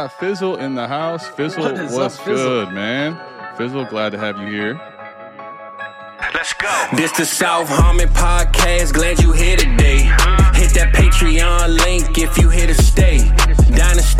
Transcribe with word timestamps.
Got 0.00 0.12
Fizzle 0.18 0.56
in 0.56 0.74
the 0.76 0.88
house. 0.88 1.28
Fizzle, 1.28 1.62
What 1.62 1.74
is 1.74 1.92
what's 1.92 2.18
up, 2.18 2.24
Fizzle? 2.24 2.64
good, 2.64 2.72
man? 2.72 3.20
Fizzle, 3.58 3.84
glad 3.84 4.12
to 4.12 4.18
have 4.18 4.38
you 4.38 4.46
here. 4.46 4.80
Let's 6.32 6.54
go. 6.54 6.86
This 6.94 7.12
the 7.18 7.26
South 7.26 7.68
Harbor 7.68 8.06
podcast. 8.06 8.94
Glad 8.94 9.20
you 9.22 9.32
here 9.32 9.58
today. 9.58 9.98
Hit 10.54 10.72
that 10.72 10.94
Patreon 10.94 11.84
link 11.84 12.16
if 12.16 12.38
you 12.38 12.48
here 12.48 12.66
to 12.66 12.72
stay. 12.82 13.18
Dynasty 13.76 14.19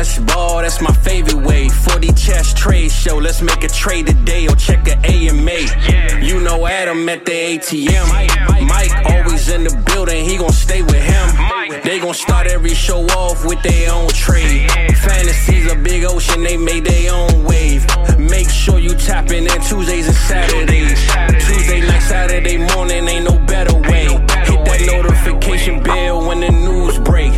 ball, 0.00 0.62
that's 0.62 0.80
my 0.80 0.92
favorite 0.92 1.44
way. 1.46 1.66
4D 1.68 2.16
Chess 2.18 2.54
trade 2.54 2.90
show, 2.90 3.18
let's 3.18 3.42
make 3.42 3.62
a 3.62 3.68
trade 3.68 4.06
today 4.06 4.46
or 4.46 4.56
check 4.56 4.88
a 4.88 4.96
AMA. 5.04 6.24
You 6.24 6.40
know 6.40 6.66
Adam 6.66 7.06
at 7.08 7.26
the 7.26 7.32
ATM. 7.32 8.66
Mike 8.66 8.92
always 9.10 9.50
in 9.50 9.64
the 9.64 9.82
building, 9.92 10.24
he 10.24 10.38
gon' 10.38 10.52
stay 10.52 10.80
with 10.80 11.02
him. 11.02 11.82
They 11.84 11.98
gon' 11.98 12.14
start 12.14 12.46
every 12.46 12.72
show 12.72 13.04
off 13.08 13.44
with 13.44 13.62
their 13.62 13.92
own 13.92 14.08
trade. 14.08 14.70
Fantasy's 14.96 15.70
a 15.70 15.76
big 15.76 16.04
ocean, 16.04 16.42
they 16.44 16.56
made 16.56 16.86
their 16.86 17.12
own 17.12 17.44
wave. 17.44 17.84
Make 18.18 18.48
sure 18.48 18.78
you 18.78 18.94
tapping 18.94 19.44
in 19.44 19.60
Tuesdays 19.60 20.06
and 20.06 20.16
Saturdays. 20.16 20.98
Tuesday 21.46 21.80
night, 21.80 22.00
Saturday 22.00 22.56
morning, 22.56 23.06
ain't 23.06 23.24
no 23.24 23.38
better 23.44 23.76
way. 23.76 24.06
Hit 24.48 24.64
that 24.64 24.80
notification 24.86 25.82
bell 25.82 26.26
when 26.26 26.40
the 26.40 26.50
news 26.50 26.98
break. 27.00 27.32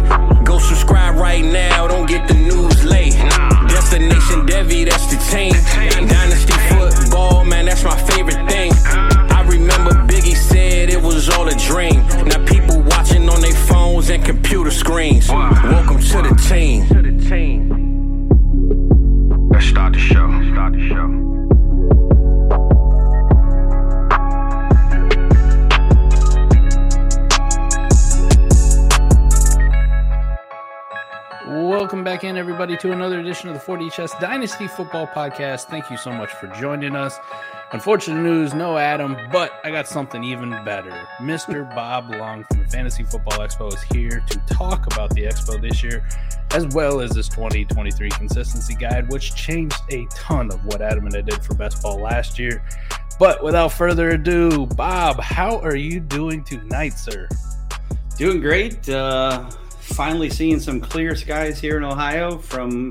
Go 0.45 0.61
subscribe 0.61 1.17
right 1.17 1.45
now, 1.45 1.89
don't 1.89 2.07
get 2.07 2.29
the. 2.29 2.42
Destination 3.93 4.47
Devy, 4.47 4.89
that's 4.89 5.05
the 5.05 5.19
team. 5.31 5.53
Dynasty 6.09 6.55
football, 6.71 7.45
man, 7.45 7.67
that's 7.67 7.85
my 7.85 7.95
favorite 7.95 8.49
thing. 8.49 8.73
I 8.87 9.45
remember 9.47 9.91
Biggie 10.11 10.35
said 10.35 10.89
it 10.89 11.03
was 11.03 11.29
all 11.29 11.47
a 11.47 11.55
dream. 11.55 11.97
Now 12.25 12.43
people 12.47 12.81
watching 12.81 13.29
on 13.29 13.43
their 13.43 13.53
phones 13.53 14.09
and 14.09 14.25
computer 14.25 14.71
screens. 14.71 15.29
Welcome 15.29 16.01
to 16.01 16.23
the 16.23 16.35
team. 16.49 16.92
To 32.83 32.91
another 32.91 33.21
edition 33.21 33.49
of 33.49 33.55
the 33.55 33.61
4D 33.61 33.93
Chess 33.93 34.13
Dynasty 34.19 34.67
Football 34.67 35.07
Podcast. 35.07 35.67
Thank 35.67 35.89
you 35.89 35.97
so 35.97 36.11
much 36.11 36.33
for 36.33 36.49
joining 36.49 36.97
us. 36.97 37.17
Unfortunate 37.71 38.21
news, 38.21 38.55
no 38.55 38.77
Adam, 38.77 39.17
but 39.31 39.53
I 39.63 39.71
got 39.71 39.87
something 39.87 40.25
even 40.25 40.51
better. 40.65 40.91
Mr. 41.21 41.73
Bob 41.77 42.11
Lung 42.11 42.43
from 42.43 42.65
the 42.65 42.69
Fantasy 42.69 43.05
Football 43.05 43.39
Expo 43.39 43.73
is 43.73 43.81
here 43.83 44.25
to 44.29 44.39
talk 44.53 44.93
about 44.93 45.15
the 45.15 45.23
Expo 45.23 45.63
this 45.63 45.81
year, 45.85 46.05
as 46.55 46.67
well 46.75 47.01
as 47.01 47.13
this 47.13 47.29
2023 47.29 48.11
consistency 48.11 48.75
guide, 48.75 49.09
which 49.13 49.33
changed 49.37 49.79
a 49.91 50.05
ton 50.07 50.51
of 50.51 50.65
what 50.65 50.83
Adam 50.83 51.07
and 51.07 51.15
I 51.15 51.21
did 51.21 51.41
for 51.45 51.55
best 51.55 51.81
ball 51.85 52.01
last 52.01 52.37
year. 52.37 52.65
But 53.17 53.45
without 53.45 53.69
further 53.69 54.11
ado, 54.11 54.67
Bob, 54.67 55.21
how 55.21 55.61
are 55.61 55.77
you 55.77 56.01
doing 56.01 56.43
tonight, 56.43 56.95
sir? 56.95 57.29
Doing 58.17 58.41
great. 58.41 58.89
Uh, 58.89 59.49
finally 59.93 60.31
seeing 60.31 60.59
some 60.59 60.81
clear 60.81 61.15
skies 61.15 61.61
here 61.61 61.77
in 61.77 61.85
Ohio 61.85 62.39
from 62.39 62.91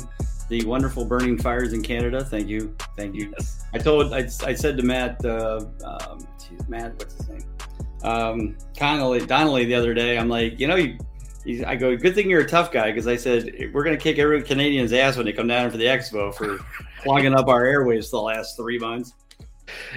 the 0.50 0.64
wonderful 0.66 1.06
burning 1.06 1.38
fires 1.38 1.74
in 1.74 1.82
Canada. 1.82 2.24
Thank 2.24 2.48
you. 2.48 2.76
Thank 2.98 3.16
you. 3.16 3.34
I 3.74 3.78
told, 3.78 4.14
I, 4.14 4.28
I 4.44 4.54
said 4.54 4.78
to 4.78 4.84
Matt, 4.84 5.24
uh, 5.26 5.66
um, 5.86 6.28
geez, 6.38 6.68
Matt, 6.68 6.94
what's 6.98 7.16
his 7.16 7.30
name? 7.30 7.44
Um, 8.04 8.58
Connolly, 8.76 9.26
Donnelly 9.26 9.66
the 9.66 9.76
other 9.76 9.94
day. 9.94 10.18
I'm 10.18 10.28
like, 10.28 10.60
you 10.60 10.68
know, 10.68 10.76
you, 10.76 10.98
he's, 11.46 11.64
I 11.64 11.76
go, 11.76 11.96
good 11.96 12.16
thing 12.16 12.30
you're 12.30 12.42
a 12.42 12.48
tough 12.48 12.72
guy 12.72 12.92
because 12.92 13.08
I 13.08 13.16
said 13.16 13.54
we're 13.74 13.84
going 13.84 13.98
to 13.98 14.02
kick 14.02 14.20
every 14.20 14.42
Canadian's 14.44 14.94
ass 14.94 15.16
when 15.16 15.26
they 15.26 15.34
come 15.34 15.48
down 15.48 15.72
for 15.72 15.78
the 15.78 15.86
expo 15.86 16.34
for 16.34 16.60
clogging 17.02 17.34
up 17.34 17.48
our 17.48 17.66
airways 17.66 18.10
the 18.12 18.22
last 18.22 18.58
three 18.58 18.78
months. 18.78 19.14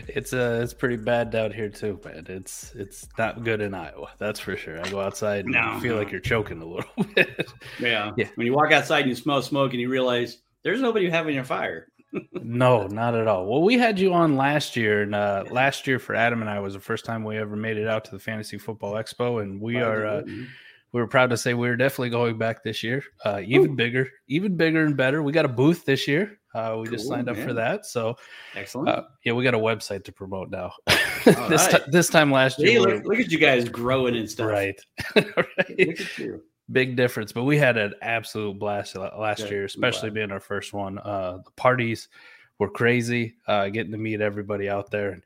It's 0.09 0.33
uh 0.33 0.61
it's 0.63 0.75
pretty 0.75 0.97
bad 0.97 1.31
down 1.31 1.53
here 1.53 1.69
too, 1.69 2.01
man. 2.05 2.27
It's 2.29 2.73
it's 2.75 3.09
not 3.19 3.45
good 3.45 3.61
in 3.61 3.75
Iowa, 3.75 4.11
that's 4.19 4.41
for 4.41 4.57
sure. 4.57 4.81
I 4.85 4.89
go 4.91 5.01
outside 5.01 5.45
and 5.45 5.55
No, 5.55 5.75
you 5.75 5.81
feel 5.81 5.95
no. 5.95 5.99
like 6.01 6.11
you're 6.11 6.21
choking 6.21 6.61
a 6.63 6.67
little 6.67 7.05
bit. 7.15 7.51
Yeah. 7.79 8.13
Yeah. 8.17 8.29
When 8.37 8.47
you 8.47 8.55
walk 8.55 8.73
outside 8.73 9.01
and 9.01 9.09
you 9.11 9.15
smell 9.17 9.43
smoke 9.43 9.73
and 9.73 9.81
you 9.81 9.89
realize 9.89 10.39
there's 10.63 10.81
nobody 10.81 11.09
having 11.11 11.39
a 11.39 11.45
fire. 11.45 11.89
no, 12.33 12.87
not 12.87 13.15
at 13.17 13.27
all. 13.27 13.47
Well, 13.47 13.63
we 13.63 13.77
had 13.77 13.99
you 13.99 14.13
on 14.15 14.37
last 14.37 14.77
year, 14.77 15.03
and 15.03 15.15
uh, 15.17 15.45
last 15.51 15.87
year 15.89 15.99
for 15.99 16.15
Adam 16.15 16.41
and 16.43 16.49
I 16.49 16.61
was 16.61 16.75
the 16.75 16.81
first 16.81 17.05
time 17.05 17.25
we 17.25 17.37
ever 17.37 17.57
made 17.57 17.77
it 17.77 17.89
out 17.89 18.05
to 18.05 18.13
the 18.13 18.21
Fantasy 18.21 18.57
Football 18.57 18.93
Expo, 18.95 19.43
and 19.43 19.61
we 19.61 19.79
are 19.81 20.07
uh, 20.07 20.23
we 20.93 21.01
were 21.01 21.09
proud 21.09 21.31
to 21.31 21.37
say 21.37 21.55
we're 21.55 21.77
definitely 21.77 22.11
going 22.11 22.39
back 22.39 22.63
this 22.63 22.85
year, 22.85 23.03
uh, 23.25 23.41
even 23.45 23.75
bigger, 23.75 24.09
even 24.29 24.57
bigger 24.57 24.85
and 24.85 24.97
better. 24.97 25.25
We 25.25 25.33
got 25.33 25.45
a 25.45 25.49
booth 25.49 25.85
this 25.85 26.07
year. 26.07 26.39
Uh, 26.55 26.79
we 26.81 26.89
just 26.89 27.05
Cool, 27.05 27.17
signed 27.17 27.29
up 27.29 27.37
for 27.37 27.53
that, 27.53 27.85
so 27.85 28.17
Excellent. 28.55 28.89
uh, 28.89 29.03
yeah, 29.25 29.33
we 29.33 29.43
got 29.43 29.55
a 29.55 29.59
website 29.59 30.05
to 30.05 30.13
promote 30.13 30.51
now. 30.51 30.73
This 31.25 31.67
right. 31.73 31.83
ti- 31.85 31.91
this 31.91 32.09
time 32.09 32.31
last 32.31 32.59
year, 32.59 32.81
we 32.81 32.87
look, 32.95 33.05
look 33.05 33.19
at 33.19 33.31
you 33.31 33.39
guys 33.39 33.69
growing 33.69 34.15
and 34.15 34.31
stuff. 34.31 34.49
right, 34.51 34.79
Look 35.17 35.37
right. 35.37 35.81
at 35.81 36.19
you. 36.19 36.43
big 36.71 36.97
difference 36.97 37.33
but 37.33 37.45
we 37.45 37.59
had 37.59 37.77
an 37.77 37.95
absolute 38.03 38.59
blast 38.59 38.95
last 38.97 39.43
Good. 39.43 39.51
year 39.51 39.65
especially 39.65 40.09
being 40.11 40.31
our 40.33 40.41
first 40.41 40.73
one 40.73 40.99
uh 40.99 41.39
the 41.45 41.51
parties 41.57 42.09
were 42.59 42.71
crazy 42.71 43.35
uh 43.47 43.69
getting 43.69 43.93
to 43.93 43.99
meet 43.99 44.21
everybody 44.23 44.69
out 44.69 44.91
there 44.91 45.11
and 45.11 45.23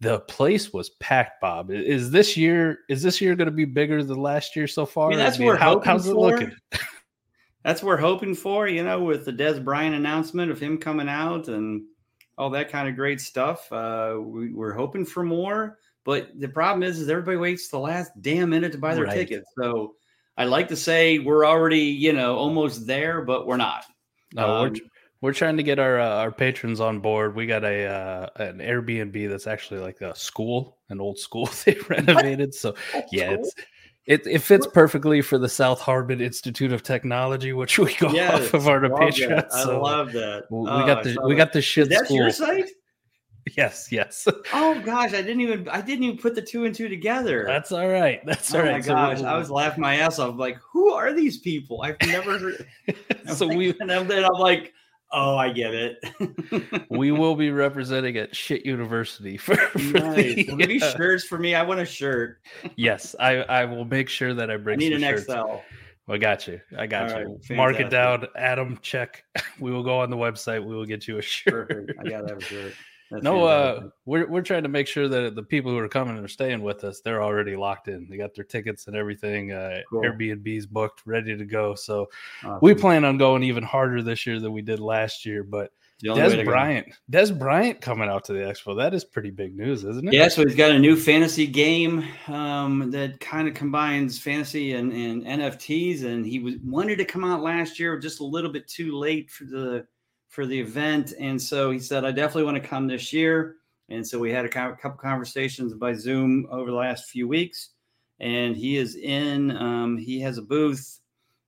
the 0.00 0.18
place 0.20 0.72
was 0.72 0.90
packed 0.90 1.40
bob 1.40 1.70
is 1.70 2.10
this 2.10 2.36
year 2.36 2.80
is 2.88 3.02
this 3.02 3.20
year 3.20 3.36
going 3.36 3.46
to 3.46 3.52
be 3.52 3.64
bigger 3.64 4.02
than 4.02 4.20
last 4.20 4.56
year 4.56 4.66
so 4.66 4.84
far 4.84 5.06
I 5.08 5.10
mean, 5.10 5.18
that's 5.20 5.38
what 5.38 5.46
we're 5.46 5.56
how, 5.56 5.74
hoping 5.74 5.90
how's 5.90 6.06
it 6.08 6.12
for. 6.14 6.30
looking 6.30 6.52
That's 7.64 7.82
what 7.82 7.88
we're 7.88 7.96
hoping 7.96 8.34
for, 8.34 8.68
you 8.68 8.84
know, 8.84 9.02
with 9.02 9.24
the 9.24 9.32
Dez 9.32 9.62
Bryant 9.62 9.94
announcement 9.94 10.50
of 10.50 10.60
him 10.60 10.78
coming 10.78 11.08
out 11.08 11.48
and 11.48 11.84
all 12.36 12.50
that 12.50 12.70
kind 12.70 12.88
of 12.88 12.96
great 12.96 13.20
stuff. 13.20 13.72
Uh, 13.72 14.16
we, 14.20 14.52
we're 14.52 14.74
hoping 14.74 15.04
for 15.06 15.22
more, 15.22 15.78
but 16.04 16.28
the 16.38 16.48
problem 16.48 16.82
is, 16.82 17.00
is 17.00 17.08
everybody 17.08 17.38
waits 17.38 17.68
the 17.68 17.78
last 17.78 18.10
damn 18.20 18.50
minute 18.50 18.72
to 18.72 18.78
buy 18.78 18.94
their 18.94 19.04
Right. 19.04 19.14
tickets. 19.14 19.50
So 19.58 19.94
I 20.36 20.44
like 20.44 20.68
to 20.68 20.76
say 20.76 21.18
we're 21.20 21.46
already, 21.46 21.80
you 21.80 22.12
know, 22.12 22.36
almost 22.36 22.86
there, 22.86 23.22
but 23.22 23.46
we're 23.46 23.56
not. 23.56 23.84
no 24.34 24.60
we're, 24.60 24.66
Um, 24.68 24.74
we're 25.20 25.32
trying 25.32 25.56
to 25.56 25.62
get 25.62 25.78
our 25.78 25.98
uh, 25.98 26.16
our 26.16 26.30
patrons 26.30 26.80
on 26.80 27.00
board 27.00 27.34
we 27.34 27.46
got 27.46 27.64
a 27.64 27.86
uh, 27.86 28.28
an 28.36 28.58
airbnb 28.58 29.26
that's 29.30 29.46
actually 29.46 29.80
like 29.80 30.02
a 30.02 30.14
school 30.14 30.76
an 30.90 31.00
old 31.00 31.18
school 31.18 31.46
they 31.64 31.78
renovated 31.88 32.52
so 32.52 32.74
yeah 33.10 33.30
it's 33.30 33.54
it, 34.06 34.26
it 34.26 34.40
fits 34.40 34.66
perfectly 34.66 35.22
for 35.22 35.38
the 35.38 35.48
South 35.48 35.80
Harbor 35.80 36.12
Institute 36.12 36.72
of 36.72 36.82
Technology, 36.82 37.52
which 37.52 37.78
we 37.78 37.94
go 37.94 38.10
Yeah, 38.10 38.34
off 38.34 38.52
of 38.54 38.68
our 38.68 38.80
Patreon. 38.80 39.46
I 39.52 39.62
so 39.62 39.80
love 39.80 40.12
that. 40.12 40.44
we 40.50 40.58
Oh, 40.68 40.86
got 40.86 41.04
the 41.04 41.18
we 41.26 41.34
got 41.34 41.52
the 41.52 41.62
shit 41.62 41.88
That's 41.88 42.04
school. 42.06 42.18
your 42.18 42.30
site? 42.30 42.68
Yes, 43.56 43.88
yes. 43.90 44.26
Oh 44.52 44.80
gosh, 44.84 45.12
I 45.12 45.22
didn't 45.22 45.40
even 45.40 45.68
I 45.68 45.80
didn't 45.80 46.04
even 46.04 46.18
put 46.18 46.34
the 46.34 46.42
two 46.42 46.64
and 46.64 46.74
two 46.74 46.88
together. 46.88 47.44
That's 47.46 47.72
all 47.72 47.88
right. 47.88 48.20
That's 48.24 48.54
all 48.54 48.60
oh 48.60 48.64
right. 48.64 48.72
my 48.72 48.80
So 48.80 48.94
gosh, 48.94 49.22
I 49.22 49.36
was 49.38 49.50
laughing 49.50 49.82
my 49.82 49.96
ass 49.96 50.18
off. 50.18 50.36
Like, 50.36 50.58
who 50.72 50.92
are 50.92 51.12
these 51.12 51.38
people? 51.38 51.82
I've 51.82 51.96
never 52.06 52.38
heard. 52.38 52.66
so 53.34 53.46
we 53.46 53.74
and 53.80 53.88
then 53.90 54.24
I'm 54.24 54.38
like, 54.38 54.72
oh, 55.14 55.36
I 55.36 55.50
get 55.50 55.72
it. 55.74 56.86
we 56.90 57.12
will 57.12 57.36
be 57.36 57.50
representing 57.50 58.16
at 58.16 58.34
shit 58.34 58.66
university 58.66 59.36
for, 59.38 59.56
for 59.56 59.78
nice. 59.78 60.34
the, 60.34 60.44
Well, 60.48 60.56
give 60.56 60.68
me 60.68 60.80
uh, 60.80 60.90
shirts 60.96 61.24
for 61.24 61.38
me. 61.38 61.54
I 61.54 61.62
want 61.62 61.80
a 61.80 61.86
shirt. 61.86 62.40
yes 62.76 63.14
I 63.20 63.36
I 63.42 63.64
will 63.64 63.84
make 63.84 64.08
sure 64.08 64.34
that 64.34 64.50
I 64.50 64.56
bring. 64.56 64.74
I 64.74 64.78
need 64.78 64.92
an 64.92 65.00
shirts. 65.00 65.24
XL. 65.26 65.56
I 66.06 66.18
got 66.18 66.46
you. 66.46 66.60
I 66.76 66.86
got 66.86 67.12
All 67.12 67.20
you. 67.20 67.40
right, 67.48 67.56
Mark 67.56 67.80
it 67.80 67.88
down. 67.88 68.26
Adam, 68.36 68.78
check. 68.82 69.24
We 69.58 69.70
will 69.70 69.82
go 69.82 70.00
on 70.00 70.10
the 70.10 70.18
website. 70.18 70.62
We 70.62 70.74
will 70.74 70.84
get 70.84 71.08
you 71.08 71.16
a 71.18 71.22
shirt. 71.22 71.70
Perfect. 71.70 71.98
I 71.98 72.10
gotta 72.10 72.28
have 72.28 72.38
a 72.38 72.42
shirt. 72.42 72.74
That's 73.10 73.22
no, 73.22 73.44
uh, 73.44 73.88
we're 74.06 74.26
we're 74.26 74.42
trying 74.42 74.62
to 74.62 74.68
make 74.68 74.86
sure 74.86 75.08
that 75.08 75.34
the 75.34 75.42
people 75.42 75.70
who 75.70 75.78
are 75.78 75.88
coming 75.88 76.16
and 76.16 76.24
are 76.24 76.28
staying 76.28 76.62
with 76.62 76.84
us, 76.84 77.00
they're 77.00 77.22
already 77.22 77.54
locked 77.54 77.88
in. 77.88 78.08
They 78.08 78.16
got 78.16 78.34
their 78.34 78.44
tickets 78.44 78.86
and 78.86 78.96
everything. 78.96 79.52
Uh, 79.52 79.80
cool. 79.90 80.02
Airbnb's 80.02 80.66
booked, 80.66 81.02
ready 81.04 81.36
to 81.36 81.44
go. 81.44 81.74
So 81.74 82.08
awesome. 82.42 82.58
we 82.62 82.74
plan 82.74 83.04
on 83.04 83.18
going 83.18 83.42
even 83.42 83.62
harder 83.62 84.02
this 84.02 84.26
year 84.26 84.40
than 84.40 84.52
we 84.52 84.62
did 84.62 84.80
last 84.80 85.26
year. 85.26 85.42
But 85.42 85.70
Dez 86.02 86.44
Bryant, 86.44 86.86
Dez 87.10 87.36
Bryant 87.36 87.80
coming 87.80 88.08
out 88.08 88.24
to 88.24 88.32
the 88.32 88.40
expo. 88.40 88.76
That 88.76 88.94
is 88.94 89.04
pretty 89.04 89.30
big 89.30 89.56
news, 89.56 89.84
isn't 89.84 90.08
it? 90.08 90.14
Yeah. 90.14 90.28
So 90.28 90.44
he's 90.44 90.56
got 90.56 90.72
a 90.72 90.78
new 90.78 90.96
fantasy 90.96 91.46
game 91.46 92.04
um, 92.26 92.90
that 92.90 93.20
kind 93.20 93.48
of 93.48 93.54
combines 93.54 94.18
fantasy 94.18 94.72
and, 94.72 94.92
and 94.92 95.24
NFTs, 95.24 96.04
and 96.04 96.26
he 96.26 96.40
was 96.40 96.54
wanted 96.64 96.96
to 96.98 97.04
come 97.04 97.24
out 97.24 97.42
last 97.42 97.78
year, 97.78 97.98
just 97.98 98.20
a 98.20 98.24
little 98.24 98.50
bit 98.50 98.66
too 98.66 98.96
late 98.96 99.30
for 99.30 99.44
the 99.44 99.86
for 100.34 100.46
the 100.46 100.58
event. 100.58 101.14
And 101.20 101.40
so 101.40 101.70
he 101.70 101.78
said, 101.78 102.04
I 102.04 102.10
definitely 102.10 102.42
want 102.42 102.60
to 102.60 102.68
come 102.68 102.88
this 102.88 103.12
year. 103.12 103.56
And 103.88 104.04
so 104.04 104.18
we 104.18 104.32
had 104.32 104.44
a 104.44 104.48
couple 104.48 104.92
conversations 104.92 105.74
by 105.74 105.94
Zoom 105.94 106.48
over 106.50 106.70
the 106.70 106.76
last 106.76 107.08
few 107.08 107.28
weeks. 107.28 107.70
And 108.18 108.56
he 108.56 108.76
is 108.76 108.96
in, 108.96 109.56
um, 109.56 109.96
he 109.96 110.20
has 110.20 110.38
a 110.38 110.42
booth. 110.42 110.98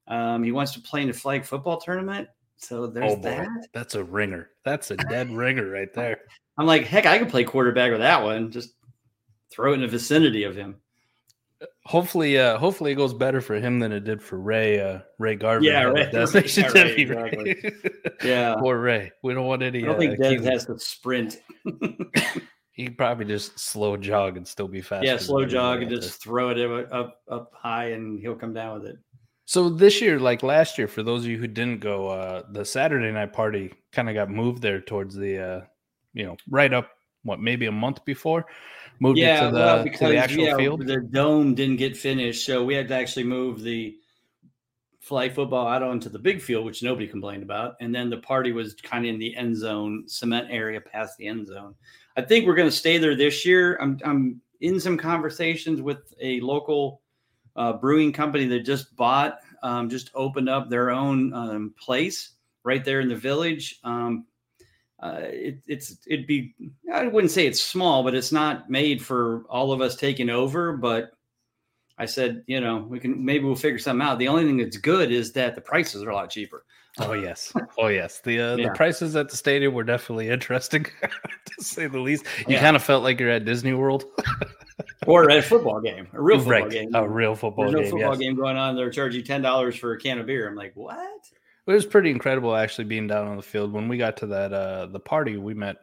Um, 0.07 0.45
he 0.45 0.53
wants 0.53 0.73
to 0.75 0.81
play 0.81 1.03
in 1.03 1.11
a 1.11 1.13
flag 1.13 1.45
football 1.45 1.81
tournament. 1.81 2.29
So 2.59 2.87
there's 2.87 3.13
oh 3.13 3.17
that. 3.23 3.49
That's 3.75 3.97
a 3.97 4.05
ringer. 4.05 4.51
That's 4.65 4.93
a 4.93 4.97
dead 4.97 5.31
ringer 5.31 5.69
right 5.69 5.93
there. 5.93 6.21
I'm 6.57 6.67
like, 6.67 6.85
heck, 6.85 7.07
I 7.07 7.19
could 7.19 7.29
play 7.29 7.43
quarterback 7.43 7.91
with 7.91 8.01
that 8.01 8.23
one. 8.23 8.53
Just 8.53 8.75
throw 9.51 9.73
it 9.73 9.77
in 9.77 9.81
the 9.81 9.89
vicinity 9.89 10.45
of 10.45 10.55
him 10.55 10.77
hopefully, 11.85 12.39
uh, 12.39 12.59
hopefully 12.59 12.93
it 12.93 12.97
goes 12.97 13.15
better 13.15 13.41
for 13.41 13.57
him 13.57 13.79
than 13.79 13.93
it 13.93 14.05
did 14.05 14.23
for 14.23 14.39
Ray. 14.39 14.81
Uh, 14.81 15.01
Ray 15.19 15.37
Garver. 15.37 15.65
Yeah, 15.65 15.85
Ray, 15.85 16.05
Ray, 16.05 16.11
yeah, 16.13 16.71
Ray, 16.75 16.95
exactly. 16.95 17.73
yeah, 18.25 18.55
poor 18.59 18.79
Ray. 18.79 19.13
We 19.23 19.35
don't 19.35 19.47
want 19.47 19.63
any. 19.63 19.83
I 19.83 19.87
don't 19.87 19.99
think 19.99 20.21
uh, 20.21 20.25
Dez 20.25 20.45
has 20.45 20.67
to 20.67 20.79
sprint. 20.79 21.41
he 22.73 22.89
probably 22.91 23.25
just 23.25 23.59
slow 23.59 23.97
jog 23.97 24.37
and 24.37 24.47
still 24.47 24.69
be 24.69 24.83
fast. 24.83 25.05
Yeah, 25.05 25.17
slow 25.17 25.45
jog 25.45 25.83
and 25.83 25.91
just 25.91 26.23
throw 26.23 26.51
it 26.51 26.93
up 26.93 27.21
up 27.31 27.53
high, 27.55 27.91
and 27.91 28.21
he'll 28.21 28.37
come 28.37 28.53
down 28.53 28.81
with 28.81 28.91
it. 28.91 28.99
So 29.49 29.69
this 29.69 30.01
year, 30.01 30.19
like 30.19 30.43
last 30.43 30.77
year, 30.77 30.89
for 30.89 31.05
those 31.05 31.25
of 31.25 31.31
you 31.31 31.39
who 31.39 31.47
didn't 31.47 31.79
go, 31.79 32.09
uh, 32.09 32.43
the 32.51 32.65
Saturday 32.65 33.13
night 33.13 33.33
party 33.33 33.73
kind 33.93 34.09
of 34.09 34.15
got 34.17 34.29
moved 34.29 34.61
there 34.61 34.81
towards 34.81 35.15
the, 35.15 35.39
uh, 35.39 35.61
you 36.15 36.27
know, 36.27 36.37
right 36.51 36.75
up 36.75 36.91
what 37.23 37.41
maybe 37.41 37.67
a 37.67 37.73
month 37.73 38.05
before 38.05 38.45
moved 39.01 39.19
yeah, 39.19 39.43
it 39.43 39.47
to 39.47 39.53
the, 39.53 39.59
well, 39.59 39.83
because, 39.85 39.99
to 40.01 40.09
the 40.09 40.17
actual 40.17 40.45
yeah, 40.45 40.57
field? 40.57 40.87
The 40.87 41.01
dome 41.01 41.55
didn't 41.55 41.77
get 41.77 41.97
finished, 41.97 42.45
so 42.45 42.65
we 42.65 42.75
had 42.75 42.89
to 42.89 42.95
actually 42.95 43.25
move 43.25 43.63
the 43.63 43.97
flag 45.01 45.33
football 45.33 45.69
out 45.69 45.85
onto 45.85 46.09
the 46.09 46.19
big 46.19 46.43
field, 46.43 46.65
which 46.65 46.83
nobody 46.83 47.07
complained 47.07 47.45
about. 47.45 47.77
And 47.81 47.95
then 47.95 48.11
the 48.11 48.17
party 48.17 48.51
was 48.51 48.75
kind 48.75 49.05
of 49.05 49.11
in 49.11 49.21
the 49.21 49.37
end 49.37 49.57
zone, 49.57 50.05
cement 50.09 50.49
area 50.51 50.81
past 50.81 51.17
the 51.17 51.29
end 51.29 51.47
zone. 51.47 51.77
I 52.17 52.23
think 52.23 52.45
we're 52.45 52.57
going 52.57 52.69
to 52.69 52.77
stay 52.77 52.99
there 52.99 53.15
this 53.15 53.47
year. 53.47 53.79
I'm, 53.81 54.01
I'm 54.05 54.41
in 54.61 54.81
some 54.81 54.97
conversations 54.97 55.81
with 55.81 56.13
a 56.21 56.41
local 56.41 57.03
uh, 57.55 57.75
brewing 57.75 58.13
company 58.13 58.47
that 58.47 58.61
just 58.61 58.97
bought, 58.97 59.39
um, 59.63 59.89
just 59.89 60.11
opened 60.15 60.49
up 60.49 60.69
their 60.69 60.91
own 60.91 61.33
um, 61.33 61.75
place 61.79 62.31
right 62.65 62.85
there 62.85 63.01
in 63.01 63.09
the 63.09 63.15
village. 63.15 63.79
Um, 63.85 64.27
uh, 65.01 65.21
it, 65.23 65.59
it's 65.67 65.99
it'd 66.07 66.27
be 66.27 66.55
I 66.93 67.07
wouldn't 67.07 67.31
say 67.31 67.47
it's 67.47 67.63
small, 67.63 68.03
but 68.03 68.15
it's 68.15 68.33
not 68.33 68.71
made 68.71 69.05
for 69.05 69.45
all 69.49 69.73
of 69.73 69.81
us 69.81 69.97
taking 69.97 70.31
over. 70.31 70.77
But 70.77 71.11
I 71.99 72.07
said, 72.07 72.45
you 72.47 72.61
know, 72.61 72.79
we 72.89 72.99
can 72.99 73.25
maybe 73.25 73.45
we'll 73.45 73.57
figure 73.57 73.79
something 73.79 74.07
out. 74.07 74.19
The 74.19 74.29
only 74.29 74.45
thing 74.45 74.57
that's 74.57 74.79
good 74.79 75.13
is 75.13 75.33
that 75.33 75.55
the 75.55 75.61
prices 75.61 76.03
are 76.03 76.11
a 76.11 76.15
lot 76.15 76.31
cheaper. 76.31 76.65
Oh 76.99 77.13
yes, 77.13 77.53
oh 77.79 77.89
yes. 77.89 78.21
The 78.21 78.41
uh, 78.41 78.57
yeah. 78.57 78.69
the 78.69 78.75
prices 78.75 79.17
at 79.17 79.29
the 79.29 79.37
stadium 79.37 79.75
were 79.75 79.85
definitely 79.85 80.29
interesting, 80.31 80.85
to 80.85 81.65
say 81.65 81.87
the 81.89 82.01
least. 82.01 82.25
You 82.41 82.55
yeah. 82.55 82.61
kind 82.61 82.75
of 82.75 82.83
felt 82.83 83.03
like 83.03 83.21
you're 83.21 83.31
at 83.31 83.45
Disney 83.45 83.75
World. 83.75 84.07
or 85.07 85.31
at 85.31 85.39
a 85.39 85.43
football 85.43 85.81
game, 85.81 86.09
a 86.15 86.21
real 86.23 86.39
football 86.39 86.53
right. 86.53 86.71
game. 86.71 86.95
A 86.95 87.07
real 87.07 87.35
football 87.35 87.71
There's 87.71 87.75
game. 87.75 87.85
no 87.85 87.91
football 87.91 88.13
yes. 88.13 88.19
game 88.19 88.37
going 88.37 88.57
on. 88.57 88.77
They're 88.77 88.91
charging 88.91 89.25
ten 89.25 89.43
dollars 89.43 89.77
for 89.77 89.93
a 89.93 89.99
can 89.99 90.19
of 90.19 90.27
beer. 90.27 90.49
I'm 90.49 90.57
like, 90.57 90.73
what? 90.75 91.21
It 91.67 91.73
was 91.73 91.87
pretty 91.87 92.11
incredible 92.11 92.55
actually 92.55 92.85
being 92.85 93.07
down 93.07 93.27
on 93.27 93.37
the 93.37 93.43
field. 93.43 93.73
When 93.73 93.89
we 93.89 93.99
got 93.99 94.17
to 94.19 94.27
that 94.29 94.53
uh 94.53 94.87
the 94.87 95.01
party, 95.01 95.37
we 95.37 95.55
met 95.55 95.77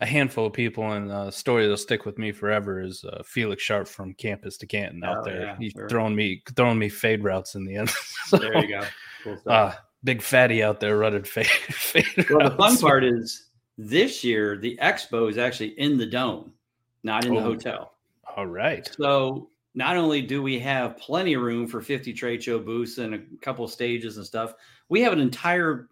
a 0.00 0.06
handful 0.06 0.46
of 0.46 0.52
people, 0.52 0.92
and 0.92 1.10
a 1.10 1.32
story 1.32 1.62
that'll 1.62 1.76
stick 1.76 2.06
with 2.06 2.18
me 2.18 2.30
forever 2.30 2.80
is 2.80 3.04
uh, 3.04 3.22
Felix 3.24 3.62
Sharp 3.62 3.88
from 3.88 4.14
campus 4.14 4.56
to 4.58 4.66
Canton 4.66 5.02
out 5.02 5.18
oh, 5.18 5.24
there. 5.24 5.42
Yeah, 5.42 5.56
He's 5.58 5.72
sure. 5.72 5.88
throwing 5.88 6.14
me 6.14 6.42
throwing 6.54 6.78
me 6.78 6.88
fade 6.88 7.24
routes 7.24 7.54
in 7.54 7.64
the 7.64 7.76
end. 7.76 7.90
so, 8.26 8.36
there 8.36 8.56
you 8.58 8.68
go. 8.68 8.86
Cool 9.24 9.38
uh, 9.46 9.72
big 10.04 10.22
fatty 10.22 10.62
out 10.62 10.80
there 10.80 10.96
running 10.96 11.24
fade. 11.24 11.46
fade 11.46 12.06
well, 12.30 12.38
routes. 12.38 12.50
the 12.50 12.56
fun 12.56 12.78
part 12.78 13.04
is 13.04 13.48
this 13.76 14.22
year 14.22 14.56
the 14.56 14.78
expo 14.80 15.28
is 15.28 15.38
actually 15.38 15.78
in 15.80 15.98
the 15.98 16.06
dome, 16.06 16.52
not 17.02 17.24
in 17.24 17.32
oh, 17.32 17.36
the 17.36 17.42
hotel. 17.42 17.94
All 18.36 18.46
right. 18.46 18.88
So 18.98 19.50
not 19.78 19.96
only 19.96 20.20
do 20.20 20.42
we 20.42 20.58
have 20.58 20.98
plenty 20.98 21.34
of 21.34 21.42
room 21.42 21.68
for 21.68 21.80
50 21.80 22.12
trade 22.12 22.42
show 22.42 22.58
booths 22.58 22.98
and 22.98 23.14
a 23.14 23.20
couple 23.40 23.66
stages 23.68 24.16
and 24.16 24.26
stuff, 24.26 24.52
we 24.88 25.00
have 25.02 25.12
an 25.12 25.20
entire 25.20 25.88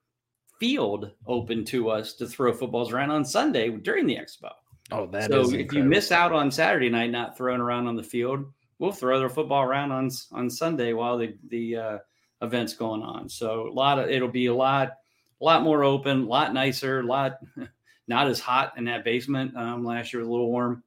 field 0.59 1.13
open 1.25 1.65
to 1.67 1.89
us 1.89 2.15
to 2.15 2.27
throw 2.27 2.53
footballs 2.53 2.93
around 2.93 3.13
on 3.13 3.25
Sunday 3.25 3.71
during 3.71 4.09
the 4.09 4.17
expo. 4.17 4.51
Oh, 4.91 5.07
that 5.07 5.31
so 5.31 5.55
if 5.55 5.73
you 5.73 5.85
miss 5.85 6.11
out 6.11 6.33
on 6.33 6.51
Saturday 6.51 6.89
night 6.89 7.13
not 7.13 7.37
throwing 7.37 7.61
around 7.61 7.87
on 7.87 7.95
the 7.95 8.03
field, 8.03 8.53
we'll 8.81 8.91
throw 8.91 9.21
their 9.21 9.29
football 9.29 9.63
around 9.63 9.93
on 9.93 10.11
on 10.33 10.51
Sunday 10.51 10.93
while 10.93 11.19
the 11.19 11.37
the 11.49 11.77
uh, 11.77 11.99
event's 12.43 12.75
going 12.75 13.03
on. 13.03 13.29
So 13.29 13.69
a 13.69 13.73
lot 13.73 14.01
of 14.01 14.11
it'll 14.11 14.29
be 14.29 14.47
a 14.47 14.55
lot 14.55 14.95
a 15.41 15.45
lot 15.45 15.63
more 15.63 15.85
open, 15.85 16.23
a 16.23 16.27
lot 16.27 16.53
nicer, 16.53 17.01
a 17.01 17.07
lot 17.07 17.39
not 18.09 18.27
as 18.27 18.41
hot 18.41 18.73
in 18.79 18.85
that 18.87 19.05
basement. 19.05 19.57
Um, 19.57 19.85
last 19.85 20.13
year 20.13 20.21
was 20.21 20.29
a 20.29 20.33
little 20.33 20.51
warm. 20.51 20.83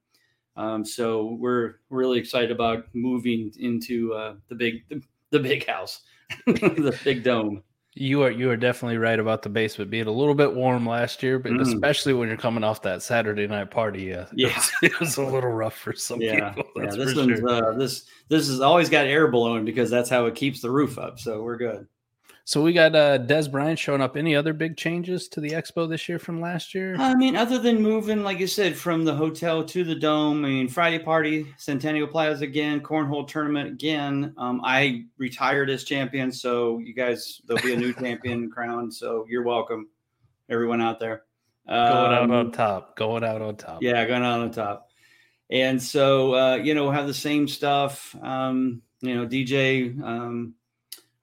Um, 0.56 0.84
so 0.84 1.36
we're 1.38 1.76
really 1.88 2.18
excited 2.18 2.50
about 2.50 2.84
moving 2.92 3.52
into 3.58 4.12
uh, 4.14 4.34
the 4.48 4.54
big 4.54 4.88
the, 4.88 5.02
the 5.30 5.38
big 5.38 5.66
house, 5.66 6.02
the 6.46 6.98
big 7.04 7.22
dome. 7.22 7.62
You 7.94 8.22
are 8.22 8.30
you 8.30 8.48
are 8.50 8.56
definitely 8.56 8.98
right 8.98 9.18
about 9.18 9.42
the 9.42 9.48
basement 9.48 9.90
being 9.90 10.06
a 10.06 10.12
little 10.12 10.34
bit 10.34 10.54
warm 10.54 10.86
last 10.86 11.22
year, 11.22 11.40
but 11.40 11.52
mm. 11.52 11.60
especially 11.60 12.12
when 12.12 12.28
you're 12.28 12.36
coming 12.36 12.62
off 12.62 12.82
that 12.82 13.02
Saturday 13.02 13.48
night 13.48 13.70
party. 13.70 14.14
Uh, 14.14 14.26
yeah, 14.32 14.48
it 14.48 14.54
was, 14.54 14.72
it 14.82 15.00
was, 15.00 15.16
a 15.16 15.24
little 15.24 15.50
rough 15.50 15.76
for 15.76 15.92
some 15.92 16.20
yeah. 16.20 16.50
people. 16.50 16.70
yeah, 16.76 16.90
this 16.90 17.16
one's 17.16 17.40
sure. 17.40 17.48
uh, 17.48 17.72
this 17.76 18.04
this 18.28 18.46
has 18.46 18.60
always 18.60 18.88
got 18.88 19.06
air 19.06 19.28
blowing 19.28 19.64
because 19.64 19.90
that's 19.90 20.08
how 20.08 20.26
it 20.26 20.36
keeps 20.36 20.60
the 20.60 20.70
roof 20.70 20.98
up. 20.98 21.18
So 21.18 21.42
we're 21.42 21.56
good. 21.56 21.86
So 22.44 22.62
we 22.62 22.72
got 22.72 22.96
uh, 22.96 23.18
Dez 23.18 23.50
Bryant 23.50 23.78
showing 23.78 24.00
up. 24.00 24.16
Any 24.16 24.34
other 24.34 24.52
big 24.52 24.76
changes 24.76 25.28
to 25.28 25.40
the 25.40 25.50
expo 25.50 25.88
this 25.88 26.08
year 26.08 26.18
from 26.18 26.40
last 26.40 26.74
year? 26.74 26.96
I 26.98 27.14
mean, 27.14 27.36
other 27.36 27.58
than 27.58 27.82
moving, 27.82 28.22
like 28.22 28.38
you 28.38 28.46
said, 28.46 28.76
from 28.76 29.04
the 29.04 29.14
hotel 29.14 29.64
to 29.64 29.84
the 29.84 29.94
dome. 29.94 30.44
I 30.44 30.48
mean, 30.48 30.68
Friday 30.68 30.98
party, 30.98 31.46
Centennial 31.58 32.08
Plaza 32.08 32.44
again, 32.44 32.80
cornhole 32.80 33.28
tournament 33.28 33.70
again. 33.70 34.34
Um, 34.36 34.60
I 34.64 35.04
retired 35.18 35.70
as 35.70 35.84
champion, 35.84 36.32
so 36.32 36.78
you 36.78 36.94
guys 36.94 37.40
there'll 37.46 37.62
be 37.62 37.74
a 37.74 37.76
new 37.76 37.92
champion 38.00 38.50
crowned. 38.50 38.94
So 38.94 39.26
you're 39.28 39.44
welcome, 39.44 39.88
everyone 40.48 40.80
out 40.80 40.98
there. 40.98 41.22
Um, 41.68 41.92
going 41.92 42.12
out 42.12 42.22
on 42.22 42.32
um, 42.32 42.52
top. 42.52 42.96
Going 42.96 43.24
out 43.24 43.42
on 43.42 43.56
top. 43.56 43.82
Yeah, 43.82 44.04
going 44.06 44.24
out 44.24 44.40
on 44.40 44.50
top. 44.50 44.88
And 45.50 45.82
so 45.82 46.34
uh, 46.34 46.54
you 46.56 46.74
know, 46.74 46.84
we'll 46.84 46.92
have 46.92 47.06
the 47.06 47.14
same 47.14 47.46
stuff. 47.46 48.16
Um, 48.20 48.82
you 49.00 49.14
know, 49.14 49.26
DJ. 49.26 50.02
Um, 50.02 50.54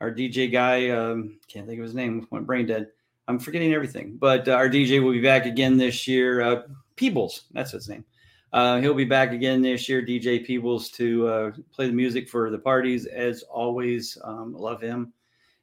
our 0.02 0.12
DJ 0.12 0.52
guy, 0.52 0.90
um, 0.90 1.40
can't 1.48 1.68
think 1.68 1.80
of 1.80 1.86
his 1.86 1.96
name, 1.96 2.28
went 2.32 2.46
brain 2.46 2.66
dead. 2.66 2.88
I'm 3.28 3.40
forgetting 3.40 3.74
everything, 3.74 4.18
but 4.18 4.48
uh, 4.48 4.54
our 4.54 4.70
DJ 4.70 5.04
will 5.04 5.12
be 5.12 5.22
back 5.22 5.46
again 5.46 5.78
this 5.78 6.08
year. 6.08 6.42
Uh, 6.42 6.62
Peebles, 6.96 7.46
that's 7.52 7.72
his 7.72 7.90
name. 7.90 8.06
Uh, 8.54 8.80
he'll 8.80 8.94
be 8.94 9.06
back 9.06 9.34
again 9.34 9.62
this 9.62 9.90
year, 9.90 10.02
DJ 10.02 10.46
Peebles, 10.46 10.90
to 10.92 11.28
uh, 11.28 11.52
play 11.74 11.88
the 11.88 11.94
music 11.94 12.30
for 12.30 12.50
the 12.50 12.58
parties. 12.58 13.06
As 13.06 13.44
always, 13.44 14.18
um, 14.24 14.54
love 14.54 14.82
him. 14.82 15.12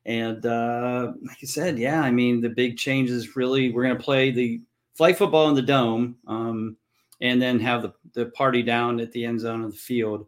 And 0.06 0.44
uh, 0.44 1.12
like 1.22 1.38
I 1.42 1.46
said, 1.46 1.78
yeah, 1.78 2.02
I 2.02 2.10
mean, 2.10 2.40
the 2.40 2.50
big 2.50 2.76
change 2.76 3.10
is 3.10 3.36
really 3.36 3.72
we're 3.72 3.84
going 3.84 3.96
to 3.96 4.02
play 4.02 4.30
the 4.30 4.60
flag 4.94 5.16
football 5.16 5.48
in 5.48 5.54
the 5.54 5.62
dome 5.62 6.16
um, 6.26 6.76
and 7.22 7.40
then 7.40 7.58
have 7.60 7.82
the, 7.82 7.94
the 8.12 8.26
party 8.26 8.62
down 8.62 9.00
at 9.00 9.12
the 9.12 9.24
end 9.24 9.40
zone 9.40 9.64
of 9.64 9.72
the 9.72 9.78
field. 9.78 10.26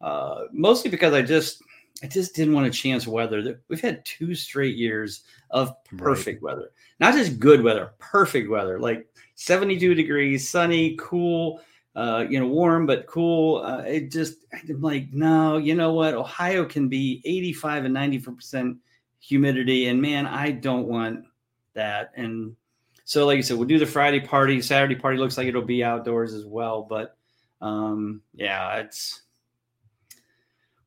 Uh, 0.00 0.42
mostly 0.52 0.90
because 0.90 1.12
I 1.12 1.22
just 1.22 1.62
I 2.02 2.06
just 2.06 2.34
didn't 2.34 2.54
want 2.54 2.70
to 2.72 2.78
chance 2.78 3.06
weather. 3.06 3.60
We've 3.68 3.80
had 3.80 4.04
two 4.04 4.34
straight 4.34 4.76
years 4.76 5.22
of 5.50 5.72
perfect 5.84 6.42
right. 6.42 6.56
weather, 6.56 6.70
not 7.00 7.14
just 7.14 7.38
good 7.38 7.62
weather, 7.62 7.92
perfect 7.98 8.50
weather, 8.50 8.78
like 8.78 9.06
72 9.36 9.94
degrees, 9.94 10.48
sunny, 10.48 10.96
cool, 10.98 11.60
uh, 11.94 12.26
you 12.28 12.38
know, 12.38 12.46
warm 12.46 12.84
but 12.84 13.06
cool. 13.06 13.62
Uh, 13.64 13.78
it 13.80 14.10
just, 14.10 14.44
I'm 14.52 14.82
like, 14.82 15.12
no, 15.12 15.56
you 15.56 15.74
know 15.74 15.94
what? 15.94 16.14
Ohio 16.14 16.64
can 16.66 16.88
be 16.88 17.22
85 17.24 17.86
and 17.86 17.94
94 17.94 18.34
percent 18.34 18.76
humidity, 19.18 19.88
and 19.88 20.00
man, 20.00 20.26
I 20.26 20.50
don't 20.50 20.86
want 20.86 21.24
that. 21.74 22.12
And 22.14 22.54
so, 23.04 23.24
like 23.24 23.38
you 23.38 23.42
said, 23.42 23.56
we'll 23.56 23.68
do 23.68 23.78
the 23.78 23.86
Friday 23.86 24.20
party. 24.20 24.60
Saturday 24.60 24.94
party 24.94 25.16
looks 25.16 25.38
like 25.38 25.48
it'll 25.48 25.62
be 25.62 25.82
outdoors 25.82 26.34
as 26.34 26.44
well, 26.44 26.82
but 26.82 27.16
um, 27.62 28.20
yeah, 28.34 28.76
it's 28.76 29.22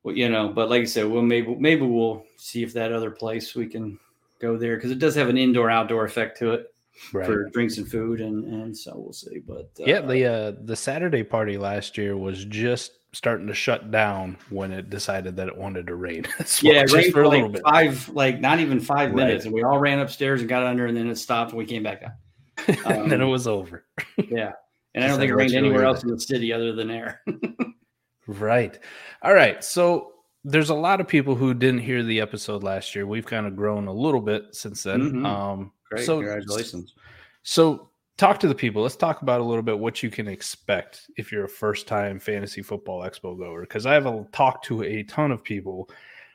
well, 0.02 0.16
you 0.16 0.28
know, 0.28 0.48
but 0.48 0.70
like 0.70 0.82
I 0.82 0.86
said, 0.86 1.06
well, 1.06 1.22
maybe 1.22 1.54
maybe 1.58 1.82
we'll 1.82 2.24
see 2.36 2.62
if 2.62 2.72
that 2.74 2.92
other 2.92 3.10
place 3.10 3.54
we 3.54 3.66
can 3.66 3.98
go 4.40 4.56
there 4.56 4.76
because 4.76 4.90
it 4.90 4.98
does 4.98 5.14
have 5.14 5.28
an 5.28 5.38
indoor 5.38 5.70
outdoor 5.70 6.04
effect 6.04 6.38
to 6.38 6.52
it. 6.52 6.74
right. 7.12 7.26
for 7.26 7.48
drinks 7.50 7.78
and 7.78 7.88
food, 7.88 8.20
and 8.20 8.44
and 8.44 8.76
so 8.76 8.92
we'll 8.96 9.12
see. 9.12 9.38
But 9.38 9.70
uh, 9.80 9.84
yeah, 9.86 10.00
the 10.00 10.24
uh, 10.26 10.52
the 10.62 10.76
Saturday 10.76 11.22
party 11.22 11.58
last 11.58 11.98
year 11.98 12.16
was 12.16 12.44
just 12.46 12.92
starting 13.12 13.46
to 13.46 13.54
shut 13.54 13.90
down 13.90 14.36
when 14.50 14.72
it 14.72 14.88
decided 14.88 15.36
that 15.36 15.48
it 15.48 15.56
wanted 15.56 15.86
to 15.86 15.94
rain. 15.94 16.26
yeah, 16.62 16.82
it 16.82 16.92
rained 16.92 17.12
for, 17.12 17.26
like 17.26 17.60
five, 17.62 18.08
like 18.10 18.40
not 18.40 18.60
even 18.60 18.80
five 18.80 19.10
right. 19.10 19.16
minutes, 19.16 19.44
and 19.44 19.54
we 19.54 19.62
all 19.62 19.78
ran 19.78 19.98
upstairs 19.98 20.40
and 20.40 20.48
got 20.48 20.62
under, 20.62 20.86
and 20.86 20.96
then 20.96 21.08
it 21.08 21.16
stopped, 21.16 21.50
and 21.50 21.58
we 21.58 21.66
came 21.66 21.82
back 21.82 22.00
down. 22.00 22.12
Um, 22.86 22.92
and 23.02 23.12
then 23.12 23.20
it 23.20 23.26
was 23.26 23.46
over. 23.46 23.84
yeah, 24.16 24.52
and 24.94 25.04
I 25.04 25.08
don't 25.08 25.18
think 25.18 25.30
it 25.30 25.34
rained 25.34 25.54
anywhere 25.54 25.84
else 25.84 26.02
in 26.02 26.08
the 26.08 26.20
city 26.20 26.52
other 26.52 26.72
than 26.72 26.88
there. 26.88 27.22
right. 28.38 28.78
All 29.22 29.34
right. 29.34 29.62
So 29.64 30.12
there's 30.44 30.70
a 30.70 30.74
lot 30.74 31.00
of 31.00 31.08
people 31.08 31.34
who 31.34 31.52
didn't 31.54 31.80
hear 31.80 32.02
the 32.02 32.20
episode 32.20 32.62
last 32.62 32.94
year. 32.94 33.06
We've 33.06 33.26
kind 33.26 33.46
of 33.46 33.56
grown 33.56 33.86
a 33.86 33.92
little 33.92 34.20
bit 34.20 34.54
since 34.54 34.82
then. 34.82 35.00
Mm-hmm. 35.00 35.26
Um, 35.26 35.72
Great. 35.90 36.06
So, 36.06 36.18
Congratulations. 36.18 36.94
So 37.42 37.90
talk 38.16 38.38
to 38.40 38.48
the 38.48 38.54
people. 38.54 38.82
Let's 38.82 38.96
talk 38.96 39.22
about 39.22 39.40
a 39.40 39.44
little 39.44 39.62
bit 39.62 39.78
what 39.78 40.02
you 40.02 40.10
can 40.10 40.28
expect 40.28 41.10
if 41.16 41.32
you're 41.32 41.44
a 41.44 41.48
first 41.48 41.86
time 41.86 42.18
fantasy 42.20 42.62
football 42.62 43.00
expo 43.00 43.36
goer. 43.36 43.62
Because 43.62 43.86
I 43.86 43.94
have 43.94 44.06
a, 44.06 44.26
talked 44.32 44.64
to 44.66 44.82
a 44.82 45.02
ton 45.04 45.32
of 45.32 45.42
people 45.42 45.90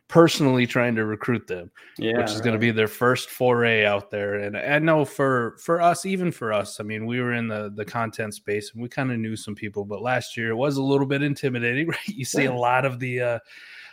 personally 0.07 0.67
trying 0.67 0.95
to 0.95 1.05
recruit 1.05 1.47
them, 1.47 1.71
yeah, 1.97 2.17
which 2.17 2.27
is 2.27 2.35
right. 2.35 2.43
going 2.43 2.53
to 2.53 2.59
be 2.59 2.71
their 2.71 2.88
first 2.88 3.29
foray 3.29 3.85
out 3.85 4.12
there. 4.12 4.35
And 4.35 4.57
I 4.57 4.79
know 4.79 5.05
for 5.05 5.57
for 5.59 5.81
us, 5.81 6.05
even 6.05 6.31
for 6.31 6.53
us, 6.53 6.79
I 6.79 6.83
mean, 6.83 7.05
we 7.05 7.19
were 7.19 7.33
in 7.33 7.47
the 7.47 7.71
the 7.74 7.85
content 7.85 8.33
space 8.33 8.71
and 8.74 8.81
we 8.81 8.89
kind 8.89 9.12
of 9.12 9.17
knew 9.17 9.35
some 9.35 9.55
people, 9.55 9.85
but 9.85 10.01
last 10.01 10.38
year 10.38 10.50
it 10.50 10.55
was 10.55 10.77
a 10.77 10.83
little 10.83 11.07
bit 11.07 11.21
intimidating. 11.21 11.88
Right? 11.95 12.07
You 12.07 12.25
see 12.25 12.43
yeah. 12.43 12.51
a 12.51 12.57
lot 12.57 12.85
of 12.85 13.00
the 13.00 13.21
uh, 13.21 13.39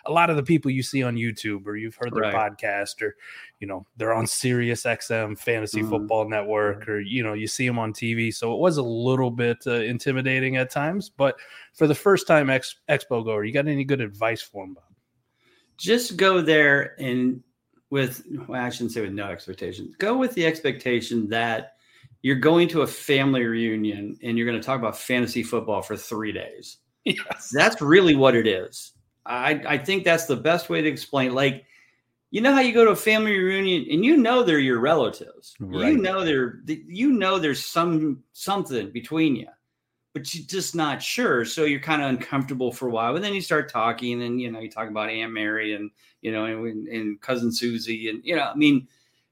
a 0.04 0.10
lot 0.10 0.30
of 0.30 0.36
the 0.36 0.42
people 0.42 0.70
you 0.70 0.82
see 0.82 1.02
on 1.02 1.14
YouTube 1.14 1.66
or 1.66 1.76
you've 1.76 1.94
heard 1.94 2.12
their 2.12 2.22
right. 2.22 2.34
podcast 2.34 3.00
or 3.02 3.16
you 3.60 3.66
know 3.66 3.86
they're 3.96 4.14
on 4.14 4.26
Sirius 4.26 4.82
XM 4.84 5.38
Fantasy 5.38 5.80
mm-hmm. 5.80 5.90
Football 5.90 6.28
Network 6.28 6.88
or 6.88 7.00
you 7.00 7.22
know 7.22 7.34
you 7.34 7.46
see 7.46 7.66
them 7.66 7.78
on 7.78 7.92
TV. 7.92 8.34
So 8.34 8.52
it 8.52 8.58
was 8.58 8.76
a 8.76 8.82
little 8.82 9.30
bit 9.30 9.58
uh, 9.66 9.74
intimidating 9.74 10.56
at 10.56 10.70
times, 10.70 11.10
but 11.10 11.36
for 11.74 11.86
the 11.86 11.94
first 11.94 12.26
time 12.26 12.50
ex- 12.50 12.76
expo 12.88 13.24
goer, 13.24 13.44
you 13.44 13.52
got 13.52 13.68
any 13.68 13.84
good 13.84 14.00
advice 14.00 14.42
for 14.42 14.64
them, 14.64 14.74
Bob? 14.74 14.91
Just 15.76 16.16
go 16.16 16.40
there 16.40 16.94
and 17.00 17.42
with 17.90 18.24
well, 18.48 18.60
I 18.60 18.70
shouldn't 18.70 18.92
say 18.92 19.02
with 19.02 19.12
no 19.12 19.30
expectations. 19.30 19.94
Go 19.98 20.16
with 20.16 20.34
the 20.34 20.46
expectation 20.46 21.28
that 21.28 21.74
you're 22.22 22.36
going 22.36 22.68
to 22.68 22.82
a 22.82 22.86
family 22.86 23.44
reunion 23.44 24.16
and 24.22 24.38
you're 24.38 24.46
going 24.46 24.60
to 24.60 24.64
talk 24.64 24.78
about 24.78 24.96
fantasy 24.96 25.42
football 25.42 25.82
for 25.82 25.96
three 25.96 26.32
days. 26.32 26.78
Yes. 27.04 27.50
That's 27.52 27.80
really 27.82 28.14
what 28.14 28.36
it 28.36 28.46
is. 28.46 28.92
I, 29.26 29.62
I 29.66 29.78
think 29.78 30.04
that's 30.04 30.26
the 30.26 30.36
best 30.36 30.70
way 30.70 30.80
to 30.80 30.88
explain. 30.88 31.34
Like, 31.34 31.64
you 32.30 32.40
know 32.40 32.54
how 32.54 32.60
you 32.60 32.72
go 32.72 32.84
to 32.84 32.92
a 32.92 32.96
family 32.96 33.38
reunion 33.38 33.86
and 33.90 34.04
you 34.04 34.16
know 34.16 34.42
they're 34.42 34.58
your 34.58 34.80
relatives. 34.80 35.54
Right. 35.60 35.92
You 35.92 35.98
know 35.98 36.24
they're 36.24 36.60
you 36.66 37.12
know 37.12 37.38
there's 37.38 37.62
some 37.62 38.22
something 38.32 38.90
between 38.90 39.36
you, 39.36 39.48
but 40.12 40.34
you're 40.34 40.46
just 40.46 40.74
not 40.74 41.02
sure. 41.02 41.44
So 41.44 41.64
you're 41.64 41.80
kind 41.80 42.02
of 42.02 42.10
uncomfortable 42.10 42.70
for 42.72 42.88
a 42.88 42.90
while. 42.90 43.14
And 43.14 43.24
then 43.24 43.34
you 43.34 43.40
start 43.40 43.70
talking, 43.70 44.22
and 44.22 44.40
you 44.40 44.50
know 44.50 44.60
you 44.60 44.70
talk 44.70 44.88
about 44.88 45.08
Aunt 45.08 45.32
Mary 45.32 45.74
and 45.74 45.90
you 46.20 46.32
know 46.32 46.44
and, 46.44 46.88
and 46.88 47.20
cousin 47.20 47.52
Susie, 47.52 48.08
and 48.08 48.20
you 48.24 48.36
know 48.36 48.42
I 48.42 48.54
mean, 48.54 48.86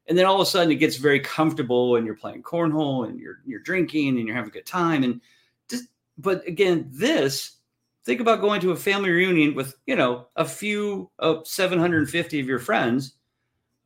and 0.08 0.16
then 0.16 0.26
all 0.26 0.36
of 0.36 0.40
a 0.40 0.46
sudden 0.46 0.72
it 0.72 0.76
gets 0.76 0.96
very 0.96 1.20
comfortable, 1.20 1.96
and 1.96 2.06
you're 2.06 2.16
playing 2.16 2.42
cornhole, 2.42 3.08
and 3.08 3.18
you're 3.18 3.40
you're 3.44 3.60
drinking, 3.60 4.18
and 4.18 4.26
you're 4.26 4.36
having 4.36 4.50
a 4.50 4.54
good 4.54 4.66
time, 4.66 5.04
and 5.04 5.20
just. 5.68 5.84
But 6.18 6.46
again, 6.46 6.86
this 6.90 7.56
think 8.04 8.20
about 8.20 8.40
going 8.40 8.60
to 8.60 8.72
a 8.72 8.76
family 8.76 9.10
reunion 9.10 9.54
with 9.54 9.74
you 9.86 9.96
know 9.96 10.26
a 10.36 10.44
few 10.44 11.10
of 11.18 11.46
750 11.46 12.40
of 12.40 12.46
your 12.46 12.58
friends 12.58 13.14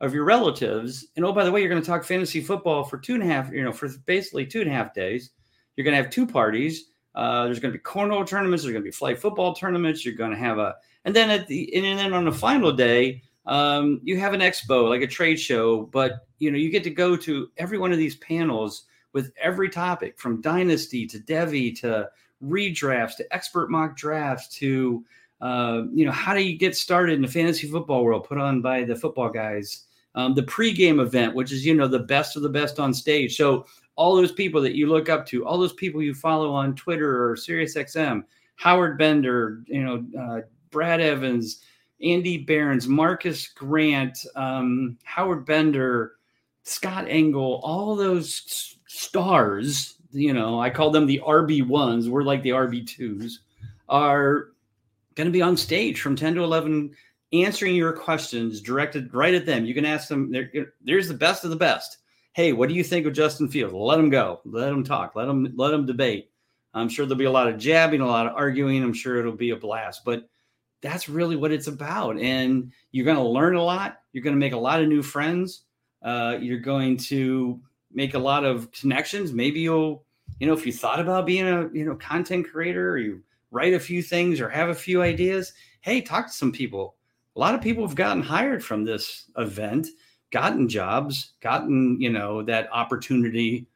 of 0.01 0.13
your 0.13 0.23
relatives 0.23 1.07
and 1.15 1.25
oh 1.25 1.31
by 1.31 1.43
the 1.43 1.51
way 1.51 1.61
you're 1.61 1.69
going 1.69 1.81
to 1.81 1.87
talk 1.87 2.03
fantasy 2.03 2.41
football 2.41 2.83
for 2.83 2.97
two 2.97 3.13
and 3.13 3.23
a 3.23 3.25
half 3.25 3.51
you 3.51 3.63
know 3.63 3.71
for 3.71 3.89
basically 4.05 4.45
two 4.45 4.61
and 4.61 4.69
a 4.69 4.73
half 4.73 4.93
days 4.93 5.31
you're 5.75 5.83
going 5.83 5.95
to 5.95 6.01
have 6.01 6.11
two 6.11 6.25
parties. 6.25 6.85
Uh, 7.15 7.45
there's 7.45 7.59
going 7.59 7.71
to 7.71 7.77
be 7.77 7.83
cornhole 7.83 8.27
tournaments 8.27 8.63
there's 8.63 8.73
going 8.73 8.83
to 8.83 8.87
be 8.87 8.91
flag 8.91 9.17
football 9.17 9.53
tournaments 9.53 10.03
you're 10.03 10.13
going 10.13 10.31
to 10.31 10.37
have 10.37 10.57
a 10.57 10.75
and 11.05 11.15
then 11.15 11.29
at 11.29 11.47
the 11.47 11.73
and 11.73 11.97
then 11.97 12.11
on 12.11 12.25
the 12.25 12.31
final 12.31 12.73
day 12.73 13.21
um, 13.45 14.01
you 14.03 14.19
have 14.19 14.33
an 14.33 14.41
expo 14.41 14.89
like 14.89 15.01
a 15.01 15.07
trade 15.07 15.39
show 15.39 15.83
but 15.83 16.27
you 16.39 16.51
know 16.51 16.57
you 16.57 16.69
get 16.69 16.83
to 16.83 16.89
go 16.89 17.15
to 17.15 17.49
every 17.57 17.77
one 17.77 17.93
of 17.93 17.97
these 17.97 18.17
panels 18.17 18.83
with 19.13 19.31
every 19.41 19.69
topic 19.69 20.19
from 20.19 20.41
dynasty 20.41 21.07
to 21.07 21.17
Devy 21.19 21.79
to 21.79 22.09
redrafts 22.43 23.15
to 23.15 23.33
expert 23.33 23.71
mock 23.71 23.95
drafts 23.95 24.49
to 24.57 25.05
uh, 25.39 25.83
you 25.93 26.05
know 26.05 26.11
how 26.11 26.33
do 26.33 26.41
you 26.41 26.57
get 26.57 26.75
started 26.75 27.13
in 27.13 27.21
the 27.21 27.27
fantasy 27.29 27.67
football 27.67 28.03
world 28.03 28.25
put 28.25 28.37
on 28.37 28.61
by 28.61 28.83
the 28.83 28.95
football 28.95 29.29
guys? 29.29 29.85
Um, 30.15 30.33
the 30.33 30.43
pregame 30.43 31.01
event 31.01 31.33
which 31.33 31.51
is 31.51 31.65
you 31.65 31.75
know 31.75 31.87
the 31.87 31.99
best 31.99 32.35
of 32.35 32.41
the 32.41 32.49
best 32.49 32.77
on 32.77 32.93
stage. 32.93 33.37
So 33.37 33.65
all 33.95 34.15
those 34.15 34.31
people 34.31 34.61
that 34.61 34.75
you 34.75 34.87
look 34.87 35.09
up 35.09 35.25
to 35.25 35.45
all 35.45 35.57
those 35.57 35.73
people 35.73 36.01
you 36.01 36.13
follow 36.13 36.51
on 36.53 36.75
twitter 36.75 37.29
or 37.29 37.35
SiriusXM, 37.35 38.23
howard 38.55 38.97
bender 38.97 39.63
you 39.67 39.83
know 39.83 40.05
uh, 40.19 40.41
brad 40.71 41.01
evans 41.01 41.61
andy 42.01 42.37
behrens 42.37 42.87
Marcus 42.87 43.47
grant 43.47 44.17
um, 44.35 44.97
howard 45.03 45.45
bender 45.45 46.13
scott 46.63 47.05
engel 47.07 47.61
all 47.63 47.95
those 47.95 48.77
stars 48.87 49.95
you 50.15 50.33
know, 50.33 50.59
I 50.59 50.69
call 50.69 50.91
them 50.91 51.05
the 51.05 51.21
RB 51.25 51.67
ones. 51.67 52.09
We're 52.09 52.23
like 52.23 52.41
the 52.41 52.51
RB 52.51 52.87
twos, 52.87 53.41
are 53.89 54.51
going 55.15 55.27
to 55.27 55.31
be 55.31 55.41
on 55.41 55.57
stage 55.57 56.01
from 56.01 56.15
10 56.15 56.35
to 56.35 56.43
11, 56.43 56.91
answering 57.33 57.75
your 57.75 57.93
questions 57.93 58.61
directed 58.61 59.13
right 59.13 59.33
at 59.33 59.45
them. 59.45 59.65
You 59.65 59.73
can 59.73 59.85
ask 59.85 60.07
them, 60.07 60.33
there's 60.81 61.07
the 61.07 61.13
best 61.13 61.43
of 61.43 61.49
the 61.49 61.55
best. 61.55 61.97
Hey, 62.35 62.51
what 62.51 62.67
do 62.67 62.75
you 62.75 62.83
think 62.83 63.05
of 63.05 63.13
Justin 63.13 63.47
Fields? 63.47 63.73
Let 63.73 63.97
him 63.97 64.09
go. 64.09 64.41
Let 64.43 64.67
him 64.67 64.83
talk. 64.83 65.15
Let 65.15 65.29
him 65.29 65.53
let 65.55 65.73
him 65.73 65.85
debate. 65.85 66.31
I'm 66.73 66.89
sure 66.89 67.05
there'll 67.05 67.17
be 67.17 67.23
a 67.23 67.31
lot 67.31 67.47
of 67.47 67.57
jabbing, 67.57 68.01
a 68.01 68.05
lot 68.05 68.27
of 68.27 68.35
arguing. 68.35 68.83
I'm 68.83 68.91
sure 68.91 69.17
it'll 69.17 69.31
be 69.31 69.51
a 69.51 69.55
blast, 69.55 70.03
but 70.03 70.27
that's 70.81 71.07
really 71.07 71.37
what 71.37 71.53
it's 71.53 71.67
about. 71.67 72.19
And 72.19 72.73
you're 72.91 73.05
going 73.05 73.15
to 73.15 73.23
learn 73.23 73.55
a 73.55 73.63
lot. 73.63 73.99
You're 74.11 74.23
going 74.23 74.35
to 74.35 74.39
make 74.39 74.51
a 74.51 74.57
lot 74.57 74.81
of 74.81 74.89
new 74.89 75.01
friends. 75.01 75.61
Uh, 76.03 76.37
you're 76.41 76.59
going 76.59 76.97
to 76.97 77.61
make 77.93 78.15
a 78.15 78.19
lot 78.19 78.43
of 78.43 78.69
connections. 78.73 79.31
Maybe 79.31 79.61
you'll 79.61 80.05
you 80.39 80.47
know, 80.47 80.53
if 80.53 80.65
you 80.65 80.73
thought 80.73 80.99
about 80.99 81.25
being 81.25 81.47
a, 81.47 81.69
you 81.71 81.85
know, 81.85 81.95
content 81.95 82.51
creator 82.51 82.91
or 82.91 82.97
you 82.97 83.23
write 83.51 83.73
a 83.73 83.79
few 83.79 84.03
things 84.03 84.41
or 84.41 84.49
have 84.49 84.67
a 84.67 84.75
few 84.75 85.01
ideas, 85.01 85.53
hey, 85.81 86.01
talk 86.01 86.27
to 86.27 86.33
some 86.33 86.51
people. 86.51 86.95
A 87.35 87.39
lot 87.39 87.55
of 87.55 87.61
people 87.61 87.87
have 87.87 87.95
gotten 87.95 88.21
hired 88.21 88.63
from 88.63 88.83
this 88.83 89.29
event, 89.37 89.87
gotten 90.31 90.67
jobs, 90.67 91.33
gotten, 91.41 91.99
you 91.99 92.09
know, 92.09 92.43
that 92.43 92.69
opportunity 92.71 93.67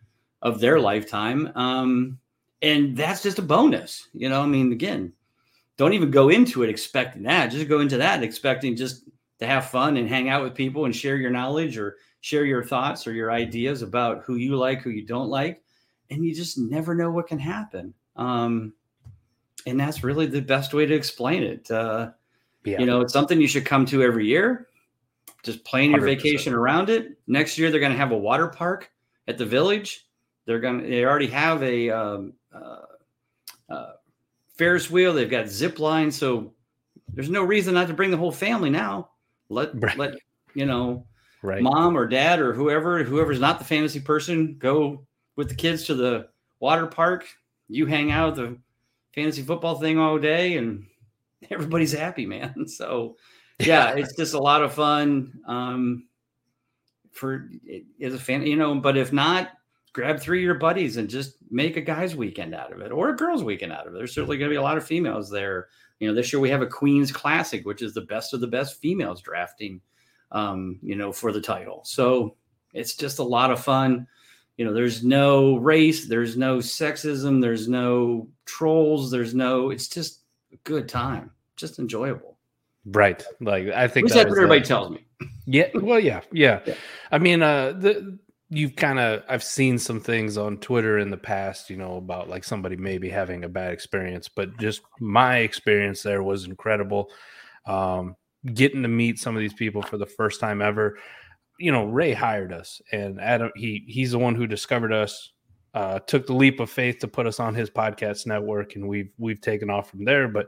of 0.41 0.59
their 0.59 0.79
lifetime. 0.79 1.51
Um, 1.55 2.19
and 2.61 2.95
that's 2.95 3.23
just 3.23 3.39
a 3.39 3.43
bonus. 3.43 4.07
You 4.13 4.29
know, 4.29 4.41
I 4.41 4.45
mean, 4.45 4.71
again, 4.71 5.13
don't 5.77 5.93
even 5.93 6.11
go 6.11 6.29
into 6.29 6.63
it 6.63 6.69
expecting 6.69 7.23
that. 7.23 7.47
Just 7.47 7.69
go 7.69 7.79
into 7.79 7.97
that 7.97 8.23
expecting 8.23 8.75
just 8.75 9.03
to 9.39 9.47
have 9.47 9.69
fun 9.69 9.97
and 9.97 10.09
hang 10.09 10.29
out 10.29 10.43
with 10.43 10.55
people 10.55 10.85
and 10.85 10.95
share 10.95 11.15
your 11.15 11.31
knowledge 11.31 11.77
or 11.77 11.97
share 12.21 12.43
your 12.43 12.63
thoughts 12.63 13.07
or 13.07 13.13
your 13.13 13.31
ideas 13.31 13.81
about 13.81 14.23
who 14.23 14.35
you 14.35 14.57
like, 14.57 14.81
who 14.81 14.89
you 14.89 15.05
don't 15.05 15.29
like 15.29 15.61
and 16.09 16.25
you 16.25 16.33
just 16.33 16.57
never 16.57 16.95
know 16.95 17.11
what 17.11 17.27
can 17.27 17.39
happen. 17.39 17.93
Um, 18.15 18.73
and 19.65 19.79
that's 19.79 20.03
really 20.03 20.25
the 20.25 20.41
best 20.41 20.73
way 20.73 20.85
to 20.85 20.93
explain 20.93 21.43
it. 21.43 21.69
Uh, 21.69 22.11
yeah. 22.63 22.79
You 22.79 22.85
know, 22.85 23.01
it's 23.01 23.13
something 23.13 23.39
you 23.39 23.47
should 23.47 23.65
come 23.65 23.85
to 23.87 24.03
every 24.03 24.25
year. 24.25 24.67
Just 25.43 25.63
plan 25.63 25.91
your 25.91 26.01
100%. 26.01 26.05
vacation 26.05 26.53
around 26.53 26.89
it. 26.89 27.17
Next 27.27 27.57
year, 27.57 27.71
they're 27.71 27.79
going 27.79 27.91
to 27.91 27.97
have 27.97 28.11
a 28.11 28.17
water 28.17 28.47
park 28.47 28.91
at 29.27 29.37
the 29.37 29.45
village. 29.45 30.05
They're 30.45 30.59
going 30.59 30.81
to. 30.81 30.87
They 30.87 31.05
already 31.05 31.27
have 31.27 31.63
a 31.63 31.89
um, 31.89 32.33
uh, 32.53 32.81
uh, 33.69 33.91
Ferris 34.57 34.89
wheel. 34.89 35.13
They've 35.13 35.29
got 35.29 35.47
zip 35.47 35.79
line. 35.79 36.11
So 36.11 36.53
there's 37.13 37.29
no 37.29 37.43
reason 37.43 37.73
not 37.73 37.87
to 37.87 37.93
bring 37.93 38.11
the 38.11 38.17
whole 38.17 38.31
family 38.31 38.69
now. 38.69 39.11
Let 39.49 39.81
right. 39.81 39.97
let 39.97 40.15
you 40.53 40.65
know, 40.65 41.05
right. 41.41 41.61
mom 41.61 41.97
or 41.97 42.07
dad 42.07 42.39
or 42.39 42.53
whoever 42.53 43.03
whoever's 43.03 43.39
not 43.39 43.59
the 43.59 43.65
fantasy 43.65 43.99
person 43.99 44.57
go 44.59 45.05
with 45.35 45.49
the 45.49 45.55
kids 45.55 45.85
to 45.85 45.95
the 45.95 46.27
water 46.59 46.87
park. 46.87 47.25
You 47.67 47.85
hang 47.85 48.11
out 48.11 48.35
the 48.35 48.57
fantasy 49.13 49.41
football 49.41 49.79
thing 49.79 49.97
all 49.97 50.19
day, 50.19 50.57
and 50.57 50.85
everybody's 51.51 51.93
happy, 51.93 52.25
man. 52.25 52.65
So, 52.67 53.17
yeah, 53.65 53.91
it's 53.91 54.15
just 54.15 54.33
a 54.33 54.39
lot 54.39 54.63
of 54.63 54.73
fun. 54.73 55.39
Um, 55.47 56.07
for 57.11 57.49
as 58.01 58.13
a 58.13 58.19
fan, 58.19 58.45
you 58.45 58.55
know, 58.55 58.75
but 58.75 58.97
if 58.97 59.11
not, 59.11 59.49
grab 59.93 60.19
three 60.19 60.39
of 60.39 60.43
your 60.43 60.55
buddies 60.55 60.97
and 60.97 61.09
just 61.09 61.35
make 61.49 61.75
a 61.75 61.81
guy's 61.81 62.15
weekend 62.15 62.55
out 62.55 62.71
of 62.71 62.81
it 62.81 62.91
or 62.91 63.09
a 63.09 63.15
girl's 63.15 63.43
weekend 63.43 63.73
out 63.73 63.87
of 63.87 63.93
it. 63.93 63.97
There's 63.97 64.13
certainly 64.13 64.37
going 64.37 64.49
to 64.49 64.53
be 64.53 64.57
a 64.57 64.61
lot 64.61 64.77
of 64.77 64.85
females 64.85 65.29
there. 65.29 65.67
You 65.99 66.07
know, 66.07 66.13
this 66.13 66.31
year 66.31 66.39
we 66.39 66.49
have 66.49 66.61
a 66.61 66.67
Queen's 66.67 67.11
Classic, 67.11 67.65
which 67.65 67.81
is 67.81 67.93
the 67.93 68.01
best 68.01 68.33
of 68.33 68.39
the 68.39 68.47
best 68.47 68.79
females 68.79 69.21
drafting, 69.21 69.81
um, 70.31 70.79
you 70.81 70.95
know, 70.95 71.11
for 71.11 71.31
the 71.31 71.41
title. 71.41 71.81
So 71.83 72.37
it's 72.73 72.95
just 72.95 73.19
a 73.19 73.23
lot 73.23 73.51
of 73.51 73.63
fun 73.63 74.07
you 74.59 74.65
know 74.65 74.73
there's 74.73 75.05
no 75.05 75.55
race 75.55 76.05
there's 76.05 76.35
no 76.35 76.57
sexism 76.57 77.41
there's 77.41 77.69
no 77.69 78.27
trolls 78.45 79.09
there's 79.09 79.33
no 79.33 79.69
it's 79.69 79.87
just 79.87 80.23
a 80.51 80.57
good 80.65 80.89
time 80.89 81.31
just 81.55 81.79
enjoyable 81.79 82.37
right 82.85 83.23
like 83.41 83.67
i 83.69 83.87
think 83.87 84.07
that's 84.07 84.17
what 84.17 84.27
everybody 84.27 84.61
tells 84.61 84.91
me 84.91 85.05
yeah 85.45 85.67
well 85.75 85.99
yeah, 85.99 86.21
yeah, 86.31 86.59
yeah 86.65 86.73
i 87.11 87.17
mean 87.17 87.41
uh 87.41 87.71
the 87.73 88.17
you've 88.49 88.75
kind 88.75 88.99
of 88.99 89.23
I've 89.29 89.43
seen 89.43 89.77
some 89.77 89.99
things 89.99 90.37
on 90.37 90.57
Twitter 90.57 90.97
in 90.97 91.11
the 91.11 91.17
past, 91.17 91.69
you 91.69 91.77
know, 91.77 91.97
about 91.97 92.29
like 92.29 92.43
somebody 92.43 92.75
maybe 92.75 93.09
having 93.09 93.43
a 93.43 93.49
bad 93.49 93.71
experience, 93.71 94.27
but 94.27 94.57
just 94.57 94.81
my 94.99 95.37
experience 95.37 96.01
there 96.01 96.23
was 96.23 96.45
incredible. 96.45 97.09
Um, 97.65 98.15
getting 98.53 98.81
to 98.81 98.87
meet 98.87 99.19
some 99.19 99.35
of 99.35 99.41
these 99.41 99.53
people 99.53 99.81
for 99.81 99.97
the 99.97 100.05
first 100.05 100.39
time 100.39 100.61
ever. 100.61 100.97
You 101.59 101.71
know, 101.71 101.85
Ray 101.85 102.13
hired 102.13 102.53
us, 102.53 102.81
and 102.91 103.19
Adam 103.19 103.51
he 103.55 103.83
he's 103.87 104.11
the 104.11 104.19
one 104.19 104.35
who 104.35 104.47
discovered 104.47 104.93
us. 104.93 105.31
Uh, 105.75 105.99
took 105.99 106.25
the 106.25 106.33
leap 106.33 106.59
of 106.59 106.69
faith 106.69 106.97
to 106.99 107.07
put 107.07 107.27
us 107.27 107.39
on 107.39 107.53
his 107.53 107.69
podcast 107.69 108.25
network, 108.25 108.75
and 108.75 108.87
we've 108.87 109.11
we've 109.17 109.41
taken 109.41 109.69
off 109.69 109.89
from 109.89 110.05
there. 110.05 110.27
But 110.27 110.47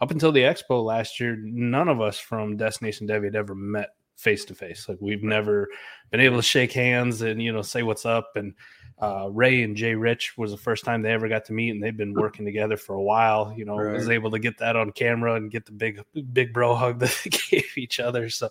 up 0.00 0.10
until 0.10 0.32
the 0.32 0.40
expo 0.40 0.84
last 0.84 1.20
year, 1.20 1.36
none 1.40 1.88
of 1.88 2.00
us 2.00 2.18
from 2.18 2.56
Destination 2.56 3.08
Devy 3.08 3.24
had 3.24 3.36
ever 3.36 3.54
met 3.54 3.90
face 4.16 4.44
to 4.46 4.54
face. 4.54 4.88
Like 4.88 4.98
we've 5.00 5.22
never 5.22 5.68
been 6.10 6.20
able 6.20 6.36
to 6.36 6.42
shake 6.42 6.72
hands 6.72 7.22
and 7.22 7.40
you 7.40 7.52
know 7.52 7.62
say 7.62 7.82
what's 7.82 8.04
up. 8.04 8.32
And 8.34 8.54
uh, 9.00 9.28
Ray 9.30 9.62
and 9.62 9.76
Jay 9.76 9.94
Rich 9.94 10.36
was 10.36 10.50
the 10.50 10.56
first 10.56 10.84
time 10.84 11.02
they 11.02 11.12
ever 11.12 11.28
got 11.28 11.44
to 11.46 11.52
meet, 11.52 11.70
and 11.70 11.82
they've 11.82 11.96
been 11.96 12.14
working 12.14 12.44
together 12.44 12.76
for 12.76 12.94
a 12.94 13.02
while. 13.02 13.54
You 13.56 13.64
know, 13.64 13.76
right. 13.76 13.94
was 13.94 14.08
able 14.08 14.30
to 14.32 14.38
get 14.38 14.58
that 14.58 14.76
on 14.76 14.92
camera 14.92 15.34
and 15.34 15.50
get 15.50 15.66
the 15.66 15.72
big 15.72 16.02
big 16.32 16.52
bro 16.52 16.74
hug 16.74 16.98
that 16.98 17.16
they 17.24 17.30
gave 17.30 17.78
each 17.78 18.00
other. 18.00 18.28
So 18.28 18.50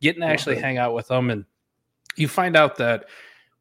getting 0.00 0.22
to 0.22 0.26
actually 0.26 0.60
hang 0.60 0.78
out 0.78 0.94
with 0.94 1.08
them 1.08 1.30
and 1.30 1.44
you 2.16 2.28
find 2.28 2.56
out 2.56 2.76
that 2.76 3.06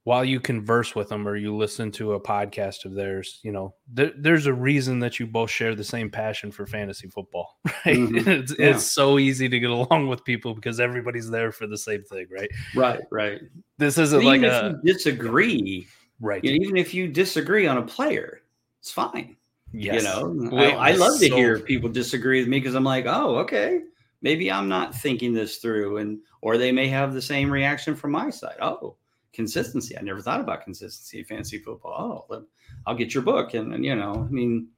while 0.06 0.26
you 0.26 0.40
converse 0.40 0.96
with 0.96 1.10
them 1.10 1.28
or 1.28 1.38
you 1.38 1.56
listen 1.56 1.90
to 1.90 2.14
a 2.14 2.20
podcast 2.20 2.84
of 2.84 2.94
theirs, 2.94 3.40
you 3.42 3.52
know, 3.52 3.74
th- 3.96 4.14
there's 4.18 4.48
a 4.48 4.54
reason 4.54 5.00
that 5.00 5.18
you 5.20 5.26
both 5.26 5.50
share 5.50 5.76
the 5.76 5.84
same 5.84 6.10
passion 6.10 6.52
for 6.52 6.66
fantasy 6.66 7.08
football, 7.08 7.58
right? 7.66 7.98
Mm-hmm. 7.98 8.18
it's, 8.30 8.60
yeah. 8.60 8.72
it's 8.72 8.86
so 8.86 9.18
easy 9.18 9.48
to 9.48 9.60
get 9.60 9.70
along 9.70 10.08
with 10.08 10.26
people 10.26 10.54
because 10.54 10.80
everybody's 10.80 11.30
there 11.30 11.52
for 11.52 11.68
the 11.68 11.78
same 11.78 12.04
thing, 12.04 12.28
right? 12.30 12.50
Right, 12.76 13.02
right. 13.12 13.42
This 13.78 13.98
isn't 13.98 14.24
like 14.24 14.44
a 14.44 14.80
disagree, 14.84 15.88
right? 16.20 16.44
You 16.44 16.52
know, 16.52 16.66
even 16.66 16.78
if 16.78 16.94
you 16.94 17.08
disagree 17.08 17.66
on 17.66 17.78
a 17.78 17.84
player, 17.84 18.42
it's 18.82 18.92
fine. 18.92 19.38
Yes. 19.72 20.04
You 20.04 20.50
know, 20.50 20.58
I, 20.58 20.90
I, 20.90 20.92
love 20.92 21.20
to 21.20 21.30
so... 21.30 21.36
hear 21.36 21.60
people 21.60 21.90
disagree 21.90 22.42
with 22.42 22.48
me 22.48 22.60
because 22.60 22.76
I'm 22.76 22.84
like, 22.84 23.06
oh, 23.08 23.38
okay, 23.38 23.82
maybe 24.22 24.52
I'm 24.52 24.70
not 24.70 24.94
thinking 24.94 25.34
this 25.34 25.58
through, 25.58 25.98
and 25.98 26.20
or 26.42 26.58
they 26.58 26.72
may 26.72 26.88
have 26.90 27.14
the 27.14 27.22
same 27.22 27.50
reaction 27.50 27.96
from 27.96 28.12
my 28.12 28.30
side. 28.30 28.58
Oh, 28.62 28.98
consistency. 29.34 29.98
I 29.98 30.02
never 30.02 30.22
thought 30.22 30.40
about 30.40 30.64
consistency 30.64 31.24
fantasy 31.24 31.58
football. 31.58 32.26
Oh, 32.30 32.46
I'll 32.86 32.96
get 32.96 33.14
your 33.14 33.24
book. 33.24 33.54
And, 33.54 33.74
and, 33.74 33.84
you 33.84 33.96
know, 33.96 34.14
I 34.14 34.32
mean, 34.32 34.70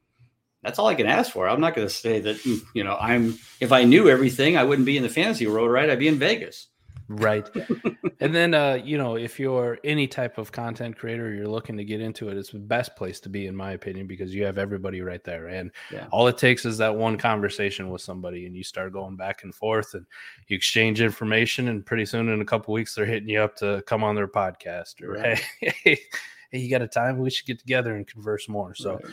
that's 0.64 0.80
all 0.80 0.88
I 0.88 0.96
can 0.96 1.08
ask 1.08 1.32
for. 1.32 1.48
I'm 1.48 1.62
not 1.62 1.76
going 1.76 1.88
to 1.88 1.94
say 1.94 2.20
that, 2.22 2.44
you 2.46 2.84
know, 2.84 2.98
I'm, 3.00 3.38
if 3.60 3.72
I 3.72 3.84
knew 3.84 4.10
everything, 4.10 4.58
I 4.58 4.64
wouldn't 4.64 4.86
be 4.86 4.98
in 4.98 5.04
the 5.04 5.10
fantasy 5.10 5.46
world, 5.46 5.70
right? 5.70 5.90
I'd 5.90 6.00
be 6.00 6.08
in 6.08 6.18
Vegas. 6.18 6.68
Right. 7.08 7.48
and 8.20 8.34
then, 8.34 8.54
uh, 8.54 8.80
you 8.84 8.98
know, 8.98 9.16
if 9.16 9.40
you're 9.40 9.78
any 9.84 10.08
type 10.08 10.38
of 10.38 10.52
content 10.52 10.98
creator, 10.98 11.34
you're 11.34 11.48
looking 11.48 11.78
to 11.78 11.84
get 11.84 12.02
into 12.02 12.30
it, 12.30 12.38
it's 12.38 12.52
the 12.52 12.60
best 12.60 12.96
place 12.96 13.20
to 13.22 13.30
be, 13.30 13.48
in 13.48 13.56
my 13.56 13.72
opinion, 13.72 14.08
because 14.08 14.34
you 14.34 14.44
have 14.46 14.58
everybody 14.58 15.02
right 15.02 15.24
there. 15.24 15.48
And 15.48 15.72
yeah. 15.92 16.08
all 16.12 16.28
it 16.28 16.38
takes 16.38 16.66
is 16.66 16.78
that 16.80 16.96
one 16.96 17.18
conversation 17.18 17.90
with 17.90 18.02
somebody, 18.02 18.46
and 18.48 18.56
you 18.56 18.64
start 18.64 18.94
going 18.94 19.16
back 19.16 19.44
and 19.44 19.54
forth 19.54 19.94
and 19.94 20.06
you 20.48 20.56
exchange 20.56 21.02
information. 21.02 21.68
And 21.68 21.86
pretty 21.86 22.06
soon, 22.06 22.30
in 22.30 22.42
a 22.42 22.46
couple 22.46 22.74
weeks, 22.74 22.96
they're 22.96 23.06
hitting 23.06 23.30
you 23.30 23.42
up 23.42 23.56
to 23.58 23.84
come 23.86 24.04
on 24.04 24.16
their 24.16 24.28
podcast 24.28 25.02
or, 25.04 25.14
right. 25.14 25.38
hey, 25.60 25.74
hey, 25.84 26.00
hey, 26.52 26.60
you 26.60 26.70
got 26.70 26.82
a 26.82 26.88
time? 26.88 27.20
We 27.20 27.30
should 27.30 27.46
get 27.46 27.60
together 27.60 27.96
and 27.96 28.08
converse 28.08 28.50
more. 28.50 28.74
So, 28.74 28.96
right 28.96 29.06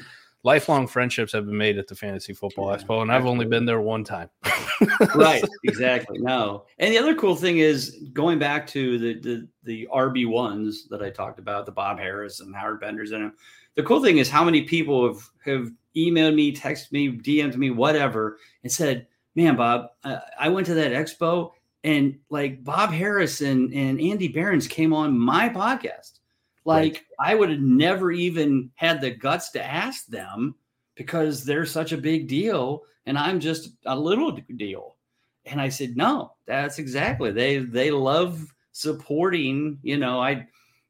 lifelong 0.44 0.86
friendships 0.86 1.32
have 1.32 1.46
been 1.46 1.56
made 1.56 1.78
at 1.78 1.86
the 1.86 1.94
Fantasy 1.94 2.32
Football 2.32 2.70
yeah, 2.70 2.78
Expo, 2.78 3.02
and 3.02 3.12
I've 3.12 3.26
only 3.26 3.46
been 3.46 3.64
there 3.64 3.80
one 3.80 4.04
time. 4.04 4.28
right, 5.14 5.44
exactly. 5.64 6.18
No, 6.18 6.64
and 6.78 6.92
the 6.92 6.98
other 6.98 7.14
cool 7.14 7.36
thing 7.36 7.58
is 7.58 8.08
going 8.12 8.38
back 8.38 8.66
to 8.68 8.98
the 8.98 9.20
the, 9.20 9.48
the 9.64 9.88
RB 9.92 10.28
ones 10.28 10.88
that 10.88 11.02
I 11.02 11.10
talked 11.10 11.38
about, 11.38 11.66
the 11.66 11.72
Bob 11.72 11.98
Harris 11.98 12.40
and 12.40 12.54
Howard 12.54 12.80
Benders, 12.80 13.12
and 13.12 13.32
the 13.74 13.82
cool 13.82 14.02
thing 14.02 14.18
is 14.18 14.28
how 14.28 14.44
many 14.44 14.62
people 14.62 15.06
have 15.06 15.22
have 15.44 15.70
emailed 15.96 16.34
me, 16.34 16.54
texted 16.54 16.92
me, 16.92 17.10
DM'd 17.10 17.58
me, 17.58 17.70
whatever, 17.70 18.38
and 18.62 18.72
said, 18.72 19.06
"Man, 19.34 19.56
Bob, 19.56 19.90
uh, 20.04 20.18
I 20.38 20.48
went 20.48 20.66
to 20.66 20.74
that 20.74 20.92
expo." 20.92 21.52
And 21.84 22.20
like 22.30 22.62
Bob 22.62 22.92
Harris 22.92 23.40
and, 23.40 23.74
and 23.74 24.00
Andy 24.00 24.28
Behrens 24.28 24.68
came 24.68 24.92
on 24.92 25.18
my 25.18 25.48
podcast 25.48 26.20
like 26.64 27.04
right. 27.18 27.30
I 27.32 27.34
would 27.34 27.50
have 27.50 27.60
never 27.60 28.12
even 28.12 28.70
had 28.74 29.00
the 29.00 29.10
guts 29.10 29.50
to 29.50 29.64
ask 29.64 30.06
them 30.06 30.54
because 30.94 31.44
they're 31.44 31.66
such 31.66 31.92
a 31.92 31.98
big 31.98 32.28
deal 32.28 32.82
and 33.06 33.18
I'm 33.18 33.40
just 33.40 33.70
a 33.86 33.98
little 33.98 34.32
deal. 34.56 34.96
And 35.44 35.60
I 35.60 35.70
said, 35.70 35.96
"No, 35.96 36.34
that's 36.46 36.78
exactly. 36.78 37.32
They 37.32 37.58
they 37.58 37.90
love 37.90 38.46
supporting, 38.72 39.78
you 39.82 39.98
know, 39.98 40.20
I 40.20 40.46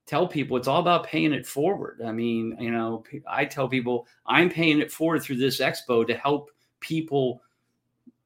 tell 0.06 0.26
people 0.26 0.56
it's 0.56 0.68
all 0.68 0.80
about 0.80 1.06
paying 1.06 1.32
it 1.32 1.46
forward. 1.46 2.00
I 2.04 2.12
mean, 2.12 2.56
you 2.61 2.70
know, 2.70 3.04
I 3.26 3.44
tell 3.44 3.68
people 3.68 4.06
I'm 4.26 4.50
paying 4.50 4.80
it 4.80 4.92
forward 4.92 5.22
through 5.22 5.37
this 5.37 5.61
expo 5.61 6.06
to 6.06 6.14
help 6.14 6.50
people 6.80 7.42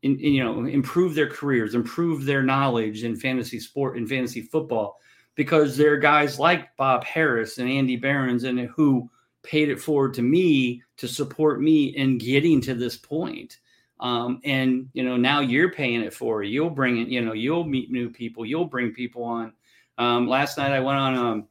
in, 0.03 0.19
in, 0.19 0.33
you 0.35 0.45
know 0.45 0.65
improve 0.65 1.15
their 1.15 1.29
careers, 1.29 1.75
improve 1.75 2.25
their 2.25 2.43
knowledge 2.43 3.05
in 3.05 3.17
fantasy 3.17 3.61
sport 3.61 3.97
and 3.97 4.09
fantasy 4.09 4.43
football 4.43 4.99
because 5.37 5.77
there 5.77 5.93
are 5.93 5.99
guys 5.99 6.39
like 6.39 6.75
Bob 6.77 7.05
Harris 7.05 7.59
and 7.59 7.71
Andy 7.71 7.97
Behrens 7.97 8.45
and 8.45 8.59
who 8.59 9.09
paid 9.43 9.69
it 9.69 9.81
forward 9.81 10.15
to 10.15 10.23
me 10.23 10.83
to 10.97 11.07
support 11.07 11.61
me 11.63 11.85
in 11.97 12.19
getting 12.19 12.61
to 12.63 12.75
this 12.75 12.97
point. 12.97 13.59
Um, 14.01 14.41
and 14.45 14.89
you 14.93 15.05
know, 15.05 15.17
now 15.17 15.41
you're 15.41 15.73
paying 15.73 16.03
it 16.03 16.13
for 16.13 16.43
You'll 16.43 16.71
bring 16.71 16.99
it, 16.99 17.09
you 17.09 17.25
know, 17.25 17.33
you'll 17.33 17.65
meet 17.65 17.91
new 17.91 18.11
people, 18.11 18.45
you'll 18.45 18.67
bring 18.67 18.93
people 18.93 19.23
on. 19.23 19.53
Um, 19.99 20.27
last 20.27 20.59
night 20.59 20.73
I 20.73 20.81
went 20.81 20.99
on 20.99 21.15
um, 21.15 21.49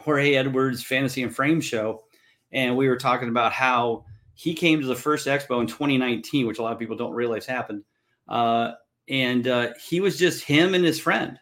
Jorge 0.00 0.34
Edwards 0.34 0.82
Fantasy 0.82 1.22
and 1.22 1.34
Frame 1.34 1.60
show, 1.60 2.04
and 2.52 2.76
we 2.76 2.88
were 2.88 2.98
talking 2.98 3.28
about 3.28 3.52
how 3.52 4.04
he 4.34 4.54
came 4.54 4.80
to 4.80 4.86
the 4.86 4.94
first 4.94 5.26
expo 5.26 5.60
in 5.60 5.66
2019, 5.66 6.46
which 6.46 6.58
a 6.58 6.62
lot 6.62 6.72
of 6.72 6.78
people 6.78 6.96
don't 6.96 7.14
realize 7.14 7.46
happened. 7.46 7.84
Uh, 8.28 8.72
and 9.08 9.48
uh, 9.48 9.68
he 9.80 10.00
was 10.00 10.18
just 10.18 10.44
him 10.44 10.74
and 10.74 10.84
his 10.84 11.00
friend, 11.00 11.38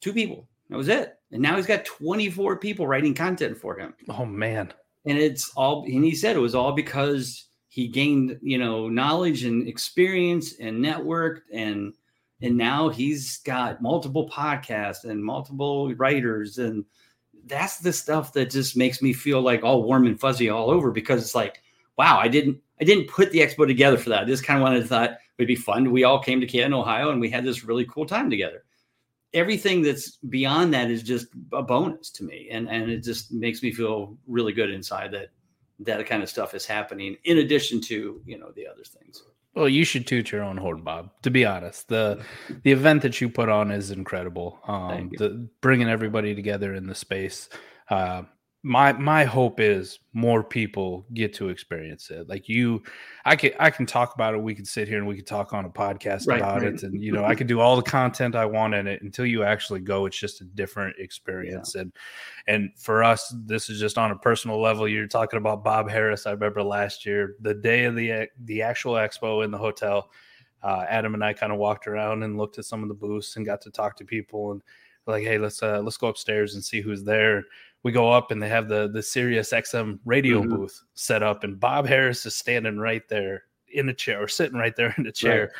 two 0.00 0.12
people. 0.12 0.48
That 0.70 0.78
was 0.78 0.88
it. 0.88 1.18
And 1.32 1.40
now 1.40 1.56
he's 1.56 1.66
got 1.66 1.84
24 1.84 2.58
people 2.58 2.86
writing 2.86 3.14
content 3.14 3.56
for 3.56 3.78
him. 3.78 3.94
Oh 4.08 4.24
man. 4.26 4.72
And 5.06 5.18
it's 5.18 5.50
all 5.56 5.84
and 5.84 6.04
he 6.04 6.14
said 6.14 6.36
it 6.36 6.40
was 6.40 6.54
all 6.54 6.72
because 6.72 7.46
he 7.68 7.88
gained, 7.88 8.38
you 8.42 8.58
know, 8.58 8.88
knowledge 8.88 9.44
and 9.44 9.66
experience 9.66 10.58
and 10.60 10.84
networked 10.84 11.40
and 11.52 11.94
and 12.42 12.56
now 12.56 12.88
he's 12.88 13.38
got 13.38 13.80
multiple 13.80 14.28
podcasts 14.28 15.04
and 15.04 15.24
multiple 15.24 15.94
writers 15.94 16.58
and 16.58 16.84
that's 17.46 17.78
the 17.78 17.92
stuff 17.92 18.32
that 18.32 18.50
just 18.50 18.76
makes 18.76 19.00
me 19.00 19.12
feel 19.12 19.40
like 19.40 19.62
all 19.62 19.82
warm 19.82 20.06
and 20.06 20.20
fuzzy 20.20 20.48
all 20.48 20.70
over 20.70 20.90
because 20.90 21.22
it's 21.22 21.34
like 21.34 21.62
wow 21.96 22.18
i 22.18 22.28
didn't 22.28 22.58
i 22.80 22.84
didn't 22.84 23.08
put 23.08 23.30
the 23.30 23.40
expo 23.40 23.66
together 23.66 23.96
for 23.96 24.10
that 24.10 24.22
i 24.22 24.24
just 24.24 24.44
kind 24.44 24.58
of 24.58 24.62
wanted 24.62 24.80
to 24.80 24.86
thought 24.86 25.18
it'd 25.38 25.48
be 25.48 25.56
fun 25.56 25.90
we 25.90 26.04
all 26.04 26.20
came 26.20 26.40
to 26.40 26.46
canton 26.46 26.74
ohio 26.74 27.10
and 27.10 27.20
we 27.20 27.30
had 27.30 27.44
this 27.44 27.64
really 27.64 27.84
cool 27.86 28.06
time 28.06 28.30
together 28.30 28.64
everything 29.34 29.82
that's 29.82 30.16
beyond 30.28 30.74
that 30.74 30.90
is 30.90 31.02
just 31.02 31.28
a 31.52 31.62
bonus 31.62 32.10
to 32.10 32.24
me. 32.24 32.48
And 32.50 32.68
and 32.68 32.90
it 32.90 33.02
just 33.02 33.32
makes 33.32 33.62
me 33.62 33.72
feel 33.72 34.16
really 34.26 34.52
good 34.52 34.70
inside 34.70 35.12
that 35.12 35.28
that 35.80 36.06
kind 36.06 36.22
of 36.22 36.28
stuff 36.28 36.54
is 36.54 36.64
happening 36.66 37.16
in 37.24 37.38
addition 37.38 37.80
to 37.80 38.20
you 38.24 38.38
know 38.38 38.52
the 38.54 38.66
other 38.66 38.84
things. 38.84 39.22
Well 39.54 39.68
you 39.68 39.84
should 39.84 40.06
toot 40.06 40.32
your 40.32 40.42
own 40.42 40.56
horn 40.56 40.82
bob 40.82 41.10
to 41.22 41.30
be 41.30 41.44
honest. 41.44 41.88
The 41.88 42.22
the 42.62 42.72
event 42.72 43.02
that 43.02 43.20
you 43.20 43.28
put 43.28 43.48
on 43.48 43.70
is 43.70 43.90
incredible. 43.90 44.60
Um 44.66 45.10
the 45.16 45.48
bringing 45.60 45.88
everybody 45.88 46.34
together 46.34 46.74
in 46.74 46.86
the 46.86 46.94
space 46.94 47.48
uh 47.88 48.22
my 48.64 48.92
my 48.92 49.24
hope 49.24 49.58
is 49.58 49.98
more 50.12 50.44
people 50.44 51.04
get 51.14 51.34
to 51.34 51.48
experience 51.48 52.10
it. 52.10 52.28
Like 52.28 52.48
you 52.48 52.82
i 53.24 53.34
can 53.34 53.50
i 53.58 53.70
can 53.70 53.86
talk 53.86 54.14
about 54.14 54.34
it. 54.34 54.42
We 54.42 54.54
can 54.54 54.64
sit 54.64 54.86
here 54.86 54.98
and 54.98 55.06
we 55.06 55.16
can 55.16 55.24
talk 55.24 55.52
on 55.52 55.64
a 55.64 55.70
podcast 55.70 56.28
right, 56.28 56.38
about 56.38 56.62
right. 56.62 56.74
it 56.74 56.82
and 56.84 57.02
you 57.02 57.10
know 57.10 57.24
i 57.24 57.34
can 57.34 57.48
do 57.48 57.58
all 57.58 57.74
the 57.74 57.82
content 57.82 58.36
i 58.36 58.46
want 58.46 58.74
in 58.74 58.86
it. 58.86 59.02
Until 59.02 59.26
you 59.26 59.42
actually 59.42 59.80
go 59.80 60.06
it's 60.06 60.18
just 60.18 60.40
a 60.42 60.44
different 60.44 60.96
experience. 60.98 61.72
Yeah. 61.74 61.82
and 61.82 61.92
and 62.46 62.70
for 62.76 63.02
us 63.02 63.34
this 63.46 63.68
is 63.68 63.80
just 63.80 63.98
on 63.98 64.12
a 64.12 64.16
personal 64.16 64.60
level. 64.60 64.86
You're 64.86 65.08
talking 65.08 65.38
about 65.38 65.64
bob 65.64 65.90
harris 65.90 66.26
i 66.26 66.30
remember 66.30 66.62
last 66.62 67.04
year 67.04 67.34
the 67.40 67.54
day 67.54 67.84
of 67.84 67.96
the 67.96 68.28
the 68.44 68.62
actual 68.62 68.94
expo 68.94 69.44
in 69.44 69.50
the 69.50 69.58
hotel 69.58 70.10
uh, 70.62 70.84
adam 70.88 71.14
and 71.14 71.24
i 71.24 71.32
kind 71.32 71.52
of 71.52 71.58
walked 71.58 71.88
around 71.88 72.22
and 72.22 72.38
looked 72.38 72.58
at 72.58 72.64
some 72.64 72.84
of 72.84 72.88
the 72.88 72.94
booths 72.94 73.34
and 73.34 73.44
got 73.44 73.60
to 73.60 73.70
talk 73.72 73.96
to 73.96 74.04
people 74.04 74.52
and 74.52 74.62
like 75.06 75.24
hey 75.24 75.38
let's 75.38 75.62
uh 75.62 75.80
let's 75.80 75.96
go 75.96 76.06
upstairs 76.06 76.54
and 76.54 76.64
see 76.64 76.80
who's 76.80 77.02
there 77.02 77.42
we 77.82 77.92
go 77.92 78.10
up 78.10 78.30
and 78.30 78.42
they 78.42 78.48
have 78.48 78.68
the 78.68 78.88
the 78.88 79.02
Sirius 79.02 79.52
XM 79.52 79.98
radio 80.04 80.40
mm-hmm. 80.40 80.56
booth 80.56 80.82
set 80.94 81.22
up, 81.22 81.44
and 81.44 81.58
Bob 81.58 81.86
Harris 81.86 82.24
is 82.26 82.34
standing 82.34 82.78
right 82.78 83.06
there 83.08 83.44
in 83.72 83.88
a 83.88 83.94
chair 83.94 84.22
or 84.22 84.28
sitting 84.28 84.58
right 84.58 84.76
there 84.76 84.94
in 84.98 85.06
a 85.06 85.12
chair. 85.12 85.42
Right. 85.42 85.50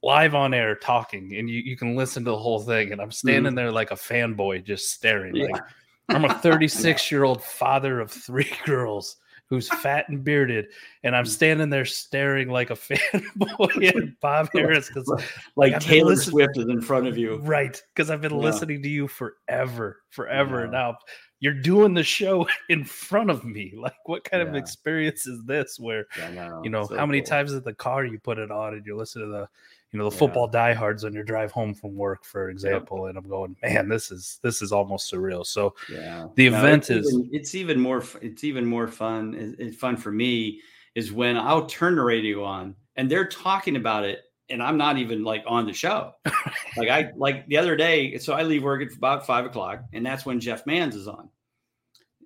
Live 0.00 0.36
on 0.36 0.54
air 0.54 0.76
talking, 0.76 1.34
and 1.36 1.50
you, 1.50 1.60
you 1.60 1.76
can 1.76 1.96
listen 1.96 2.24
to 2.24 2.30
the 2.30 2.38
whole 2.38 2.60
thing. 2.60 2.92
And 2.92 3.00
I'm 3.00 3.10
standing 3.10 3.50
mm-hmm. 3.50 3.56
there 3.56 3.72
like 3.72 3.90
a 3.90 3.96
fanboy, 3.96 4.64
just 4.64 4.92
staring. 4.92 5.34
Yeah. 5.34 5.46
Like 5.46 5.62
I'm 6.08 6.24
a 6.24 6.34
36 6.34 7.10
year 7.10 7.24
old 7.24 7.42
father 7.42 7.98
of 8.00 8.10
three 8.10 8.50
girls 8.64 9.16
who's 9.48 9.68
fat 9.68 10.08
and 10.08 10.22
bearded, 10.22 10.66
and 11.02 11.16
I'm 11.16 11.24
mm. 11.24 11.28
standing 11.28 11.70
there 11.70 11.86
staring 11.86 12.48
like 12.48 12.70
a 12.70 12.74
fanboy 12.74 13.88
at 13.88 14.20
Bob 14.20 14.50
Harris 14.52 14.88
because 14.88 15.08
like, 15.08 15.72
like 15.72 15.80
Taylor 15.80 16.16
Swift 16.16 16.58
is 16.58 16.66
in 16.68 16.80
front 16.80 17.06
of 17.06 17.16
you, 17.16 17.36
right? 17.38 17.82
Because 17.94 18.10
I've 18.10 18.20
been 18.20 18.34
yeah. 18.34 18.44
listening 18.44 18.82
to 18.82 18.88
you 18.88 19.08
forever, 19.08 20.02
forever. 20.10 20.66
Yeah. 20.66 20.70
Now 20.70 20.98
you're 21.40 21.54
doing 21.54 21.94
the 21.94 22.02
show 22.02 22.46
in 22.68 22.84
front 22.84 23.30
of 23.30 23.44
me. 23.44 23.72
Like, 23.76 23.94
what 24.06 24.24
kind 24.24 24.42
Yeah. 24.42 24.48
of 24.50 24.54
experience 24.56 25.26
is 25.26 25.44
this? 25.44 25.78
Where 25.78 26.06
I 26.22 26.30
know. 26.30 26.60
you 26.64 26.70
know 26.70 26.86
So 26.86 26.96
how 26.96 27.06
many 27.06 27.20
cool. 27.20 27.28
times 27.28 27.52
in 27.52 27.62
the 27.62 27.74
car 27.74 28.04
you 28.04 28.18
put 28.18 28.38
it 28.38 28.50
on 28.50 28.74
and 28.74 28.84
you 28.86 28.96
listen 28.96 29.22
to 29.22 29.28
the 29.28 29.48
you 29.90 29.98
know 29.98 30.10
the 30.10 30.14
Yeah. 30.14 30.18
football 30.18 30.46
diehards 30.48 31.04
on 31.04 31.14
your 31.14 31.24
drive 31.24 31.50
home 31.50 31.72
from 31.74 31.94
work, 31.94 32.22
for 32.24 32.50
example. 32.50 33.06
And 33.06 33.16
I'm 33.16 33.26
going, 33.28 33.56
man, 33.62 33.88
this 33.88 34.10
is 34.10 34.38
this 34.42 34.60
is 34.60 34.70
almost 34.72 35.10
surreal. 35.10 35.46
So 35.46 35.74
Yeah. 35.90 36.26
The 36.34 36.50
No, 36.50 36.58
event 36.58 36.90
it's 36.90 37.06
is- 37.06 37.14
even- 37.14 37.30
it's 37.32 37.54
even 37.54 37.80
more 37.80 38.04
it's 38.20 38.44
even 38.44 38.66
more 38.66 38.86
fun. 38.88 39.54
It's 39.58 39.76
fun 39.76 39.96
for 39.96 40.12
me 40.12 40.60
is 40.94 41.12
when 41.12 41.36
I'll 41.36 41.66
turn 41.66 41.94
the 41.96 42.02
radio 42.02 42.42
on 42.44 42.74
and 42.96 43.08
they're 43.10 43.28
talking 43.28 43.76
about 43.76 44.04
it 44.04 44.24
and 44.50 44.62
I'm 44.62 44.76
not 44.76 44.98
even 44.98 45.24
like 45.24 45.44
on 45.46 45.66
the 45.66 45.72
show. 45.72 46.12
like 46.76 46.88
I 46.88 47.10
like 47.16 47.46
the 47.48 47.56
other 47.56 47.76
day, 47.76 48.18
so 48.18 48.32
I 48.32 48.42
leave 48.42 48.62
work 48.62 48.82
at 48.82 48.96
about 48.96 49.26
five 49.26 49.44
o'clock, 49.44 49.84
and 49.92 50.04
that's 50.04 50.24
when 50.24 50.40
Jeff 50.40 50.66
Mans 50.66 50.94
is 50.94 51.08
on. 51.08 51.28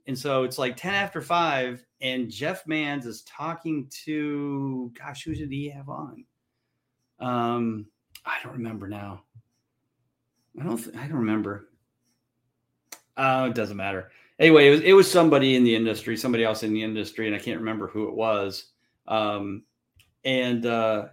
And 0.06 0.18
so 0.18 0.42
it's 0.42 0.58
like 0.58 0.76
10 0.76 0.94
after 0.94 1.20
five, 1.20 1.84
and 2.00 2.28
Jeff 2.28 2.66
Mans 2.66 3.06
is 3.06 3.22
talking 3.22 3.88
to 4.04 4.92
gosh, 4.98 5.24
who 5.24 5.34
did 5.34 5.50
he 5.50 5.70
have 5.70 5.88
on? 5.88 6.24
Um, 7.20 7.86
I 8.24 8.38
don't 8.42 8.54
remember 8.54 8.88
now. 8.88 9.22
I 10.60 10.64
don't 10.64 10.76
th- 10.76 10.96
I 10.96 11.06
don't 11.06 11.18
remember. 11.18 11.68
Uh, 13.16 13.48
it 13.50 13.54
doesn't 13.54 13.76
matter. 13.76 14.10
Anyway, 14.38 14.66
it 14.66 14.70
was 14.70 14.80
it 14.80 14.92
was 14.92 15.10
somebody 15.10 15.54
in 15.54 15.64
the 15.64 15.74
industry, 15.74 16.16
somebody 16.16 16.44
else 16.44 16.62
in 16.62 16.72
the 16.72 16.82
industry, 16.82 17.26
and 17.26 17.36
I 17.36 17.38
can't 17.38 17.60
remember 17.60 17.86
who 17.86 18.08
it 18.08 18.14
was. 18.14 18.72
Um, 19.06 19.62
and 20.24 20.66
uh, 20.66 21.06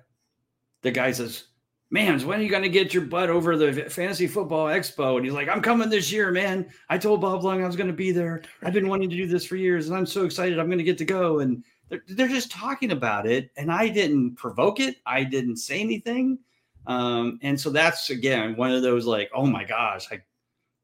the 0.82 0.92
guy 0.92 1.12
says, 1.12 1.46
"Man, 1.90 2.20
when 2.26 2.40
are 2.40 2.44
you 2.44 2.50
going 2.50 2.64
to 2.64 2.70
get 2.70 2.94
your 2.94 3.04
butt 3.04 3.30
over 3.30 3.58
the 3.58 3.90
fantasy 3.90 4.28
football 4.28 4.68
expo?" 4.68 5.16
And 5.18 5.26
he's 5.26 5.34
like, 5.34 5.50
"I'm 5.50 5.62
coming 5.62 5.90
this 5.90 6.12
year, 6.12 6.32
man. 6.32 6.70
I 6.90 6.98
told 6.98 7.22
Bob 7.22 7.44
Lung 7.44 7.64
I 7.64 7.68
was 7.68 7.76
going 7.76 7.88
to 7.88 7.94
be 7.94 8.12
there. 8.12 8.42
I've 8.64 8.74
been 8.74 8.88
wanting 8.88 9.10
to 9.10 9.16
do 9.16 9.28
this 9.28 9.46
for 9.46 9.56
years, 9.56 9.88
and 9.88 9.98
I'm 9.98 10.06
so 10.06 10.26
excited. 10.26 10.60
I'm 10.60 10.68
going 10.68 10.78
to 10.78 10.84
get 10.84 10.98
to 11.00 11.06
go." 11.06 11.40
And 11.40 11.64
they're, 11.90 12.04
they're 12.08 12.28
just 12.28 12.52
talking 12.52 12.92
about 12.92 13.28
it, 13.28 13.52
and 13.58 13.72
I 13.72 13.90
didn't 13.90 14.36
provoke 14.36 14.80
it. 14.80 14.98
I 15.06 15.24
didn't 15.24 15.58
say 15.58 15.80
anything. 15.80 16.40
Um, 16.88 17.40
and 17.44 17.60
so 17.60 17.70
that's 17.70 18.10
again 18.10 18.56
one 18.56 18.72
of 18.72 18.82
those 18.82 19.06
like, 19.06 19.30
oh 19.34 19.46
my 19.46 19.64
gosh, 19.64 20.12
I 20.12 20.22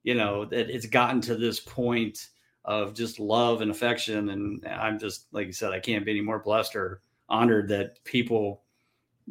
you 0.06 0.14
know 0.14 0.46
that 0.46 0.70
it's 0.70 0.86
gotten 0.86 1.20
to 1.20 1.36
this 1.36 1.60
point 1.60 2.30
of 2.64 2.94
just 2.94 3.20
love 3.20 3.62
and 3.62 3.70
affection 3.70 4.30
and 4.30 4.66
i'm 4.68 4.98
just 4.98 5.26
like 5.34 5.48
you 5.48 5.54
said 5.54 5.72
i 5.72 5.80
can't 5.80 6.06
be 6.06 6.12
any 6.12 6.22
more 6.22 6.40
blessed 6.40 6.76
or 6.76 7.02
honored 7.28 7.68
that 7.68 8.02
people 8.06 8.62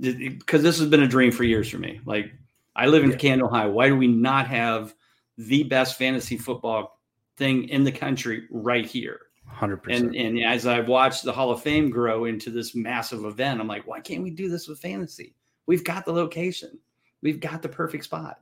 because 0.00 0.62
this 0.62 0.78
has 0.78 0.88
been 0.88 1.02
a 1.02 1.08
dream 1.08 1.30
for 1.30 1.44
years 1.44 1.70
for 1.70 1.78
me 1.78 2.00
like 2.04 2.32
i 2.76 2.86
live 2.86 3.04
in 3.04 3.10
Yeah. 3.10 3.16
Canton, 3.16 3.46
Ohio. 3.46 3.70
why 3.70 3.88
do 3.88 3.96
we 3.96 4.08
not 4.08 4.46
have 4.48 4.94
the 5.38 5.62
best 5.64 5.96
fantasy 5.98 6.36
football 6.36 7.00
thing 7.36 7.68
in 7.68 7.84
the 7.84 7.92
country 7.92 8.46
right 8.50 8.86
here 8.86 9.20
hundred 9.46 9.82
percent. 9.82 10.16
and 10.16 10.36
and 10.36 10.44
as 10.44 10.66
I've 10.66 10.88
watched 10.88 11.22
the 11.22 11.32
Hall 11.32 11.50
of 11.50 11.62
Fame 11.62 11.90
grow 11.90 12.24
into 12.24 12.50
this 12.50 12.74
massive 12.74 13.24
event, 13.24 13.60
I'm 13.60 13.68
like, 13.68 13.86
why 13.86 14.00
can't 14.00 14.22
we 14.22 14.30
do 14.30 14.48
this 14.48 14.66
with 14.66 14.80
fantasy? 14.80 15.34
We've 15.66 15.84
got 15.84 16.04
the 16.04 16.12
location, 16.12 16.78
we've 17.22 17.40
got 17.40 17.62
the 17.62 17.68
perfect 17.68 18.04
spot. 18.04 18.40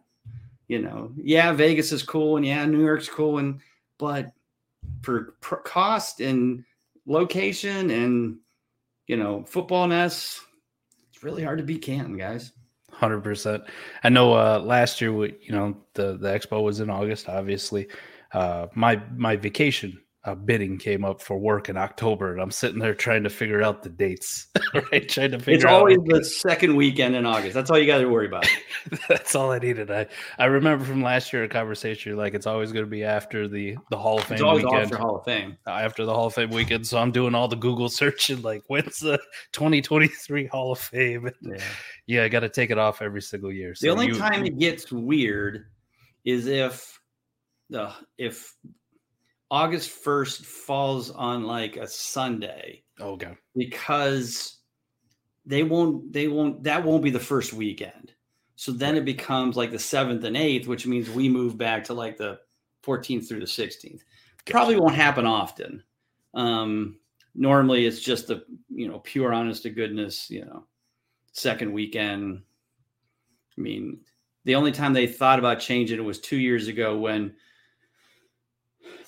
You 0.69 0.81
know, 0.81 1.13
yeah, 1.17 1.53
Vegas 1.53 1.93
is 1.93 2.03
cool, 2.03 2.37
and 2.37 2.47
yeah, 2.47 2.65
New 2.65 2.83
York's 2.85 3.09
cool, 3.09 3.39
and 3.39 3.61
but 3.99 4.33
for 5.03 5.35
cost 5.65 6.21
and 6.21 6.65
location 7.07 7.91
and 7.91 8.39
you 9.07 9.17
know 9.17 9.45
football 9.45 9.87
nest, 9.89 10.41
it's 10.41 10.41
really 11.23 11.43
hard 11.43 11.59
to 11.59 11.65
beat 11.65 11.83
Canton, 11.83 12.17
guys. 12.17 12.53
Hundred 12.91 13.23
percent. 13.23 13.65
I 14.05 14.11
know. 14.11 14.35
Uh, 14.35 14.61
last 14.61 15.01
year, 15.01 15.13
we, 15.13 15.35
you 15.41 15.53
know, 15.53 15.77
the 15.95 16.19
the 16.19 16.29
expo 16.29 16.63
was 16.63 16.81
in 16.81 16.91
August. 16.91 17.29
Obviously, 17.29 17.89
uh, 18.33 18.67
my 18.75 19.01
my 19.17 19.37
vacation 19.37 19.99
uh, 20.25 20.37
bidding 20.37 20.79
came 20.79 21.05
up 21.05 21.21
for 21.21 21.37
work 21.37 21.69
in 21.69 21.77
October, 21.77 22.33
and 22.33 22.41
I'm 22.41 22.53
sitting 22.53 22.79
there 22.79 22.95
trying 22.95 23.25
to 23.25 23.29
figure 23.31 23.61
out 23.63 23.83
the 23.83 23.89
dates. 23.89 24.47
right, 24.93 25.09
trying 25.09 25.33
to 25.33 25.39
figure 25.41 25.55
It's 25.55 25.65
out. 25.65 25.73
always 25.73 25.99
the 26.05 26.25
second 26.25 26.77
weekend 26.77 27.17
in 27.17 27.27
August. 27.27 27.55
That's 27.55 27.71
all 27.71 27.79
you 27.79 27.87
got 27.87 27.99
to 27.99 28.07
worry 28.09 28.27
about. 28.29 28.47
That's 29.09 29.35
all 29.35 29.51
I 29.51 29.59
needed. 29.59 29.91
I 29.91 30.07
I 30.39 30.45
remember 30.45 30.85
from 30.85 31.03
last 31.03 31.33
year 31.33 31.43
a 31.43 31.49
conversation. 31.49 32.11
You're 32.11 32.19
like, 32.19 32.35
it's 32.35 32.47
always 32.47 32.71
going 32.71 32.85
to 32.85 32.91
be 32.91 33.03
after 33.03 33.49
the 33.49 33.77
the 33.91 33.97
Hall 33.99 34.19
of 34.19 34.25
Fame 34.25 34.35
It's 34.37 34.43
always 34.43 34.65
weekend. 34.65 34.83
after 34.85 34.97
Hall 34.97 35.17
of 35.17 35.25
Fame. 35.25 35.57
after 35.67 36.05
the 36.05 36.15
Hall 36.15 36.27
of 36.29 36.35
Fame 36.35 36.51
weekend. 36.51 36.87
So 36.87 36.99
I'm 36.99 37.11
doing 37.11 37.35
all 37.35 37.49
the 37.49 37.57
Google 37.57 37.89
searching, 37.89 38.43
like, 38.43 38.63
when's 38.69 39.01
the 39.01 39.19
2023 39.53 40.47
Hall 40.47 40.71
of 40.73 40.79
Fame? 40.79 41.31
Yeah. 41.41 41.57
Yeah, 42.07 42.23
I 42.25 42.29
got 42.29 42.41
to 42.41 42.49
take 42.49 42.71
it 42.71 42.79
off 42.79 43.03
every 43.03 43.23
single 43.23 43.51
year. 43.53 43.75
The 43.81 43.89
only 43.89 44.07
you- 44.07 44.15
time 44.19 44.45
it 44.47 44.59
gets 44.59 44.93
weird 44.93 45.67
is 46.25 46.47
if 46.47 47.01
the 47.71 47.93
if 48.19 48.55
August 49.53 49.91
first 49.91 50.47
falls 50.47 51.11
on 51.11 51.45
like 51.45 51.77
a 51.77 51.87
Sunday 51.87 52.83
Oh, 52.99 53.11
okay. 53.11 53.37
because 53.55 54.61
they 55.45 55.63
won't 55.63 56.11
they 56.11 56.27
won't 56.27 56.65
that 56.65 56.83
won't 56.83 57.05
be 57.05 57.11
the 57.11 57.21
first 57.21 57.53
weekend. 57.53 58.15
So 58.57 58.73
then 58.73 58.97
it 58.97 59.05
becomes 59.05 59.55
like 59.57 59.71
the 59.71 59.79
seventh 59.79 60.25
and 60.25 60.39
eighth, 60.39 60.67
which 60.69 60.87
means 60.87 61.11
we 61.11 61.29
move 61.29 61.59
back 61.59 61.85
to 61.85 61.95
like 61.95 62.17
the 62.17 62.39
14th 62.83 63.29
through 63.29 63.41
the 63.41 63.47
16th. 63.47 64.01
Probably 64.47 64.77
won't 64.77 64.95
happen 64.95 65.27
often. 65.27 65.83
Um, 66.33 66.99
normally 67.35 67.85
it's 67.85 68.01
just 68.01 68.29
the 68.29 68.45
you 68.71 68.89
know 68.89 69.01
pure 69.01 69.35
honest 69.35 69.65
to 69.65 69.71
goodness, 69.71 70.31
you 70.31 70.47
know, 70.47 70.65
second 71.33 71.73
weekend. 71.73 72.41
I 73.59 73.61
mean, 73.61 74.01
the 74.47 74.55
only 74.55 74.73
time 74.73 74.95
they 74.95 75.07
thought 75.07 75.39
about 75.39 75.61
changing 75.61 75.99
it 75.99 76.03
was 76.03 76.21
two 76.21 76.39
years 76.39 76.69
ago 76.69 76.97
when 76.97 77.35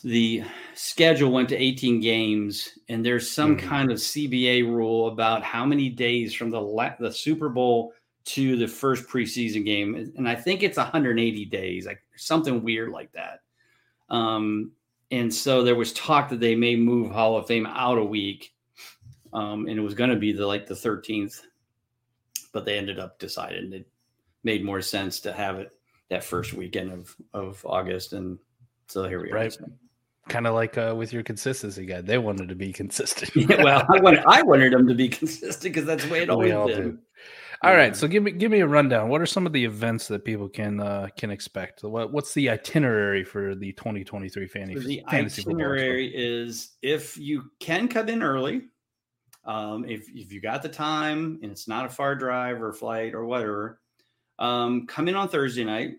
the 0.04 0.44
schedule 0.74 1.32
went 1.32 1.48
to 1.48 1.56
18 1.56 1.98
games 2.00 2.78
and 2.88 3.04
there's 3.04 3.30
some 3.30 3.56
Mhm. 3.56 3.60
kind 3.60 3.90
of 3.90 3.98
CBA 3.98 4.62
rule 4.62 5.08
about 5.08 5.42
how 5.42 5.64
many 5.64 5.88
days 5.88 6.34
from 6.34 6.50
the 6.50 6.60
la- 6.60 6.94
the 7.00 7.10
Super 7.10 7.48
Bowl 7.48 7.94
to 8.26 8.56
the 8.56 8.68
first 8.68 9.08
preseason 9.08 9.64
game 9.64 9.94
and 10.16 10.28
I 10.28 10.34
think 10.34 10.62
it's 10.62 10.76
180 10.78 11.44
days 11.46 11.86
like 11.86 12.02
something 12.16 12.62
weird 12.62 12.90
like 12.90 13.12
that 13.12 13.40
um 14.10 14.72
and 15.10 15.32
so 15.32 15.62
there 15.62 15.74
was 15.74 15.92
talk 15.94 16.28
that 16.30 16.40
they 16.40 16.54
may 16.54 16.76
move 16.76 17.10
Hall 17.10 17.36
of 17.36 17.46
Fame 17.46 17.66
out 17.66 17.98
a 17.98 18.04
week 18.04 18.54
um 19.32 19.66
and 19.66 19.78
it 19.78 19.82
was 19.82 19.94
going 19.94 20.10
to 20.10 20.16
be 20.16 20.32
the 20.32 20.46
like 20.46 20.66
the 20.66 20.74
13th 20.74 21.42
but 22.52 22.64
they 22.64 22.76
ended 22.78 22.98
up 22.98 23.18
deciding 23.18 23.72
it 23.72 23.86
made 24.42 24.64
more 24.64 24.80
sense 24.82 25.20
to 25.20 25.32
have 25.32 25.58
it 25.58 25.70
that 26.10 26.24
first 26.24 26.52
weekend 26.52 26.92
of 26.92 27.14
of 27.32 27.64
August 27.66 28.12
and 28.12 28.38
so 28.86 29.08
here 29.08 29.20
we 29.22 29.30
are 29.30 29.34
Right. 29.34 29.58
Kind 30.28 30.46
of 30.46 30.54
like 30.54 30.78
uh, 30.78 30.94
with 30.96 31.12
your 31.12 31.22
consistency 31.22 31.84
guy. 31.84 32.00
They 32.00 32.18
wanted 32.18 32.48
to 32.48 32.54
be 32.54 32.72
consistent. 32.72 33.30
Yeah, 33.36 33.62
well, 33.62 33.86
I 33.92 34.00
wanted 34.00 34.24
I 34.26 34.42
wanted 34.42 34.72
them 34.72 34.88
to 34.88 34.94
be 34.94 35.08
consistent 35.08 35.74
because 35.74 35.84
that's 35.84 36.04
the 36.04 36.10
way 36.10 36.22
it 36.22 36.28
We 36.28 36.52
always 36.52 36.52
all 36.52 36.66
been. 36.68 36.90
do. 36.92 36.98
All 37.62 37.74
right, 37.74 37.96
so 37.96 38.06
give 38.06 38.22
me 38.22 38.32
give 38.32 38.50
me 38.50 38.60
a 38.60 38.66
rundown. 38.66 39.08
What 39.08 39.22
are 39.22 39.26
some 39.26 39.46
of 39.46 39.52
the 39.54 39.64
events 39.64 40.08
that 40.08 40.24
people 40.24 40.48
can 40.50 40.80
uh, 40.80 41.08
can 41.16 41.30
expect? 41.30 41.82
What, 41.82 42.12
what's 42.12 42.34
the 42.34 42.50
itinerary 42.50 43.24
for 43.24 43.54
the 43.54 43.72
2023 43.72 44.46
fantasy, 44.48 44.74
So 44.80 44.86
the 44.86 45.02
fantasy 45.10 45.42
itinerary 45.42 46.12
is 46.14 46.72
if 46.82 47.16
you 47.16 47.44
can 47.60 47.88
come 47.88 48.10
in 48.10 48.22
early, 48.22 48.62
um, 49.46 49.86
if 49.86 50.08
if 50.14 50.30
you 50.30 50.42
got 50.42 50.62
the 50.62 50.68
time 50.68 51.38
and 51.42 51.52
it's 51.52 51.66
not 51.66 51.86
a 51.86 51.88
far 51.88 52.14
drive 52.14 52.62
or 52.62 52.72
flight 52.72 53.14
or 53.14 53.24
whatever, 53.24 53.80
um, 54.38 54.86
come 54.86 55.08
in 55.08 55.14
on 55.14 55.28
Thursday 55.28 55.64
night, 55.64 55.92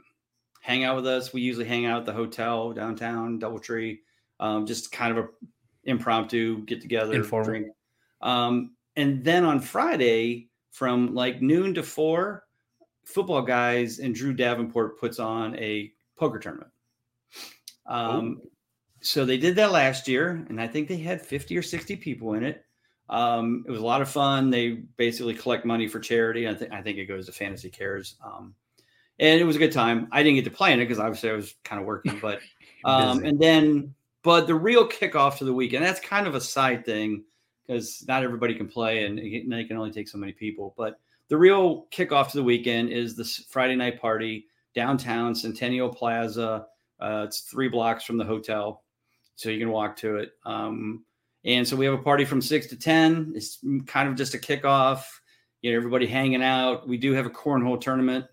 hang 0.61 0.83
out 0.83 0.95
with 0.95 1.07
us. 1.07 1.33
We 1.33 1.41
usually 1.41 1.65
hang 1.65 1.87
out 1.87 2.01
at 2.01 2.05
the 2.05 2.13
hotel 2.13 2.73
downtown, 2.73 3.39
DoubleTree, 3.39 3.99
um, 4.39 4.65
just 4.65 4.91
kind 4.91 5.17
of 5.17 5.25
a 5.25 5.27
impromptu 5.85 6.63
get 6.65 6.81
together, 6.81 7.13
Informal. 7.13 7.45
drink. 7.45 7.67
Um, 8.21 8.71
and 8.95 9.23
then 9.23 9.43
on 9.43 9.59
Friday 9.59 10.49
from 10.71 11.13
like 11.13 11.41
noon 11.41 11.73
to 11.75 11.83
four, 11.83 12.43
football 13.05 13.41
guys 13.41 13.99
and 13.99 14.15
Drew 14.15 14.33
Davenport 14.33 14.99
puts 14.99 15.19
on 15.19 15.55
a 15.57 15.91
poker 16.17 16.39
tournament. 16.39 16.71
Um, 17.85 18.41
so 19.01 19.25
they 19.25 19.37
did 19.37 19.55
that 19.57 19.71
last 19.71 20.07
year, 20.07 20.45
and 20.49 20.59
I 20.59 20.67
think 20.67 20.87
they 20.87 20.97
had 20.97 21.21
50 21.23 21.55
or 21.55 21.61
60 21.61 21.95
people 21.97 22.33
in 22.33 22.43
it. 22.43 22.65
Um, 23.07 23.63
it 23.67 23.71
was 23.71 23.81
a 23.81 23.85
lot 23.85 24.01
of 24.01 24.09
fun. 24.09 24.49
They 24.49 24.83
basically 24.97 25.35
collect 25.35 25.63
money 25.63 25.87
for 25.87 25.99
charity. 25.99 26.47
I 26.47 26.55
think 26.55 26.71
I 26.71 26.81
think 26.81 26.97
it 26.97 27.05
goes 27.05 27.27
to 27.27 27.31
Fantasy 27.31 27.69
Cares. 27.69 28.15
Um, 28.25 28.55
and 29.19 29.39
it 29.39 29.43
was 29.43 29.55
a 29.55 29.59
good 29.59 29.71
time. 29.71 30.07
I 30.11 30.23
didn't 30.23 30.35
get 30.35 30.45
to 30.45 30.51
play 30.51 30.73
in 30.73 30.79
it 30.79 30.85
because 30.85 30.99
obviously 30.99 31.29
I 31.29 31.33
was 31.33 31.53
kind 31.63 31.79
of 31.79 31.85
working, 31.85 32.17
but 32.19 32.39
um, 32.85 33.23
and 33.23 33.39
then 33.39 33.93
but 34.25 34.47
the 34.47 34.55
real 34.55 34.89
kickoff 34.89 35.37
to 35.37 35.45
the 35.45 35.53
weekend, 35.53 35.85
that's 35.85 35.99
kind 35.99 36.25
of 36.25 36.33
a 36.33 36.41
side 36.41 36.83
thing 36.83 37.23
because 37.65 38.03
not 38.07 38.23
everybody 38.23 38.55
can 38.55 38.67
play 38.67 39.05
and 39.05 39.19
they 39.19 39.63
can 39.63 39.77
only 39.77 39.91
take 39.91 40.07
so 40.07 40.17
many 40.17 40.31
people. 40.31 40.73
But 40.75 40.99
the 41.29 41.37
real 41.37 41.85
kickoff 41.91 42.31
to 42.31 42.37
the 42.37 42.43
weekend 42.43 42.89
is 42.89 43.15
this 43.15 43.45
Friday 43.49 43.75
night 43.75 44.01
party 44.01 44.47
downtown 44.73 45.35
Centennial 45.35 45.89
Plaza. 45.89 46.65
Uh, 46.99 47.25
it's 47.27 47.41
three 47.41 47.69
blocks 47.69 48.03
from 48.03 48.17
the 48.17 48.25
hotel, 48.25 48.83
so 49.35 49.49
you 49.49 49.59
can 49.59 49.69
walk 49.69 49.95
to 49.97 50.17
it. 50.17 50.31
Um, 50.43 51.05
and 51.43 51.67
so 51.67 51.75
we 51.75 51.85
have 51.85 51.93
a 51.93 51.99
party 52.03 52.25
from 52.25 52.41
six 52.41 52.65
to 52.67 52.75
ten. 52.75 53.31
It's 53.35 53.59
kind 53.85 54.09
of 54.09 54.15
just 54.15 54.33
a 54.33 54.39
kickoff. 54.39 55.03
You 55.61 55.71
know, 55.71 55.77
everybody 55.77 56.07
hanging 56.07 56.43
out. 56.43 56.87
We 56.87 56.97
do 56.97 57.13
have 57.13 57.27
a 57.27 57.29
cornhole 57.31 57.79
tournament, 57.79 58.25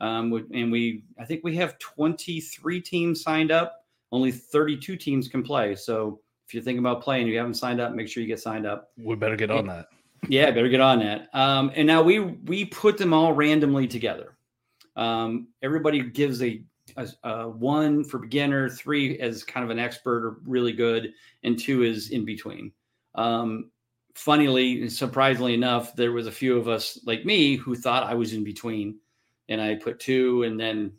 um, 0.00 0.48
and 0.52 0.72
we 0.72 1.04
I 1.16 1.24
think 1.26 1.44
we 1.44 1.54
have 1.56 1.78
twenty 1.78 2.40
three 2.40 2.80
teams 2.80 3.22
signed 3.22 3.52
up. 3.52 3.84
Only 4.12 4.32
32 4.32 4.96
teams 4.96 5.28
can 5.28 5.42
play. 5.42 5.74
So 5.74 6.20
if 6.46 6.54
you're 6.54 6.62
thinking 6.62 6.80
about 6.80 7.02
playing, 7.02 7.26
you 7.26 7.36
haven't 7.36 7.54
signed 7.54 7.80
up, 7.80 7.92
make 7.92 8.08
sure 8.08 8.22
you 8.22 8.28
get 8.28 8.40
signed 8.40 8.66
up. 8.66 8.90
We 8.96 9.14
better 9.16 9.36
get 9.36 9.50
on 9.50 9.66
that. 9.66 9.88
Yeah, 10.28 10.50
better 10.50 10.68
get 10.68 10.80
on 10.80 10.98
that. 11.00 11.28
Um, 11.32 11.70
and 11.76 11.86
now 11.86 12.02
we 12.02 12.20
we 12.20 12.64
put 12.64 12.98
them 12.98 13.12
all 13.12 13.32
randomly 13.32 13.86
together. 13.86 14.36
Um, 14.96 15.48
everybody 15.62 16.02
gives 16.02 16.42
a, 16.42 16.62
a, 16.96 17.08
a, 17.22 17.48
one 17.48 18.02
for 18.02 18.18
beginner, 18.18 18.68
three 18.68 19.18
as 19.20 19.44
kind 19.44 19.62
of 19.62 19.70
an 19.70 19.78
expert 19.78 20.26
or 20.26 20.38
really 20.44 20.72
good, 20.72 21.12
and 21.44 21.58
two 21.58 21.84
is 21.84 22.10
in 22.10 22.24
between. 22.24 22.72
Um, 23.14 23.70
funnily, 24.14 24.82
and 24.82 24.92
surprisingly 24.92 25.54
enough, 25.54 25.94
there 25.94 26.12
was 26.12 26.26
a 26.26 26.32
few 26.32 26.58
of 26.58 26.66
us 26.66 26.98
like 27.06 27.24
me 27.24 27.54
who 27.54 27.76
thought 27.76 28.02
I 28.02 28.14
was 28.14 28.32
in 28.32 28.42
between, 28.42 28.98
and 29.48 29.60
I 29.60 29.76
put 29.76 30.00
two, 30.00 30.42
and 30.42 30.58
then 30.58 30.92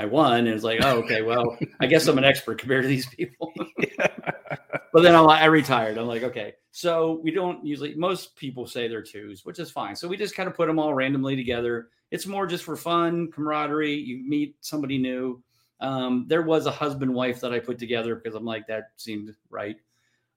I 0.00 0.06
won, 0.06 0.38
and 0.38 0.48
it's 0.48 0.64
like, 0.64 0.80
oh, 0.82 0.98
okay, 1.00 1.20
well, 1.20 1.58
I 1.78 1.86
guess 1.86 2.06
I'm 2.06 2.16
an 2.16 2.24
expert 2.24 2.58
compared 2.58 2.84
to 2.84 2.88
these 2.88 3.06
people. 3.06 3.52
but 4.92 5.02
then 5.02 5.14
I'm 5.14 5.24
like, 5.24 5.42
I 5.42 5.46
retired. 5.46 5.98
I'm 5.98 6.06
like, 6.06 6.22
okay. 6.22 6.54
So 6.70 7.20
we 7.22 7.30
don't 7.30 7.64
usually. 7.64 7.94
Most 7.94 8.34
people 8.34 8.66
say 8.66 8.88
they're 8.88 9.02
twos, 9.02 9.44
which 9.44 9.58
is 9.58 9.70
fine. 9.70 9.94
So 9.94 10.08
we 10.08 10.16
just 10.16 10.34
kind 10.34 10.48
of 10.48 10.54
put 10.54 10.68
them 10.68 10.78
all 10.78 10.94
randomly 10.94 11.36
together. 11.36 11.88
It's 12.10 12.26
more 12.26 12.46
just 12.46 12.64
for 12.64 12.76
fun, 12.76 13.30
camaraderie. 13.30 13.94
You 13.94 14.24
meet 14.26 14.56
somebody 14.60 14.96
new. 14.96 15.42
Um, 15.80 16.24
there 16.28 16.42
was 16.42 16.64
a 16.64 16.70
husband 16.70 17.12
wife 17.12 17.40
that 17.40 17.52
I 17.52 17.58
put 17.58 17.78
together 17.78 18.14
because 18.14 18.34
I'm 18.34 18.44
like 18.44 18.66
that 18.68 18.92
seemed 18.96 19.34
right. 19.50 19.76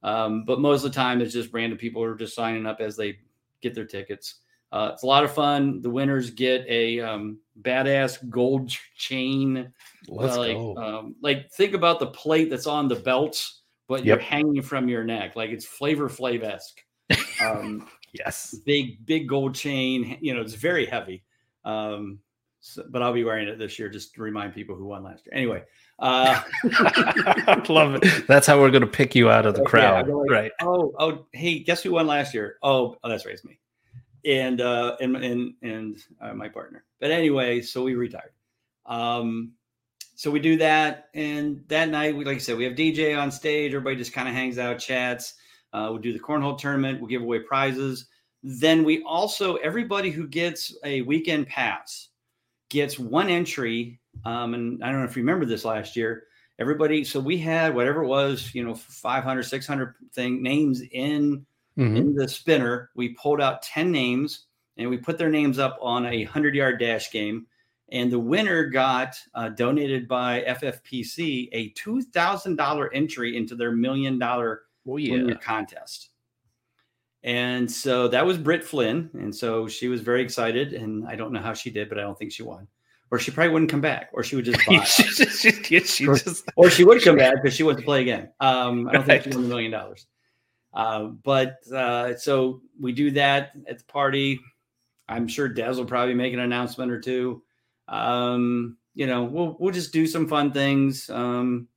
Um, 0.04 0.44
but 0.44 0.60
most 0.60 0.84
of 0.84 0.92
the 0.92 0.96
time, 0.96 1.22
it's 1.22 1.34
just 1.34 1.54
random 1.54 1.78
people 1.78 2.02
who 2.04 2.10
are 2.10 2.16
just 2.16 2.36
signing 2.36 2.66
up 2.66 2.82
as 2.82 2.98
they 2.98 3.20
get 3.62 3.74
their 3.74 3.86
tickets. 3.86 4.40
Uh, 4.74 4.92
it's 4.94 5.04
a 5.04 5.08
lot 5.08 5.24
of 5.24 5.34
fun. 5.34 5.82
The 5.82 5.90
winners 5.90 6.32
get 6.32 6.66
a 6.68 7.00
um, 7.00 7.40
badass 7.62 8.30
gold 8.30 8.72
chain. 8.98 9.72
Let's 10.08 10.36
uh, 10.36 10.40
like, 10.40 10.58
go. 10.58 10.78
Um, 10.78 11.16
like 11.22 11.52
think 11.52 11.74
about 11.74 12.00
the 12.00 12.08
plate 12.08 12.50
that's 12.50 12.68
on 12.68 12.88
the 12.88 12.96
belts, 12.96 13.62
but 13.88 14.00
Yep. 14.00 14.06
you're 14.06 14.20
hanging 14.20 14.62
from 14.62 14.88
your 14.90 15.04
neck. 15.04 15.36
Like 15.36 15.50
it's 15.50 15.66
Flavor 15.66 16.10
Flav 16.10 16.44
esque. 16.44 16.82
Um, 17.42 17.88
yes. 18.14 18.56
big, 18.66 19.06
big 19.06 19.28
gold 19.28 19.56
chain. 19.56 20.18
You 20.22 20.34
know, 20.34 20.42
it's 20.42 20.54
very 20.54 20.86
heavy. 20.86 21.24
Um, 21.66 22.20
so, 22.62 22.84
but 22.90 23.02
I'll 23.02 23.14
be 23.14 23.26
wearing 23.26 23.50
it 23.50 23.60
this 23.60 23.78
year 23.78 23.90
just 23.90 24.16
to 24.16 24.22
remind 24.22 24.54
people 24.54 24.76
who 24.76 24.86
won 24.86 25.04
last 25.04 25.26
year. 25.26 25.36
Anyway, 25.36 25.64
uh, 26.00 26.42
Love 27.70 27.96
it. 27.96 28.28
That's 28.28 28.48
how 28.48 28.60
we're 28.60 28.72
going 28.72 28.82
to 28.82 28.88
pick 28.88 29.16
you 29.16 29.30
out 29.30 29.46
of 29.46 29.56
the 29.56 29.64
crowd. 29.64 30.10
I'm 30.10 30.16
like, 30.16 30.30
right. 30.30 30.52
oh, 30.62 30.94
oh, 30.98 31.26
hey, 31.34 31.60
guess 31.60 31.84
who 31.84 31.92
won 31.92 32.08
last 32.08 32.34
year? 32.34 32.58
Oh, 32.64 32.96
oh 33.04 33.10
that's 33.10 33.26
right, 33.26 33.34
it's 33.34 33.46
me, 33.46 33.60
and 34.26 34.62
uh, 34.62 34.96
and 35.02 35.16
and 35.18 35.54
and 35.62 35.98
uh, 36.22 36.34
my 36.34 36.48
partner. 36.48 36.86
But 37.00 37.12
anyway, 37.12 37.62
so 37.62 37.84
we 37.84 37.96
retired. 37.96 38.32
Um, 38.86 39.54
so 40.16 40.30
we 40.32 40.40
do 40.40 40.58
that, 40.58 41.10
and 41.14 41.64
that 41.68 41.90
night, 41.90 42.16
we 42.16 42.26
like 42.26 42.38
I 42.38 42.40
said, 42.40 42.58
we 42.58 42.64
have 42.66 42.74
DJ 42.74 43.20
on 43.20 43.32
stage. 43.32 43.74
Everybody 43.74 43.96
just 43.96 44.14
kind 44.14 44.28
of 44.28 44.34
hangs 44.34 44.58
out, 44.58 44.80
chats. 44.80 45.36
Uh, 45.74 45.92
we 45.94 46.00
do 46.00 46.14
the 46.14 46.20
cornhole 46.20 46.58
tournament. 46.58 47.02
We 47.02 47.10
give 47.10 47.22
away 47.22 47.40
prizes. 47.40 48.06
Then 48.44 48.84
we 48.84 49.04
also 49.04 49.56
everybody 49.56 50.12
who 50.12 50.28
gets 50.28 50.76
a 50.84 51.02
weekend 51.02 51.48
pass 51.48 52.10
gets 52.70 53.00
one 53.00 53.30
entry. 53.30 54.00
Um, 54.26 54.54
and 54.54 54.84
I 54.84 54.92
don't 54.92 55.00
know 55.00 55.08
if 55.08 55.16
you 55.16 55.24
remember 55.24 55.46
this 55.46 55.66
last 55.66 55.96
year 55.96 56.26
everybody 56.60 57.04
so 57.04 57.20
we 57.20 57.38
had 57.38 57.74
whatever 57.74 58.04
it 58.04 58.08
was 58.08 58.54
you 58.54 58.64
know 58.64 58.76
500 58.76 59.44
600 59.44 59.96
thing 60.14 60.44
names 60.44 60.82
in 60.92 61.46
Mhm. 61.78 61.98
in 61.98 62.16
the 62.16 62.28
spinner 62.28 62.90
we 62.96 63.10
pulled 63.10 63.42
out 63.42 63.62
10 63.62 63.92
names 63.92 64.46
and 64.78 64.90
we 64.90 64.98
put 64.98 65.18
their 65.18 65.30
names 65.30 65.60
up 65.60 65.78
on 65.82 66.06
a 66.06 66.24
100 66.24 66.56
yard 66.56 66.80
dash 66.80 67.12
game 67.12 67.46
and 67.90 68.12
the 68.12 68.20
winner 68.20 68.66
got 68.66 69.16
uh, 69.36 69.50
donated 69.50 70.08
by 70.08 70.42
ffpc 70.48 71.50
a 71.52 71.72
$2000 71.72 72.90
entry 72.94 73.36
into 73.38 73.56
their 73.56 73.72
million 73.72 74.20
dollar 74.20 74.64
winner 74.86 75.30
yeah. 75.30 75.38
contest 75.38 76.10
and 77.24 77.72
so 77.72 78.08
that 78.10 78.26
was 78.26 78.38
Britt 78.38 78.64
Flynn. 78.64 79.10
And 79.14 79.34
so 79.34 79.68
she 79.68 79.88
was 79.88 80.02
very 80.02 80.22
excited. 80.22 80.74
And 80.74 81.08
I 81.08 81.16
don't 81.16 81.32
know 81.32 81.40
how 81.40 81.54
she 81.54 81.70
did, 81.70 81.88
but 81.90 81.98
I 81.98 82.02
don't 82.02 82.18
think 82.20 82.32
she 82.34 82.44
won. 82.44 82.68
Or 83.12 83.20
she 83.20 83.32
probably 83.32 83.54
wouldn't 83.54 83.72
come 83.72 83.82
back, 83.82 84.10
or 84.12 84.24
she 84.24 84.36
would 84.36 84.46
just 84.46 84.60
buy. 84.68 84.80
she 84.84 85.04
just, 85.04 85.42
she, 85.42 85.80
she 85.82 86.08
Or- 86.08 86.18
just 86.18 86.50
or 86.56 86.70
she 86.70 86.84
would 86.84 87.02
come 87.04 87.16
back 87.16 87.36
because 87.36 87.56
she 87.56 87.64
wants 87.64 87.80
to 87.80 87.86
play 87.86 88.02
again. 88.02 88.30
Um, 88.40 88.88
I 88.90 88.94
don't 88.94 89.06
think 89.06 89.24
she 89.24 89.30
won 89.30 89.46
a 89.46 89.48
million 89.48 89.72
dollars. 89.72 90.06
Uh, 90.74 91.04
but 91.04 91.60
uh, 91.72 92.16
so 92.16 92.62
we 92.80 92.92
do 92.92 93.12
that 93.12 93.52
at 93.68 93.78
the 93.80 93.86
party. 93.86 94.40
I'm 95.08 95.28
sure 95.28 95.50
Dez 95.50 95.76
will 95.78 95.86
probably 95.86 96.16
make 96.16 96.34
an 96.34 96.40
announcement 96.40 96.92
or 96.92 97.00
two. 97.00 97.44
Um, 97.88 98.78
you 98.96 99.06
know, 99.08 99.24
we'll 99.24 99.56
we'll 99.60 99.74
just 99.74 99.94
do 99.94 100.08
some 100.08 100.28
fun 100.28 100.52
things. 100.52 101.10
Um, 101.10 101.68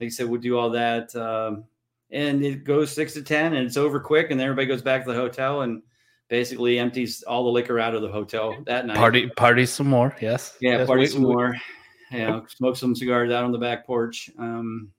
like 0.00 0.08
I 0.08 0.10
said, 0.10 0.28
we'll 0.28 0.40
do 0.40 0.58
all 0.58 0.70
that. 0.70 1.14
Um, 1.16 1.64
and 2.10 2.44
it 2.44 2.64
goes 2.64 2.92
six 2.92 3.14
to 3.14 3.22
ten, 3.22 3.54
and 3.54 3.66
it's 3.66 3.76
over 3.76 3.98
quick, 4.00 4.30
and 4.30 4.38
then 4.38 4.46
everybody 4.46 4.66
goes 4.66 4.82
back 4.82 5.04
to 5.04 5.12
the 5.12 5.18
hotel 5.18 5.62
and 5.62 5.82
basically 6.28 6.78
empties 6.78 7.22
all 7.22 7.44
the 7.44 7.50
liquor 7.50 7.78
out 7.78 7.94
of 7.94 8.02
the 8.02 8.08
hotel 8.08 8.56
that 8.66 8.86
night. 8.86 8.96
party 8.96 9.28
party 9.30 9.64
some 9.66 9.88
more. 9.88 10.14
Yes. 10.20 10.56
Yeah, 10.60 10.78
Yes, 10.78 10.86
party 10.86 11.00
we- 11.00 11.06
some 11.06 11.22
we- 11.22 11.32
more. 11.34 11.56
Yeah, 12.10 12.40
smoke 12.48 12.76
some 12.76 12.94
cigars 12.94 13.32
out 13.32 13.44
on 13.44 13.50
the 13.52 13.58
back 13.58 13.86
porch, 13.86 14.30
um, 14.38 14.90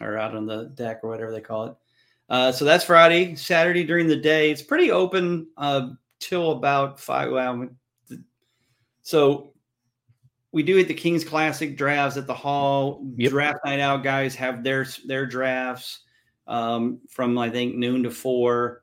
or 0.00 0.16
out 0.18 0.34
on 0.34 0.46
the 0.46 0.64
deck 0.74 1.00
or 1.02 1.10
whatever 1.10 1.30
they 1.30 1.40
call 1.40 1.66
it. 1.66 1.74
Uh, 2.28 2.50
so 2.50 2.64
that's 2.64 2.84
Friday. 2.84 3.34
Saturday 3.36 3.84
during 3.84 4.06
the 4.06 4.16
day, 4.16 4.50
it's 4.50 4.62
pretty 4.62 4.90
open 4.90 5.46
uh, 5.56 5.90
till 6.20 6.52
about 6.52 6.98
five. 6.98 7.30
Well, 7.30 7.68
so 9.02 9.52
we 10.52 10.62
do 10.62 10.78
at 10.78 10.88
the 10.88 10.94
Kings 10.94 11.24
Classic 11.24 11.76
drafts 11.76 12.16
at 12.16 12.26
the 12.26 12.34
hall. 12.34 13.04
Yep. 13.16 13.30
Draft 13.30 13.58
night 13.64 13.80
out 13.80 14.02
guys 14.02 14.34
have 14.36 14.62
their 14.64 14.86
their 15.06 15.26
drafts 15.26 16.00
um, 16.46 17.00
from 17.10 17.36
I 17.36 17.50
think 17.50 17.74
noon 17.74 18.02
to 18.04 18.10
four. 18.10 18.82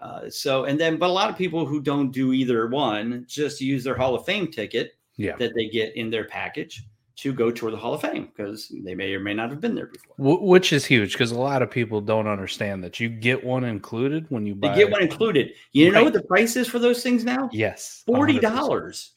Uh, 0.00 0.28
so 0.30 0.64
and 0.64 0.80
then, 0.80 0.96
but 0.96 1.10
a 1.10 1.12
lot 1.12 1.30
of 1.30 1.36
people 1.36 1.66
who 1.66 1.80
don't 1.80 2.10
do 2.10 2.32
either 2.32 2.66
one 2.68 3.24
just 3.28 3.60
use 3.60 3.84
their 3.84 3.94
Hall 3.94 4.14
of 4.14 4.24
Fame 4.24 4.48
ticket 4.48 4.92
Yeah. 5.16 5.36
that 5.36 5.52
they 5.54 5.68
get 5.68 5.94
in 5.94 6.10
their 6.10 6.24
package 6.24 6.84
to 7.16 7.32
go 7.32 7.50
tour 7.50 7.70
the 7.70 7.76
Hall 7.76 7.94
of 7.94 8.00
Fame 8.00 8.30
because 8.34 8.72
they 8.84 8.94
may 8.94 9.12
or 9.14 9.20
may 9.20 9.34
not 9.34 9.50
have 9.50 9.60
been 9.60 9.74
there 9.74 9.86
before. 9.86 10.14
Which 10.18 10.72
is 10.72 10.84
huge 10.84 11.12
because 11.12 11.30
a 11.30 11.38
lot 11.38 11.62
of 11.62 11.70
people 11.70 12.00
don't 12.00 12.26
understand 12.26 12.82
that 12.84 12.98
you 13.00 13.08
get 13.08 13.42
one 13.44 13.64
included 13.64 14.26
when 14.30 14.46
you 14.46 14.54
buy. 14.54 14.74
get 14.74 14.90
one 14.90 15.02
included. 15.02 15.52
You 15.72 15.90
know 15.92 16.04
what 16.04 16.12
the 16.14 16.22
price 16.22 16.56
is 16.56 16.68
for 16.68 16.78
those 16.78 17.02
things 17.02 17.24
now? 17.24 17.48
Yes. 17.52 18.02
forty 18.06 18.38
dollars. 18.38 19.10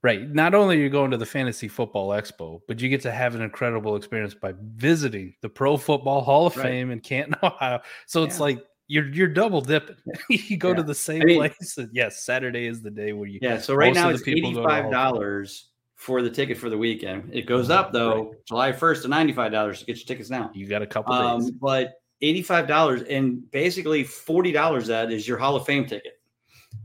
Right. 0.00 0.32
Not 0.32 0.54
only 0.54 0.76
are 0.76 0.80
you 0.80 0.90
going 0.90 1.10
to 1.10 1.16
the 1.16 1.26
Fantasy 1.26 1.66
Football 1.66 2.10
Expo, 2.10 2.60
but 2.68 2.80
you 2.80 2.88
get 2.88 3.00
to 3.02 3.10
have 3.10 3.34
an 3.34 3.42
incredible 3.42 3.96
experience 3.96 4.32
by 4.32 4.54
visiting 4.76 5.34
the 5.42 5.48
Pro 5.48 5.76
Football 5.76 6.20
Hall 6.22 6.46
of 6.46 6.56
Right. 6.56 6.62
Fame 6.66 6.90
in 6.92 7.00
Canton, 7.00 7.34
Ohio. 7.42 7.80
So 8.06 8.22
it's 8.22 8.38
like 8.38 8.64
you're 8.86 9.08
you're 9.08 9.26
double 9.28 9.60
dipping. 9.60 9.96
you 10.30 10.56
go 10.56 10.72
to 10.72 10.82
the 10.84 10.94
same 10.94 11.22
I 11.22 11.24
mean- 11.24 11.38
place. 11.38 11.78
Yes, 11.92 12.22
Saturday 12.24 12.66
is 12.66 12.80
the 12.80 12.90
day 12.90 13.12
where 13.12 13.28
you 13.28 13.40
Yeah. 13.42 13.58
So 13.58 13.74
right 13.74 13.92
now 13.92 14.08
it's 14.08 14.22
the 14.22 14.32
people 14.34 14.52
go 14.52 14.62
to 14.62 14.62
the 14.62 14.68
Hall 14.68 14.70
of 14.70 14.76
eighty-five 14.78 14.84
Fame. 14.84 14.92
dollars 14.92 15.64
for 15.98 16.22
the 16.22 16.30
ticket 16.30 16.56
for 16.56 16.70
the 16.70 16.78
weekend. 16.78 17.28
It 17.32 17.42
goes 17.46 17.68
up 17.70 17.92
though 17.92 18.34
July 18.46 18.72
first 18.72 19.02
to 19.02 19.08
ninety-five 19.08 19.52
dollars 19.52 19.80
to 19.80 19.84
get 19.86 19.96
your 19.98 20.06
tickets 20.06 20.30
now. 20.30 20.50
you 20.54 20.66
got 20.66 20.80
a 20.80 20.86
couple 20.86 21.12
Um, 21.12 21.40
days. 21.40 21.50
but 21.50 21.94
eighty-five 22.22 22.66
dollars 22.66 23.02
and 23.02 23.48
basically 23.50 24.04
forty 24.04 24.52
dollars 24.52 24.86
that 24.86 25.12
is 25.12 25.26
your 25.28 25.38
Hall 25.38 25.56
of 25.56 25.66
Fame 25.66 25.84
ticket. 25.86 26.14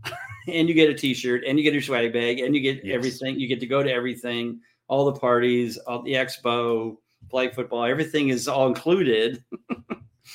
and 0.47 0.67
you 0.67 0.73
get 0.73 0.89
a 0.89 0.93
T-shirt, 0.93 1.43
and 1.45 1.57
you 1.57 1.63
get 1.63 1.73
your 1.73 1.81
swag 1.81 2.11
bag, 2.11 2.39
and 2.39 2.55
you 2.55 2.61
get 2.61 2.83
Yes. 2.83 2.95
everything. 2.95 3.39
You 3.39 3.47
get 3.47 3.59
to 3.61 3.65
go 3.67 3.81
to 3.83 3.91
everything, 3.91 4.59
all 4.87 5.05
the 5.05 5.19
parties, 5.19 5.77
all 5.77 6.01
the 6.01 6.13
expo, 6.13 6.97
flag 7.29 7.53
football, 7.53 7.83
everything 7.85 8.29
is 8.29 8.47
all 8.47 8.67
included. 8.67 9.43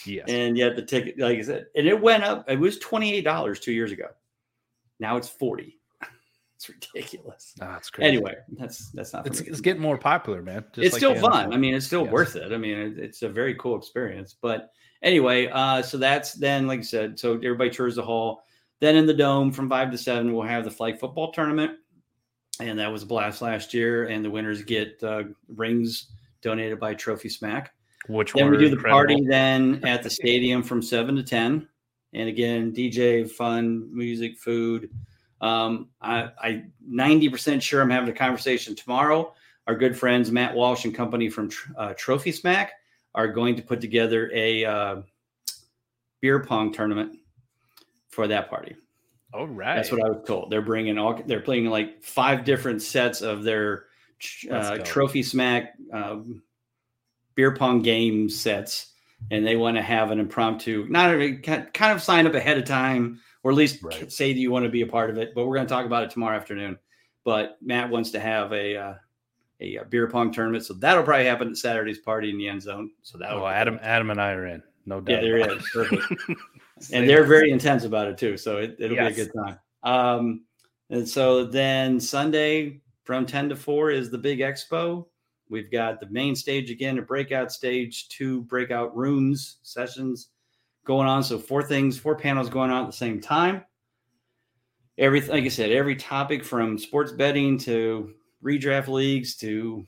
Yes. 0.04 0.26
And 0.28 0.56
yet 0.56 0.76
the 0.76 0.82
ticket, 0.82 1.18
like 1.18 1.38
I 1.38 1.42
said, 1.42 1.66
and 1.74 1.86
it 1.88 1.98
went 1.98 2.22
up. 2.22 2.44
It 2.48 2.60
was 2.60 2.78
twenty-eight 2.78 3.22
dollars 3.24 3.58
two 3.58 3.72
years 3.72 3.90
ago. 3.90 4.04
Now 5.00 5.16
it's 5.16 5.30
forty. 5.30 5.77
It's 6.58 6.68
ridiculous. 6.68 7.54
Ah, 7.60 7.76
it's 7.76 7.88
crazy. 7.88 8.08
Anyway, 8.08 8.34
that's 8.58 8.90
that's 8.90 9.12
not. 9.12 9.24
it's, 9.28 9.38
it's 9.38 9.60
getting 9.60 9.80
more 9.80 9.96
popular, 9.96 10.42
man. 10.42 10.64
Just 10.74 10.86
it's 10.86 10.92
like 10.94 10.98
still 10.98 11.14
fun. 11.14 11.52
I 11.52 11.56
mean, 11.56 11.72
it's 11.72 11.86
still 11.86 12.02
Yes. 12.02 12.12
worth 12.12 12.34
it. 12.34 12.52
I 12.52 12.56
mean, 12.58 12.76
it, 12.76 12.98
it's 12.98 13.22
a 13.22 13.28
very 13.28 13.54
cool 13.54 13.78
experience. 13.78 14.34
But 14.42 14.72
anyway, 15.02 15.46
uh, 15.52 15.82
so 15.82 15.98
that's 15.98 16.32
then, 16.32 16.66
like 16.66 16.80
I 16.80 16.82
said, 16.82 17.16
so 17.16 17.34
everybody 17.34 17.70
tours 17.70 17.94
the 17.94 18.02
hall. 18.02 18.42
Then 18.80 18.96
in 18.96 19.06
the 19.06 19.14
dome 19.14 19.52
from 19.52 19.68
five 19.68 19.92
to 19.92 19.98
seven, 19.98 20.32
we'll 20.34 20.48
have 20.48 20.64
the 20.64 20.70
flag 20.72 20.98
football 20.98 21.30
tournament, 21.30 21.78
and 22.58 22.76
that 22.80 22.90
was 22.90 23.04
a 23.04 23.06
blast 23.06 23.40
last 23.40 23.72
year. 23.72 24.08
And 24.08 24.24
the 24.24 24.30
winners 24.30 24.62
get 24.64 25.00
uh, 25.04 25.24
rings 25.54 26.08
donated 26.42 26.80
by 26.80 26.92
Trophy 26.94 27.28
Smack. 27.28 27.72
which 28.08 28.32
Then 28.32 28.50
we 28.50 28.56
do 28.58 28.68
the 28.68 28.72
incredible. 28.74 28.98
party 28.98 29.24
then 29.28 29.80
at 29.86 30.02
the 30.02 30.10
stadium 30.10 30.64
from 30.64 30.82
seven 30.82 31.14
to 31.14 31.22
ten, 31.22 31.68
and 32.14 32.28
again 32.28 32.72
DJ, 32.72 33.30
fun, 33.30 33.88
music, 33.96 34.36
food. 34.38 34.90
Um, 35.40 35.88
I, 36.00 36.30
I 36.40 36.64
90% 36.90 37.62
sure 37.62 37.80
I'm 37.80 37.90
having 37.90 38.10
a 38.10 38.14
conversation 38.14 38.74
tomorrow. 38.74 39.34
Our 39.66 39.74
good 39.74 39.96
friends 39.96 40.32
Matt 40.32 40.54
Walsh 40.54 40.84
and 40.84 40.94
company 40.94 41.28
from 41.28 41.50
Tr- 41.50 41.72
uh, 41.76 41.94
Trophy 41.96 42.32
Smack 42.32 42.72
are 43.14 43.28
going 43.28 43.56
to 43.56 43.62
put 43.62 43.80
together 43.80 44.30
a 44.34 44.64
uh, 44.64 45.02
beer 46.20 46.42
pong 46.42 46.72
tournament 46.72 47.18
for 48.08 48.26
that 48.26 48.48
party. 48.48 48.76
All 49.34 49.46
right. 49.46 49.76
That's 49.76 49.92
what 49.92 50.02
I 50.02 50.08
was 50.08 50.24
told. 50.26 50.50
They're 50.50 50.62
bringing 50.62 50.96
all. 50.96 51.22
They're 51.26 51.40
playing 51.40 51.66
like 51.66 52.02
five 52.02 52.44
different 52.44 52.82
sets 52.82 53.20
of 53.20 53.44
their 53.44 53.84
uh. 54.50 54.78
Trophy 54.78 55.22
Smack 55.22 55.74
um, 55.92 56.42
beer 57.34 57.54
pong 57.54 57.82
game 57.82 58.30
sets, 58.30 58.92
and 59.30 59.46
they 59.46 59.56
want 59.56 59.76
to 59.76 59.82
have 59.82 60.10
an 60.10 60.18
impromptu, 60.18 60.86
not 60.88 61.14
a, 61.14 61.34
kind 61.34 61.92
of 61.92 62.02
sign 62.02 62.26
up 62.26 62.34
ahead 62.34 62.56
of 62.56 62.64
time, 62.64 63.20
or 63.48 63.50
at 63.50 63.56
least 63.56 63.82
Right. 63.82 64.12
say 64.12 64.34
that 64.34 64.38
you 64.38 64.50
want 64.50 64.64
to 64.64 64.68
be 64.70 64.82
a 64.82 64.86
part 64.86 65.08
of 65.08 65.16
it. 65.16 65.34
But 65.34 65.46
we're 65.46 65.54
going 65.54 65.66
to 65.66 65.72
talk 65.72 65.86
about 65.86 66.02
it 66.02 66.10
tomorrow 66.10 66.36
afternoon. 66.36 66.78
But 67.24 67.56
Matt 67.62 67.88
wants 67.88 68.10
to 68.10 68.20
have 68.20 68.52
a 68.52 68.76
uh, 68.76 68.94
a, 69.60 69.78
uh 69.78 69.84
beer 69.84 70.06
pong 70.06 70.30
tournament, 70.32 70.64
so 70.66 70.74
that'll 70.74 71.02
probably 71.02 71.24
happen 71.24 71.48
at 71.48 71.56
Saturday's 71.56 71.98
party 71.98 72.28
in 72.30 72.36
the 72.36 72.46
end 72.46 72.60
zone. 72.62 72.90
So 73.02 73.16
that 73.18 73.32
Oh, 73.32 73.46
Adam, 73.46 73.78
Adam, 73.82 74.10
and 74.10 74.20
I 74.20 74.32
are 74.32 74.46
in. 74.46 74.62
No 74.84 75.00
doubt. 75.00 75.14
yeah, 75.14 75.20
there 75.22 75.38
is. 75.56 75.68
Perfect. 75.72 76.02
And 76.92 77.08
they're 77.08 77.24
very 77.24 77.50
intense 77.50 77.82
about 77.82 78.06
it 78.06 78.16
too. 78.16 78.36
So 78.36 78.58
it, 78.58 78.76
it'll 78.78 78.96
Yes. 78.96 79.16
be 79.16 79.22
a 79.22 79.24
good 79.24 79.32
time. 79.34 79.58
Um, 79.82 80.44
and 80.90 81.08
so 81.08 81.44
then 81.44 81.98
Sunday 81.98 82.80
from 83.02 83.26
10 83.26 83.48
to 83.48 83.56
4 83.56 83.90
is 83.90 84.10
the 84.12 84.18
big 84.18 84.38
expo. 84.38 85.06
We've 85.50 85.72
got 85.72 85.98
the 85.98 86.08
main 86.08 86.36
stage 86.36 86.70
again, 86.70 86.96
a 86.98 87.02
breakout 87.02 87.50
stage, 87.50 88.08
two 88.10 88.42
breakout 88.42 88.96
rooms, 88.96 89.58
sessions 89.64 90.28
going 90.88 91.06
on. 91.06 91.22
So 91.22 91.38
four 91.38 91.62
things, 91.62 91.98
four 91.98 92.16
panels 92.16 92.48
going 92.48 92.70
on 92.70 92.82
at 92.82 92.86
the 92.86 92.96
same 92.96 93.20
time. 93.20 93.62
Everything, 94.96 95.30
like 95.30 95.44
I 95.44 95.48
said, 95.48 95.70
every 95.70 95.94
topic 95.94 96.42
from 96.42 96.78
sports 96.78 97.12
betting 97.12 97.58
to 97.58 98.14
redraft 98.42 98.88
leagues 98.88 99.36
to 99.36 99.86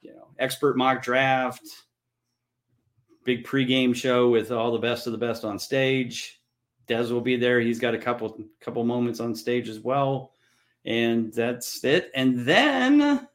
you 0.00 0.14
know 0.14 0.28
expert 0.38 0.78
mock 0.78 1.02
draft, 1.02 1.66
big 3.24 3.44
pregame 3.44 3.94
show 3.94 4.30
with 4.30 4.50
all 4.50 4.70
the 4.70 4.78
best 4.78 5.06
of 5.06 5.12
the 5.12 5.18
best 5.18 5.44
on 5.44 5.58
stage. 5.58 6.40
Dez 6.86 7.10
will 7.10 7.20
be 7.20 7.36
there. 7.36 7.60
He's 7.60 7.80
got 7.80 7.94
a 7.94 7.98
couple 7.98 8.40
couple 8.60 8.84
moments 8.84 9.20
on 9.20 9.34
stage 9.34 9.68
as 9.68 9.80
well. 9.80 10.32
And 10.86 11.34
that's 11.34 11.84
it. 11.84 12.10
And 12.14 12.46
then 12.46 13.28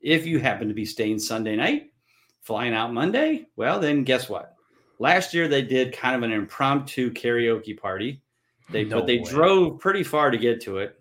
if 0.00 0.24
you 0.26 0.38
happen 0.38 0.68
to 0.68 0.74
be 0.74 0.86
staying 0.86 1.18
Sunday 1.18 1.56
night, 1.56 1.92
flying 2.40 2.72
out 2.72 2.94
Monday, 2.94 3.48
well 3.56 3.80
then 3.80 4.04
guess 4.04 4.28
what? 4.28 4.57
Last 4.98 5.32
year 5.34 5.48
they 5.48 5.62
did 5.62 5.92
kind 5.92 6.16
of 6.16 6.22
an 6.22 6.32
impromptu 6.32 7.12
karaoke 7.12 7.78
party. 7.78 8.22
They 8.70 8.84
No 8.84 8.98
but 8.98 9.06
they 9.06 9.18
way. 9.18 9.24
drove 9.30 9.78
pretty 9.80 10.02
far 10.02 10.30
to 10.30 10.38
get 10.38 10.60
to 10.62 10.78
it. 10.78 11.00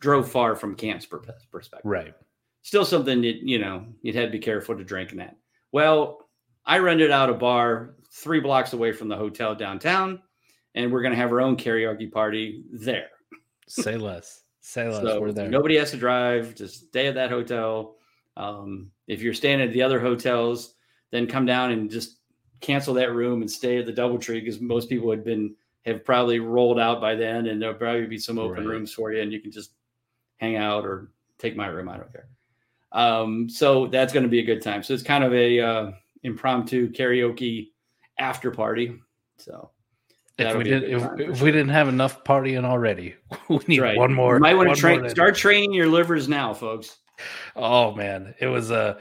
Drove 0.00 0.30
far 0.30 0.54
from 0.54 0.74
camp's 0.74 1.06
perspective 1.06 1.80
Right. 1.84 2.14
still 2.62 2.84
something 2.84 3.22
that 3.22 3.36
you 3.42 3.58
know 3.58 3.86
you'd 4.02 4.14
have 4.14 4.26
to 4.26 4.32
be 4.32 4.38
careful 4.38 4.76
to 4.76 4.84
drink 4.84 5.12
in 5.12 5.18
that. 5.18 5.36
Well, 5.72 6.28
I 6.66 6.78
rented 6.78 7.10
out 7.10 7.30
a 7.30 7.34
bar 7.34 7.96
three 8.12 8.40
blocks 8.40 8.72
away 8.74 8.92
from 8.92 9.08
the 9.08 9.16
hotel 9.16 9.54
downtown, 9.54 10.22
and 10.74 10.92
we're 10.92 11.02
going 11.02 11.12
to 11.12 11.16
have 11.18 11.32
our 11.32 11.40
own 11.40 11.56
karaoke 11.56 12.10
party 12.12 12.64
there. 12.70 13.08
Say 13.66 13.96
less. 13.96 14.42
Say 14.60 14.88
less. 14.88 15.02
So 15.02 15.20
We're 15.20 15.32
there. 15.32 15.48
nobody 15.48 15.76
has 15.78 15.90
to 15.92 15.96
drive. 15.96 16.54
Just 16.54 16.86
stay 16.88 17.06
at 17.06 17.14
that 17.16 17.30
hotel. 17.30 17.96
Um, 18.36 18.90
if 19.08 19.20
you're 19.22 19.34
staying 19.34 19.60
at 19.62 19.72
the 19.72 19.82
other 19.82 20.00
hotels, 20.00 20.74
then 21.10 21.26
come 21.26 21.44
down 21.46 21.70
and 21.72 21.90
just 21.90 22.18
cancel 22.64 22.94
that 22.94 23.12
room 23.12 23.42
and 23.42 23.50
stay 23.50 23.78
at 23.78 23.86
the 23.86 23.92
DoubleTree 23.92 24.40
because 24.40 24.60
most 24.60 24.88
people 24.88 25.10
had 25.10 25.24
been 25.24 25.54
have 25.84 26.04
probably 26.04 26.38
rolled 26.40 26.80
out 26.80 27.00
by 27.00 27.14
then, 27.14 27.46
and 27.46 27.60
there'll 27.60 27.74
probably 27.74 28.06
be 28.06 28.18
some 28.18 28.38
open 28.38 28.64
Right. 28.64 28.66
rooms 28.66 28.92
for 28.92 29.12
you, 29.12 29.20
and 29.20 29.32
you 29.32 29.40
can 29.40 29.52
just 29.52 29.72
hang 30.38 30.56
out 30.56 30.84
or 30.84 31.10
take 31.38 31.56
my 31.56 31.66
room. 31.66 31.88
I 31.88 31.98
don't 31.98 32.10
care. 32.10 32.28
Um, 32.92 33.48
so 33.50 33.86
that's 33.88 34.12
going 34.12 34.22
to 34.22 34.28
be 34.28 34.38
a 34.38 34.44
good 34.44 34.62
time. 34.62 34.82
So 34.82 34.94
it's 34.94 35.02
kind 35.02 35.24
of 35.24 35.34
a 35.34 35.60
uh, 35.60 35.90
impromptu 36.22 36.90
karaoke 36.90 37.72
after 38.18 38.50
party. 38.50 38.98
So 39.36 39.70
if 40.38 40.56
we 40.56 40.64
did, 40.64 40.84
if, 40.84 41.02
if, 41.18 41.42
we 41.42 41.50
didn't 41.50 41.70
have 41.70 41.88
enough 41.88 42.24
partying 42.24 42.64
already, 42.64 43.14
we 43.48 43.58
need 43.68 43.80
Right. 43.80 43.98
one 43.98 44.14
more. 44.14 44.34
You 44.34 44.40
might 44.40 44.54
want 44.54 44.74
to 44.74 44.80
train, 44.80 45.08
start 45.10 45.34
training 45.36 45.72
your 45.72 45.88
livers 45.88 46.28
now, 46.28 46.54
folks. 46.54 46.98
Oh 47.56 47.92
man, 47.94 48.34
it 48.40 48.46
was 48.46 48.70
uh 48.70 48.98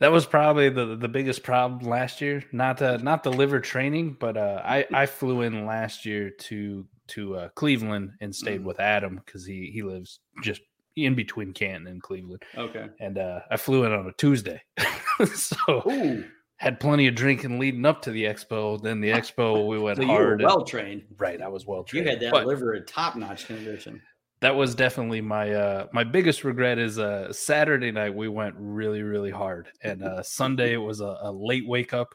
that 0.00 0.12
was 0.12 0.26
probably 0.26 0.68
the 0.68 0.96
the 0.96 1.08
biggest 1.08 1.42
problem 1.42 1.88
last 1.88 2.20
year. 2.20 2.42
Not 2.52 2.80
uh 2.82 2.98
not 2.98 3.22
the 3.22 3.32
liver 3.32 3.60
training, 3.60 4.16
but 4.20 4.36
uh 4.36 4.62
I 4.64 4.86
I 4.92 5.06
flew 5.06 5.42
in 5.42 5.66
last 5.66 6.04
year 6.06 6.30
to 6.30 6.86
to 7.08 7.36
uh, 7.36 7.48
Cleveland 7.54 8.10
and 8.20 8.34
stayed 8.34 8.60
Mhm. 8.60 8.64
with 8.64 8.80
Adam 8.80 9.16
because 9.24 9.46
he 9.46 9.70
he 9.72 9.82
lives 9.82 10.20
just 10.42 10.60
in 10.96 11.14
between 11.14 11.52
Canton 11.52 11.86
and 11.86 12.02
Cleveland, 12.02 12.42
Okay. 12.56 12.86
and 13.00 13.18
uh 13.18 13.40
I 13.50 13.56
flew 13.56 13.84
in 13.84 13.92
on 13.92 14.06
a 14.06 14.12
Tuesday, 14.12 14.60
so 15.34 15.82
Ooh, 15.88 16.24
had 16.56 16.80
plenty 16.80 17.06
of 17.06 17.14
drinking 17.14 17.58
leading 17.58 17.86
up 17.86 18.02
to 18.02 18.10
the 18.10 18.24
expo. 18.24 18.80
Then 18.82 19.00
the 19.00 19.10
expo 19.10 19.66
we 19.66 19.78
went 19.78 19.96
so 19.98 20.02
you 20.02 20.08
were 20.08 20.14
hard. 20.14 20.42
well 20.42 20.64
trained. 20.64 21.02
right, 21.18 21.40
I 21.40 21.48
was 21.48 21.66
well 21.66 21.84
trained. 21.84 22.06
You 22.06 22.12
had 22.12 22.20
that 22.20 22.32
but- 22.32 22.46
liver 22.46 22.74
at 22.74 22.86
top 22.86 23.16
notch 23.16 23.46
condition. 23.46 24.02
That 24.40 24.54
was 24.54 24.74
definitely 24.74 25.20
my 25.20 25.52
uh 25.52 25.86
my 25.92 26.04
biggest 26.04 26.44
regret 26.44 26.78
is 26.78 26.98
uh 26.98 27.32
saturday 27.32 27.90
night 27.90 28.14
we 28.14 28.28
went 28.28 28.54
really 28.58 29.02
really 29.02 29.30
hard. 29.30 29.68
And 29.82 30.02
uh 30.02 30.22
sunday 30.22 30.72
it 30.74 30.78
was 30.78 31.00
a, 31.00 31.18
a 31.22 31.32
late 31.32 31.66
wake 31.66 31.92
up. 31.92 32.14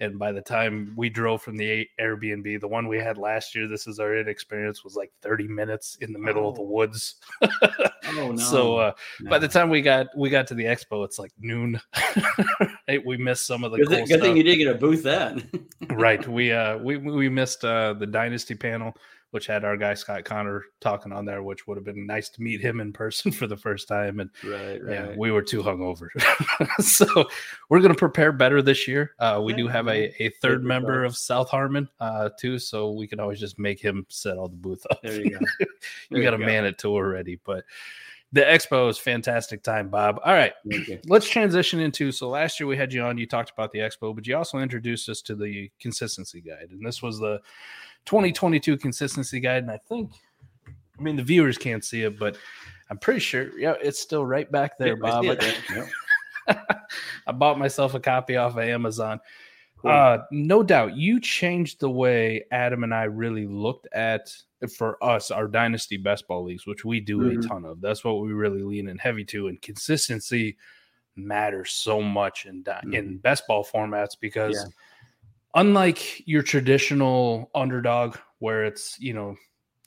And 0.00 0.18
by 0.18 0.32
the 0.32 0.42
time 0.42 0.92
we 0.96 1.08
drove 1.08 1.40
from 1.42 1.56
the 1.56 1.86
airbnb 2.00 2.60
the 2.60 2.68
one 2.68 2.88
we 2.88 2.98
had 2.98 3.16
last 3.16 3.54
year 3.54 3.68
this 3.68 3.86
is 3.86 3.98
our 4.00 4.16
inexperience 4.16 4.82
was 4.84 4.96
like 4.96 5.12
30 5.22 5.46
minutes 5.48 5.96
in 6.00 6.12
the 6.12 6.18
middle 6.18 6.48
of 6.48 6.56
the 6.56 6.62
Oh. 6.62 6.64
woods. 6.64 7.14
Oh 7.42 8.32
no! 8.32 8.36
so 8.36 8.76
uh 8.78 8.92
by 9.28 9.38
the 9.38 9.48
time 9.48 9.70
we 9.70 9.82
got 9.82 10.08
we 10.16 10.30
got 10.30 10.46
to 10.48 10.54
the 10.54 10.64
expo 10.64 11.04
it's 11.04 11.18
like 11.18 11.32
noon. 11.38 11.80
Right, 12.86 13.04
we 13.06 13.16
missed 13.16 13.46
some 13.46 13.64
of 13.64 13.72
the 13.72 13.78
good, 13.78 13.86
cool 13.88 13.96
thing, 13.96 14.06
good 14.06 14.20
thing 14.20 14.36
you 14.36 14.42
did 14.42 14.56
get 14.56 14.68
a 14.68 14.74
booth 14.74 15.02
then. 15.02 15.48
right. 15.90 16.26
We 16.28 16.52
uh 16.52 16.76
we 16.78 16.98
we 16.98 17.30
missed 17.30 17.64
uh 17.64 17.94
the 17.94 18.06
dynasty 18.06 18.54
panel 18.54 18.94
which 19.34 19.48
had 19.48 19.64
our 19.64 19.76
guy 19.76 19.94
scott 19.94 20.24
connor 20.24 20.62
talking 20.80 21.12
on 21.12 21.24
there 21.24 21.42
which 21.42 21.66
would 21.66 21.76
have 21.76 21.84
been 21.84 22.06
nice 22.06 22.28
to 22.28 22.40
meet 22.40 22.60
him 22.60 22.78
in 22.78 22.92
person 22.92 23.32
for 23.32 23.48
the 23.48 23.56
first 23.56 23.88
time. 23.88 24.20
And 24.20 24.30
right, 24.44 24.80
right. 24.80 24.92
yeah 24.92 25.14
we 25.18 25.32
were 25.32 25.42
too 25.42 25.60
hungover. 25.60 26.08
So 26.80 27.28
we're 27.68 27.80
going 27.80 27.92
to 27.92 27.98
prepare 27.98 28.30
better 28.30 28.62
this 28.62 28.86
year. 28.86 29.10
Uh 29.18 29.42
we 29.44 29.52
do 29.52 29.66
have 29.66 29.88
a, 29.88 30.22
a 30.22 30.30
third 30.40 30.60
Good 30.60 30.68
member 30.68 31.02
of 31.02 31.16
South 31.16 31.50
Harbor 31.50 31.88
uh 31.98 32.30
too 32.38 32.60
so 32.60 32.92
we 32.92 33.08
can 33.08 33.18
always 33.18 33.40
just 33.40 33.58
make 33.58 33.80
him 33.80 34.06
set 34.08 34.38
all 34.38 34.48
the 34.48 34.56
booth 34.56 34.86
up. 34.90 35.02
There 35.02 35.20
you 35.20 35.30
go. 35.30 35.44
you 36.10 36.22
got 36.22 36.30
to 36.30 36.38
go. 36.38 36.46
man 36.46 36.64
it 36.64 36.78
to 36.78 36.88
already 36.88 37.40
but 37.44 37.64
the 38.30 38.42
expo 38.42 38.88
is 38.88 38.98
fantastic 38.98 39.64
time 39.64 39.88
bob. 39.88 40.20
All 40.24 40.32
right 40.32 40.52
let's 41.06 41.28
transition 41.28 41.80
into 41.80 42.12
so 42.12 42.28
last 42.28 42.60
year 42.60 42.68
we 42.68 42.76
had 42.76 42.92
you 42.92 43.02
on 43.02 43.18
you 43.18 43.26
talked 43.26 43.50
about 43.50 43.72
the 43.72 43.80
expo 43.80 44.14
but 44.14 44.28
you 44.28 44.36
also 44.36 44.58
introduced 44.58 45.08
us 45.08 45.20
to 45.22 45.34
the 45.34 45.72
consistency 45.80 46.40
guide 46.40 46.68
and 46.70 46.86
this 46.86 47.02
was 47.02 47.18
the 47.18 47.40
2022 48.06 48.76
consistency 48.76 49.40
guide 49.40 49.62
and 49.62 49.70
i 49.70 49.78
think 49.88 50.10
i 50.98 51.02
mean 51.02 51.16
the 51.16 51.22
viewers 51.22 51.56
can't 51.58 51.84
see 51.84 52.02
it 52.02 52.18
but 52.18 52.36
i'm 52.90 52.98
pretty 52.98 53.20
sure 53.20 53.56
yeah 53.58 53.74
it's 53.82 53.98
still 54.00 54.24
right 54.26 54.50
back 54.52 54.76
there 54.78 54.96
bob 54.96 55.24
it 55.24 55.62
i 57.26 57.32
bought 57.32 57.58
myself 57.58 57.94
a 57.94 58.00
copy 58.00 58.36
off 58.36 58.52
of 58.52 58.58
amazon 58.58 59.18
Cool. 59.78 59.90
uh 59.90 60.18
no 60.30 60.62
doubt 60.62 60.96
you 60.96 61.20
changed 61.20 61.80
the 61.80 61.90
way 61.90 62.44
adam 62.52 62.84
and 62.84 62.94
i 62.94 63.04
really 63.04 63.46
looked 63.46 63.88
at 63.92 64.30
for 64.76 65.02
us 65.04 65.30
our 65.30 65.46
dynasty 65.48 65.96
best 65.96 66.26
ball 66.28 66.44
leagues 66.44 66.66
which 66.66 66.84
we 66.84 67.00
do 67.00 67.18
Mhm. 67.18 67.44
a 67.44 67.48
ton 67.48 67.64
of 67.64 67.80
that's 67.80 68.04
what 68.04 68.20
we 68.20 68.32
really 68.32 68.62
lean 68.62 68.88
in 68.88 68.96
heavy 68.98 69.24
to 69.24 69.48
and 69.48 69.60
consistency 69.62 70.56
matters 71.16 71.70
so 71.72 72.00
much 72.02 72.46
in 72.46 72.62
di- 72.62 72.82
in 72.92 73.18
best 73.18 73.46
ball 73.46 73.64
formats 73.64 74.16
because 74.20 74.56
Mm-hmm. 74.56 74.68
Yeah. 74.68 74.80
Unlike 75.54 76.26
your 76.26 76.42
traditional 76.42 77.50
underdog 77.54 78.16
where 78.38 78.64
it's 78.64 78.96
you 79.00 79.12
know 79.14 79.36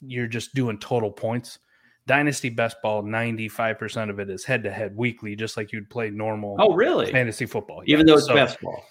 you're 0.00 0.26
just 0.26 0.54
doing 0.54 0.78
total 0.78 1.10
points 1.10 1.58
dynasty 2.06 2.48
best 2.48 2.76
ball 2.82 3.02
95% 3.02 4.08
of 4.08 4.18
it 4.18 4.30
is 4.30 4.44
head 4.44 4.62
to 4.64 4.70
head 4.70 4.96
weekly 4.96 5.36
just 5.36 5.56
like 5.58 5.72
you'd 5.72 5.90
play 5.90 6.08
normal 6.10 6.56
oh, 6.58 6.72
really? 6.74 7.10
fantasy 7.12 7.44
football 7.46 7.82
Even 7.86 8.06
Yeah. 8.06 8.12
though 8.12 8.18
it's 8.18 8.26
So- 8.26 8.34
best 8.34 8.60
ball. 8.62 8.82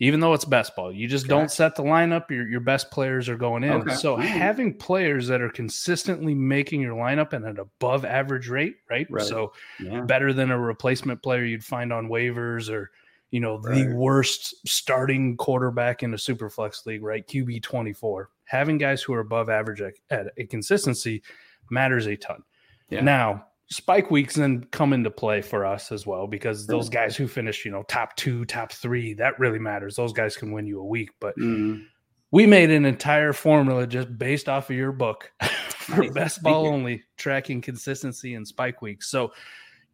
even 0.00 0.20
though 0.20 0.34
it's 0.34 0.44
best 0.44 0.76
ball 0.76 0.92
you 0.92 1.08
just 1.08 1.24
Okay. 1.24 1.30
don't 1.34 1.50
set 1.50 1.76
the 1.76 1.82
lineup 1.82 2.28
your, 2.30 2.46
your 2.46 2.60
best 2.60 2.90
players 2.90 3.28
are 3.28 3.36
going 3.36 3.64
in 3.64 3.72
Okay. 3.72 3.94
so 3.94 4.16
Mm. 4.18 4.22
having 4.22 4.74
players 4.74 5.28
that 5.28 5.40
are 5.40 5.48
consistently 5.48 6.34
making 6.34 6.82
your 6.82 6.94
lineup 6.94 7.32
at 7.32 7.42
an 7.42 7.58
above 7.58 8.04
average 8.04 8.48
rate 8.50 8.76
right, 8.90 9.06
Right. 9.10 9.24
so 9.24 9.52
Yeah. 9.80 10.02
better 10.02 10.32
than 10.34 10.50
a 10.50 10.58
replacement 10.60 11.22
player 11.22 11.44
you'd 11.44 11.64
find 11.64 11.90
on 11.92 12.08
waivers 12.08 12.68
or 12.70 12.90
you 13.30 13.40
know 13.40 13.58
the 13.60 13.92
worst 13.94 14.54
starting 14.66 15.36
quarterback 15.36 16.02
in 16.02 16.14
a 16.14 16.18
super 16.18 16.48
flex 16.48 16.86
league 16.86 17.02
right 17.02 17.26
qb 17.26 17.62
24 17.62 18.30
having 18.44 18.78
guys 18.78 19.02
who 19.02 19.12
are 19.12 19.20
above 19.20 19.50
average 19.50 19.80
at, 19.82 19.94
at 20.10 20.26
a 20.38 20.46
consistency 20.46 21.22
matters 21.70 22.06
a 22.06 22.16
ton 22.16 22.42
Yeah. 22.88 23.00
now 23.02 23.44
spike 23.70 24.10
weeks 24.10 24.34
then 24.36 24.64
come 24.70 24.94
into 24.94 25.10
play 25.10 25.42
for 25.42 25.66
us 25.66 25.92
as 25.92 26.06
well 26.06 26.26
because 26.26 26.66
those 26.66 26.88
guys 26.88 27.16
who 27.16 27.28
finish 27.28 27.64
you 27.66 27.70
know 27.70 27.82
top 27.82 28.16
two 28.16 28.46
top 28.46 28.72
three 28.72 29.12
that 29.14 29.38
really 29.38 29.58
matters 29.58 29.94
those 29.96 30.14
guys 30.14 30.36
can 30.36 30.52
win 30.52 30.66
you 30.66 30.80
a 30.80 30.84
week 30.86 31.10
but 31.20 31.36
Mhm. 31.36 31.84
we 32.30 32.46
made 32.46 32.70
an 32.70 32.86
entire 32.86 33.34
formula 33.34 33.86
just 33.86 34.16
based 34.18 34.48
off 34.48 34.70
of 34.70 34.76
your 34.76 34.92
book 34.92 35.30
for 35.68 36.10
best 36.12 36.42
ball 36.42 36.66
only 36.66 37.02
tracking 37.18 37.60
consistency 37.60 38.34
and 38.34 38.46
spike 38.48 38.80
weeks. 38.82 39.08
So 39.10 39.32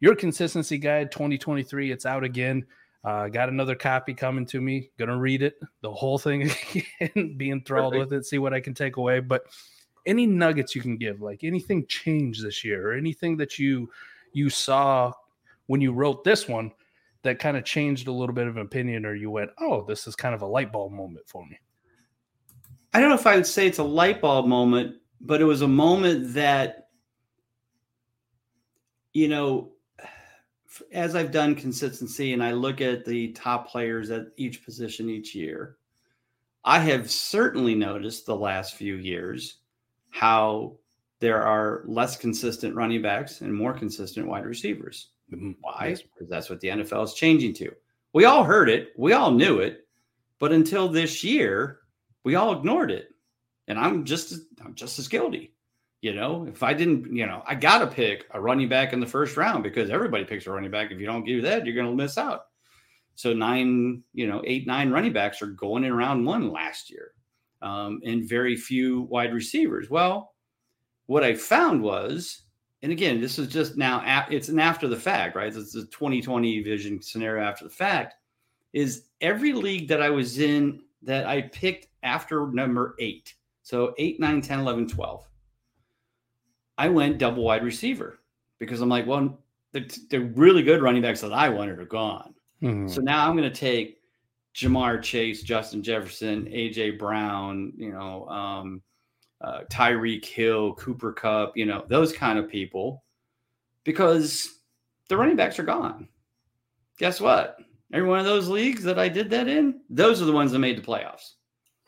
your 0.01 0.13
consistency 0.15 0.77
guide 0.77 1.09
2023, 1.13 1.91
it's 1.91 2.05
out 2.05 2.25
again. 2.25 2.65
Uh, 3.05 3.27
got 3.27 3.49
another 3.49 3.75
copy 3.75 4.15
coming 4.15 4.47
to 4.47 4.59
me. 4.59 4.89
Gonna 4.97 5.17
read 5.17 5.43
it, 5.43 5.59
the 5.81 5.93
whole 5.93 6.17
thing 6.17 6.51
again, 6.99 7.37
be 7.37 7.51
enthralled 7.51 7.93
Perfect. 7.93 8.11
with 8.11 8.19
it, 8.19 8.25
see 8.25 8.39
what 8.39 8.51
I 8.53 8.59
can 8.59 8.73
take 8.73 8.97
away. 8.97 9.19
But 9.19 9.43
any 10.07 10.25
nuggets 10.25 10.75
you 10.75 10.81
can 10.81 10.97
give, 10.97 11.21
like 11.21 11.43
anything 11.43 11.85
changed 11.87 12.43
this 12.43 12.63
year, 12.63 12.89
or 12.89 12.93
anything 12.93 13.37
that 13.37 13.59
you 13.59 13.91
you 14.33 14.49
saw 14.49 15.13
when 15.67 15.81
you 15.81 15.93
wrote 15.93 16.23
this 16.23 16.47
one 16.47 16.71
that 17.21 17.37
kind 17.37 17.57
of 17.57 17.63
changed 17.63 18.07
a 18.07 18.11
little 18.11 18.33
bit 18.33 18.47
of 18.47 18.57
opinion, 18.57 19.05
or 19.05 19.13
you 19.13 19.29
went, 19.29 19.51
"Oh, 19.59 19.85
this 19.85 20.07
is 20.07 20.15
kind 20.15 20.33
of 20.33 20.41
a 20.41 20.47
light 20.47 20.71
bulb 20.71 20.91
moment 20.91 21.27
for 21.27 21.45
me"? 21.45 21.59
I 22.91 22.99
don't 22.99 23.09
know 23.09 23.15
if 23.15 23.27
I 23.27 23.35
would 23.35 23.45
say 23.45 23.67
it's 23.67 23.77
a 23.77 23.83
light 23.83 24.19
bulb 24.19 24.47
moment, 24.47 24.95
but 25.21 25.41
it 25.41 25.45
was 25.45 25.61
a 25.61 25.67
moment 25.67 26.33
that, 26.33 26.87
you 29.13 29.27
know, 29.27 29.74
as 30.91 31.15
I've 31.15 31.31
done 31.31 31.55
consistency 31.55 32.33
and 32.33 32.43
I 32.43 32.51
look 32.51 32.81
at 32.81 33.05
the 33.05 33.31
top 33.33 33.69
players 33.69 34.09
at 34.09 34.27
each 34.37 34.63
position 34.63 35.09
each 35.09 35.35
year, 35.35 35.77
I 36.63 36.79
have 36.79 37.09
certainly 37.09 37.75
noticed 37.75 38.25
the 38.25 38.35
last 38.35 38.75
few 38.75 38.95
years 38.95 39.57
how 40.09 40.77
there 41.19 41.41
are 41.41 41.83
less 41.85 42.17
consistent 42.17 42.75
running 42.75 43.01
backs 43.01 43.41
and 43.41 43.53
more 43.53 43.73
consistent 43.73 44.27
wide 44.27 44.45
receivers. 44.45 45.09
Mm-hmm. 45.33 45.51
Why? 45.61 45.95
Because 46.13 46.29
that's 46.29 46.49
what 46.49 46.59
the 46.61 46.69
NFL 46.69 47.05
is 47.05 47.13
changing 47.13 47.53
to. 47.55 47.71
We 48.13 48.25
all 48.25 48.43
heard 48.43 48.69
it, 48.69 48.93
we 48.97 49.13
all 49.13 49.31
knew 49.31 49.59
it, 49.59 49.87
but 50.39 50.51
until 50.51 50.87
this 50.87 51.23
year, 51.23 51.79
we 52.23 52.35
all 52.35 52.57
ignored 52.57 52.91
it. 52.91 53.09
And 53.67 53.79
I'm 53.79 54.05
just 54.05 54.33
I'm 54.63 54.75
just 54.75 54.99
as 54.99 55.07
guilty. 55.07 55.54
You 56.01 56.13
know, 56.13 56.45
if 56.47 56.61
I 56.61 56.73
didn't, 56.73 57.15
you 57.15 57.25
know, 57.25 57.41
I 57.47 57.55
got 57.55 57.79
to 57.79 57.87
pick 57.87 58.25
a 58.31 58.39
running 58.39 58.69
back 58.69 58.93
in 58.93 58.99
the 58.99 59.07
first 59.07 59.37
round 59.37 59.63
because 59.63 59.89
everybody 59.89 60.23
picks 60.23 60.45
a 60.45 60.51
running 60.51 60.69
back. 60.69 60.91
If 60.91 60.99
you 60.99 61.05
don't 61.05 61.25
do 61.25 61.41
that, 61.41 61.65
you're 61.65 61.75
going 61.75 61.89
to 61.89 62.03
miss 62.03 62.17
out. 62.17 62.41
So 63.15 63.33
nine, 63.33 64.03
you 64.13 64.27
know, 64.27 64.43
eight, 64.45 64.67
nine 64.67 64.91
running 64.91 65.13
backs 65.13 65.41
are 65.41 65.47
going 65.47 65.85
in 65.85 65.93
round 65.93 66.25
one 66.25 66.51
last 66.51 66.91
year, 66.91 67.11
um, 67.61 68.01
and 68.05 68.27
very 68.27 68.55
few 68.55 69.03
wide 69.03 69.33
receivers. 69.33 69.89
Well, 69.89 70.33
what 71.07 71.23
I 71.23 71.33
found 71.33 71.81
was, 71.81 72.43
and 72.81 72.91
again, 72.91 73.21
this 73.21 73.39
is 73.39 73.47
just 73.47 73.77
now, 73.77 74.25
it's 74.29 74.49
an 74.49 74.59
after 74.59 74.87
the 74.87 74.97
fact, 74.97 75.35
right? 75.35 75.55
It's 75.55 75.75
a 75.75 75.85
2020 75.85 76.61
vision 76.61 77.01
scenario 77.01 77.43
after 77.43 77.63
the 77.63 77.69
fact. 77.69 78.15
Is 78.73 79.07
every 79.21 79.53
league 79.53 79.87
that 79.87 80.01
I 80.01 80.09
was 80.09 80.39
in 80.39 80.81
that 81.03 81.25
I 81.25 81.43
picked 81.43 81.87
after 82.03 82.51
number 82.51 82.95
eight, 82.99 83.33
so 83.63 83.93
eight, 83.97 84.19
nine, 84.19 84.41
10, 84.41 84.59
11, 84.59 84.89
12 84.89 85.25
I 86.77 86.89
went 86.89 87.17
double 87.17 87.43
wide 87.43 87.63
receiver 87.63 88.19
because 88.59 88.81
I'm 88.81 88.89
like, 88.89 89.05
well, 89.05 89.39
the, 89.71 89.81
the 90.09 90.19
really 90.19 90.63
good 90.63 90.81
running 90.81 91.01
backs 91.01 91.21
that 91.21 91.33
I 91.33 91.49
wanted 91.49 91.79
are 91.79 91.85
gone. 91.85 92.33
Mm-hmm. 92.61 92.87
So 92.87 93.01
now 93.01 93.27
I'm 93.27 93.35
going 93.35 93.49
to 93.49 93.55
take 93.55 93.99
Ja'Marr 94.55 95.01
Chase, 95.01 95.43
Justin 95.43 95.83
Jefferson, 95.83 96.45
AJ 96.45 96.97
Brown, 96.97 97.73
you 97.77 97.91
know, 97.91 98.27
um, 98.27 98.81
uh, 99.41 99.61
Tyreek 99.69 100.25
Hill, 100.25 100.73
Cooper 100.75 101.11
Kupp, 101.11 101.57
you 101.57 101.65
know, 101.65 101.85
those 101.89 102.13
kind 102.13 102.39
of 102.39 102.49
people 102.49 103.03
because 103.83 104.59
the 105.09 105.17
running 105.17 105.35
backs 105.35 105.59
are 105.59 105.63
gone. 105.63 106.07
Guess 106.97 107.19
what? 107.19 107.57
Every 107.93 108.07
one 108.07 108.19
of 108.19 108.25
those 108.25 108.47
leagues 108.47 108.83
that 108.83 108.97
I 108.97 109.09
did 109.09 109.29
that 109.31 109.47
in, 109.47 109.81
those 109.89 110.21
are 110.21 110.25
the 110.25 110.31
ones 110.31 110.51
that 110.51 110.59
made 110.59 110.77
the 110.77 110.81
playoffs 110.81 111.33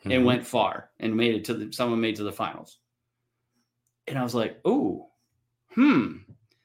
mm-hmm. 0.00 0.12
and 0.12 0.24
went 0.24 0.46
far 0.46 0.90
and 1.00 1.16
made 1.16 1.34
it 1.34 1.44
to 1.46 1.54
the, 1.54 1.72
someone 1.72 2.00
made 2.00 2.16
to 2.16 2.24
the 2.24 2.32
finals. 2.32 2.78
And 4.08 4.18
I 4.18 4.22
was 4.22 4.34
like, 4.34 4.60
oh, 4.64 5.08
hmm. 5.70 6.18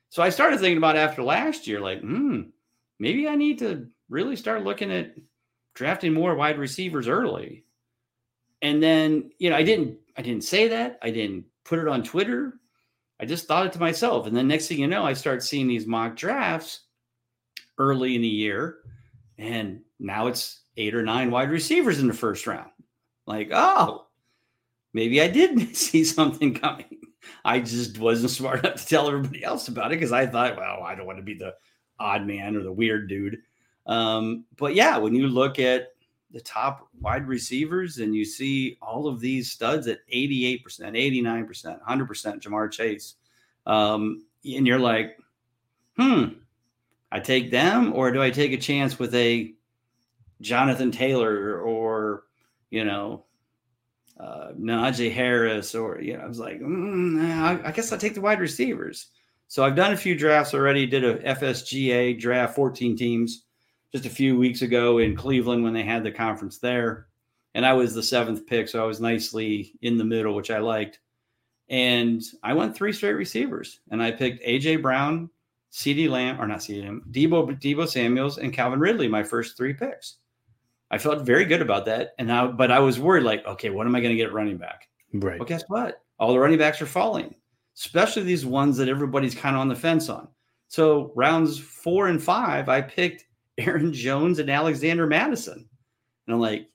So 0.10 0.22
I 0.22 0.30
started 0.30 0.60
thinking 0.60 0.78
about 0.78 0.96
after 0.96 1.24
last 1.24 1.68
year, 1.68 1.80
like, 1.80 2.02
hmm, 2.02 2.42
maybe 3.00 3.28
I 3.28 3.36
need 3.36 3.60
to 3.60 3.88
really 4.10 4.36
start 4.36 4.64
looking 4.64 4.92
at 4.92 5.16
drafting 5.74 6.14
more 6.14 6.36
wide 6.36 6.60
receivers 6.60 7.08
early. 7.08 7.66
And 8.62 8.82
then, 8.82 9.32
you 9.40 9.50
know, 9.50 9.56
I 9.56 9.64
didn't 9.64 9.98
I 10.18 10.22
didn't 10.22 10.44
say 10.44 10.68
that. 10.70 11.00
I 11.02 11.10
didn't 11.10 11.46
put 11.64 11.80
it 11.80 11.88
on 11.88 12.04
Twitter. 12.04 12.60
I 13.20 13.26
just 13.26 13.48
thought 13.48 13.66
it 13.66 13.74
to 13.74 13.80
myself. 13.80 14.28
And 14.28 14.36
then 14.36 14.48
next 14.48 14.68
thing 14.68 14.80
you 14.80 14.88
know, 14.88 15.06
I 15.06 15.14
start 15.14 15.44
seeing 15.44 15.68
these 15.68 15.88
mock 15.88 16.16
drafts 16.16 16.82
early 17.78 18.16
in 18.16 18.22
the 18.22 18.28
year. 18.28 18.78
And 19.38 19.82
now 20.00 20.28
it's 20.28 20.62
eight 20.78 20.96
or 20.96 21.04
nine 21.04 21.32
wide 21.32 21.50
receivers 21.50 22.00
in 22.00 22.08
the 22.08 22.14
first 22.14 22.46
round. 22.48 22.70
Like, 23.26 23.50
oh, 23.52 24.08
maybe 24.94 25.22
I 25.22 25.28
did 25.28 25.76
see 25.76 26.04
something 26.04 26.54
coming. 26.54 27.03
I 27.46 27.60
just 27.60 27.98
wasn't 27.98 28.32
smart 28.32 28.60
enough 28.66 28.82
to 28.82 28.88
tell 28.88 29.08
everybody 29.08 29.44
else 29.44 29.68
about 29.68 29.92
it 29.92 30.00
because 30.00 30.12
I 30.12 30.26
thought, 30.26 30.58
well, 30.58 30.84
I 30.84 30.96
don't 30.96 31.06
want 31.06 31.20
to 31.20 31.24
be 31.24 31.36
the 31.36 31.56
odd 32.00 32.26
man 32.26 32.56
or 32.56 32.64
the 32.64 32.72
weird 32.72 33.10
dude. 33.10 33.42
Um, 33.86 34.46
but 34.58 34.76
yeah, 34.76 34.98
when 34.98 35.16
you 35.16 35.28
look 35.28 35.60
at 35.60 35.90
the 36.32 36.42
top 36.42 36.88
wide 37.00 37.28
receivers 37.28 38.00
and 38.00 38.16
you 38.16 38.26
see 38.26 38.78
all 38.82 39.08
of 39.08 39.20
these 39.20 39.52
studs 39.52 39.88
at 39.88 40.00
88%, 40.14 40.64
89%, 40.64 41.82
100% 41.82 42.42
Ja'Marr 42.42 42.72
Chase, 42.72 43.16
um, 43.66 44.26
and 44.44 44.68
you're 44.68 44.80
like, 44.80 45.18
hmm, 45.98 46.26
I 47.12 47.20
take 47.20 47.52
them 47.52 47.94
or 47.94 48.12
do 48.12 48.22
I 48.22 48.32
take 48.32 48.52
a 48.52 48.58
chance 48.58 48.98
with 48.98 49.14
a 49.14 49.54
Jonathan 50.42 50.92
Taylor 50.92 51.60
or, 51.62 52.24
you 52.72 52.84
know, 52.84 53.26
uh, 54.24 54.54
Najee 54.54 55.14
Harris, 55.14 55.76
or 55.76 56.00
you 56.02 56.16
know, 56.16 56.24
I 56.24 56.28
was 56.28 56.40
like, 56.40 56.62
mm, 56.62 57.22
I, 57.22 57.68
I 57.68 57.72
guess 57.72 57.92
I'll 57.92 58.00
take 58.00 58.14
the 58.14 58.22
wide 58.22 58.40
receivers. 58.40 59.08
So 59.48 59.64
I've 59.64 59.76
done 59.76 59.94
a 59.94 59.98
few 59.98 60.16
drafts 60.16 60.54
already. 60.54 60.86
Did 60.86 61.04
a 61.04 61.18
FSGA 61.36 62.20
draft, 62.20 62.56
14 62.56 62.96
teams, 62.96 63.44
just 63.92 64.06
a 64.06 64.10
few 64.10 64.38
weeks 64.38 64.62
ago 64.62 65.00
in 65.00 65.16
Cleveland 65.16 65.64
when 65.64 65.74
they 65.74 65.84
had 65.84 66.04
the 66.04 66.12
conference 66.12 66.58
there, 66.58 67.08
and 67.54 67.66
I 67.66 67.74
was 67.74 67.94
the 67.94 68.04
seventh 68.04 68.48
pick, 68.48 68.70
so 68.70 68.82
I 68.82 68.88
was 68.88 69.02
nicely 69.02 69.74
in 69.82 69.98
the 69.98 70.06
middle, 70.06 70.36
which 70.36 70.52
I 70.52 70.60
liked. 70.60 71.00
And 71.70 72.22
I 72.44 72.54
went 72.54 72.76
three 72.76 72.94
straight 72.94 73.14
receivers, 73.14 73.82
and 73.92 74.02
I 74.02 74.12
picked 74.12 74.46
AJ 74.46 74.82
Brown, 74.82 75.30
CeeDee 75.72 76.10
Lamb, 76.10 76.40
or 76.40 76.48
not 76.48 76.60
CeeDee 76.60 76.84
Lamb, 76.84 77.04
Debo 77.12 77.60
Deebo 77.60 77.88
Samuel's, 77.88 78.38
and 78.38 78.54
Calvin 78.54 78.80
Ridley, 78.80 79.08
my 79.08 79.24
first 79.24 79.58
three 79.58 79.74
picks. 79.74 80.18
I 80.94 81.00
felt 81.00 81.26
very 81.26 81.46
good 81.46 81.64
about 81.64 81.86
that. 81.86 82.14
And 82.20 82.28
now, 82.28 82.52
but 82.52 82.70
I 82.70 82.78
was 82.78 83.00
worried, 83.00 83.24
like, 83.24 83.44
okay, 83.48 83.72
what 83.72 83.88
am 83.88 83.96
I 83.96 84.00
going 84.00 84.12
to 84.12 84.16
get 84.16 84.28
at 84.28 84.34
running 84.34 84.58
back? 84.58 84.88
Right. 85.12 85.40
Well, 85.40 85.48
guess 85.48 85.64
what? 85.68 86.04
All 86.20 86.32
the 86.32 86.38
running 86.38 86.60
backs 86.60 86.84
are 86.84 86.86
falling, 86.86 87.34
especially 87.76 88.22
these 88.22 88.46
ones 88.46 88.78
that 88.78 88.88
everybody's 88.88 89.34
kind 89.34 89.56
of 89.56 89.62
on 89.62 89.70
the 89.70 89.76
fence 89.76 90.08
on. 90.08 90.28
So 90.68 91.12
rounds 91.16 91.58
four 91.58 92.10
and 92.10 92.22
five, 92.22 92.70
I 92.70 92.82
picked 92.82 93.26
Aaron 93.58 93.92
Jones 93.92 94.38
and 94.38 94.52
Alexander 94.52 95.08
Mattison. 95.08 95.68
And 96.28 96.36
I'm 96.36 96.40
like, 96.40 96.70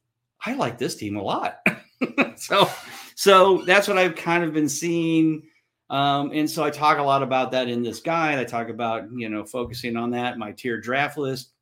I 0.45 0.55
like 0.55 0.79
this 0.79 0.97
team 0.97 1.17
a 1.17 1.23
lot. 1.23 1.65
so, 2.37 2.69
so 3.15 3.63
that's 3.67 3.87
what 3.87 3.99
I've 3.99 4.17
kind 4.17 4.43
of 4.43 4.53
been 4.53 4.69
seeing. 4.69 5.45
Um, 5.91 6.33
and 6.35 6.51
so 6.51 6.65
I 6.65 6.71
talk 6.71 6.99
a 6.99 7.03
lot 7.05 7.23
about 7.23 7.53
that 7.53 7.69
in 7.69 7.85
this 7.85 8.01
guide. 8.01 8.41
I 8.41 8.45
talk 8.45 8.69
about, 8.69 9.05
you 9.15 9.29
know, 9.29 9.45
focusing 9.45 9.97
on 9.97 10.11
that, 10.11 10.39
my 10.39 10.51
tier 10.51 10.81
draft 10.81 11.19
list 11.19 11.53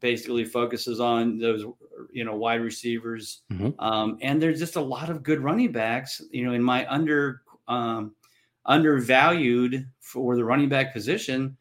basically 0.00 0.44
focuses 0.44 1.00
on 1.00 1.38
those 1.38 1.64
you 2.12 2.24
know 2.24 2.36
wide 2.36 2.60
receivers. 2.60 3.42
Mm-hmm. 3.52 3.78
um, 3.78 4.18
and 4.20 4.40
there's 4.40 4.58
just 4.58 4.76
a 4.76 4.80
lot 4.80 5.10
of 5.10 5.22
good 5.22 5.40
running 5.40 5.72
backs 5.72 6.20
you 6.30 6.44
know 6.44 6.52
in 6.52 6.62
my 6.62 6.86
under 6.86 7.42
um, 7.68 8.14
undervalued 8.66 9.88
for 10.00 10.36
the 10.36 10.44
running 10.44 10.68
back 10.68 10.92
position. 10.92 11.56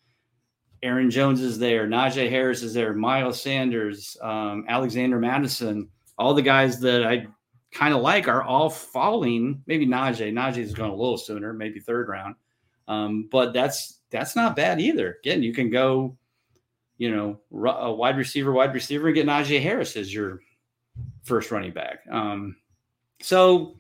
Aaron 0.84 1.12
jones 1.12 1.42
is 1.42 1.60
there 1.60 1.88
najee 1.88 2.30
harris 2.30 2.64
is 2.64 2.74
there 2.74 2.94
miles 2.94 3.40
sanders 3.40 4.18
um, 4.22 4.66
alexander 4.68 5.20
Mattison. 5.20 5.88
All 6.18 6.34
the 6.34 6.42
guys 6.42 6.80
that 6.82 7.06
i 7.06 7.28
kind 7.72 7.94
of 7.94 8.02
like 8.02 8.28
are 8.28 8.44
all 8.44 8.70
falling. 8.70 9.62
Maybe 9.68 9.86
najee 9.86 10.34
najee 10.34 10.58
is 10.58 10.74
going 10.74 10.92
a 10.92 10.96
little 10.96 11.18
sooner 11.18 11.54
maybe 11.54 11.80
third 11.80 12.10
round. 12.10 12.36
Um, 12.88 13.30
but 13.32 13.54
that's 13.54 14.00
that's 14.10 14.36
not 14.36 14.56
bad 14.56 14.82
either. 14.82 15.18
Again 15.24 15.44
you 15.44 15.54
can 15.54 15.70
go 15.70 16.18
you 17.02 17.10
know, 17.10 17.40
a 17.68 17.92
wide 17.92 18.16
receiver, 18.16 18.52
wide 18.52 18.76
receiver, 18.76 19.08
and 19.08 19.16
get 19.16 19.26
Najee 19.26 19.60
Harris 19.60 19.96
as 19.98 20.14
your 20.14 20.42
first 21.24 21.50
running 21.50 21.72
back. 21.72 22.02
Um, 22.12 22.58
so 23.24 23.78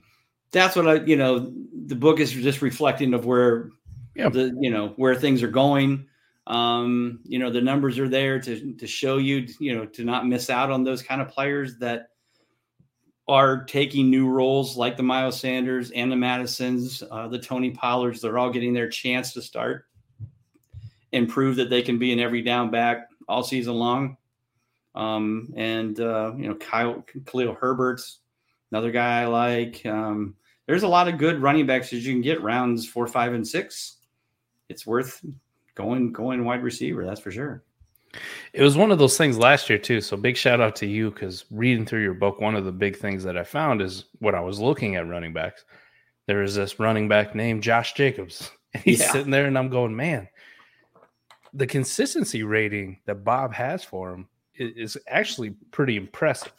that's 0.51 0.75
what 0.75 0.87
I, 0.87 0.93
you 1.05 1.17
know, 1.17 1.53
the 1.85 1.95
book 1.95 2.19
is 2.19 2.31
just 2.31 2.63
reflecting 2.63 3.13
of 3.13 3.27
where 3.27 3.69
yep. 4.15 4.33
the, 4.33 4.57
you 4.59 4.71
know, 4.71 4.93
where 4.95 5.13
things 5.13 5.43
are 5.43 5.51
going. 5.51 6.07
Um, 6.47 7.19
you 7.23 7.37
know, 7.37 7.51
the 7.51 7.61
numbers 7.61 7.99
are 7.99 8.09
there 8.09 8.39
to 8.39 8.73
to 8.73 8.87
show 8.87 9.19
you, 9.19 9.45
you 9.59 9.75
know, 9.75 9.85
to 9.85 10.03
not 10.03 10.25
miss 10.25 10.49
out 10.49 10.71
on 10.71 10.83
those 10.83 11.03
kind 11.03 11.21
of 11.21 11.27
players 11.27 11.77
that 11.77 12.07
are 13.27 13.65
taking 13.65 14.09
new 14.09 14.29
roles 14.29 14.75
like 14.75 14.97
the 14.97 15.03
Miles 15.03 15.39
Sanders 15.39 15.91
and 15.91 16.11
the 16.11 16.15
Mattisons, 16.15 17.03
uh, 17.11 17.27
the 17.27 17.37
Tony 17.37 17.69
Pollards. 17.69 18.19
They're 18.19 18.39
all 18.39 18.49
getting 18.49 18.73
their 18.73 18.89
chance 18.89 19.31
to 19.33 19.43
start 19.43 19.85
and 21.13 21.29
prove 21.29 21.57
that 21.57 21.69
they 21.69 21.83
can 21.83 21.99
be 21.99 22.11
an 22.11 22.19
every 22.19 22.41
down 22.41 22.71
back 22.71 23.09
all 23.31 23.43
season 23.43 23.75
long. 23.75 24.17
Um, 24.93 25.53
and 25.55 25.99
uh, 25.99 26.33
you 26.37 26.49
know, 26.49 26.55
Kyle 26.55 27.03
Khalil 27.25 27.55
Herbert's 27.55 28.19
another 28.71 28.91
guy 28.91 29.21
I 29.21 29.25
like. 29.25 29.85
Um, 29.85 30.35
there's 30.67 30.83
a 30.83 30.87
lot 30.87 31.07
of 31.07 31.17
good 31.17 31.41
running 31.41 31.65
backs 31.65 31.89
that 31.89 31.97
you 31.97 32.11
can 32.11 32.21
get 32.21 32.41
rounds 32.41 32.87
four, 32.87 33.07
five, 33.07 33.33
and 33.33 33.47
six. 33.47 33.97
It's 34.69 34.85
worth 34.85 35.23
going 35.75 36.11
going 36.11 36.43
wide 36.45 36.63
receiver, 36.63 37.05
that's 37.05 37.21
for 37.21 37.31
sure. 37.31 37.63
It 38.51 38.61
was 38.61 38.75
one 38.75 38.91
of 38.91 38.99
those 38.99 39.17
things 39.17 39.37
last 39.37 39.69
year 39.69 39.79
too. 39.79 40.01
So 40.01 40.17
big 40.17 40.35
shout 40.35 40.59
out 40.59 40.75
to 40.77 40.85
you 40.85 41.11
because 41.11 41.45
reading 41.49 41.85
through 41.85 42.03
your 42.03 42.13
book, 42.13 42.41
one 42.41 42.55
of 42.55 42.65
the 42.65 42.71
big 42.71 42.97
things 42.97 43.23
that 43.23 43.37
I 43.37 43.43
found 43.43 43.81
is 43.81 44.05
what 44.19 44.35
I 44.35 44.41
was 44.41 44.59
looking 44.59 44.97
at 44.97 45.07
running 45.07 45.31
backs. 45.31 45.63
There 46.27 46.43
is 46.43 46.55
this 46.55 46.79
running 46.79 47.07
back 47.07 47.33
named 47.35 47.63
Josh 47.63 47.93
Jacobs. 47.93 48.51
And 48.73 48.81
he's 48.85 49.01
yeah. 49.01 49.11
sitting 49.11 49.31
there, 49.31 49.47
and 49.47 49.57
I'm 49.57 49.67
going, 49.67 49.93
man, 49.93 50.29
the 51.53 51.67
consistency 51.67 52.43
rating 52.43 52.99
that 53.05 53.23
Bob 53.23 53.53
has 53.53 53.83
for 53.83 54.13
him 54.13 54.27
is, 54.55 54.95
is 54.95 55.03
actually 55.07 55.51
pretty 55.71 55.97
impressive. 55.97 56.53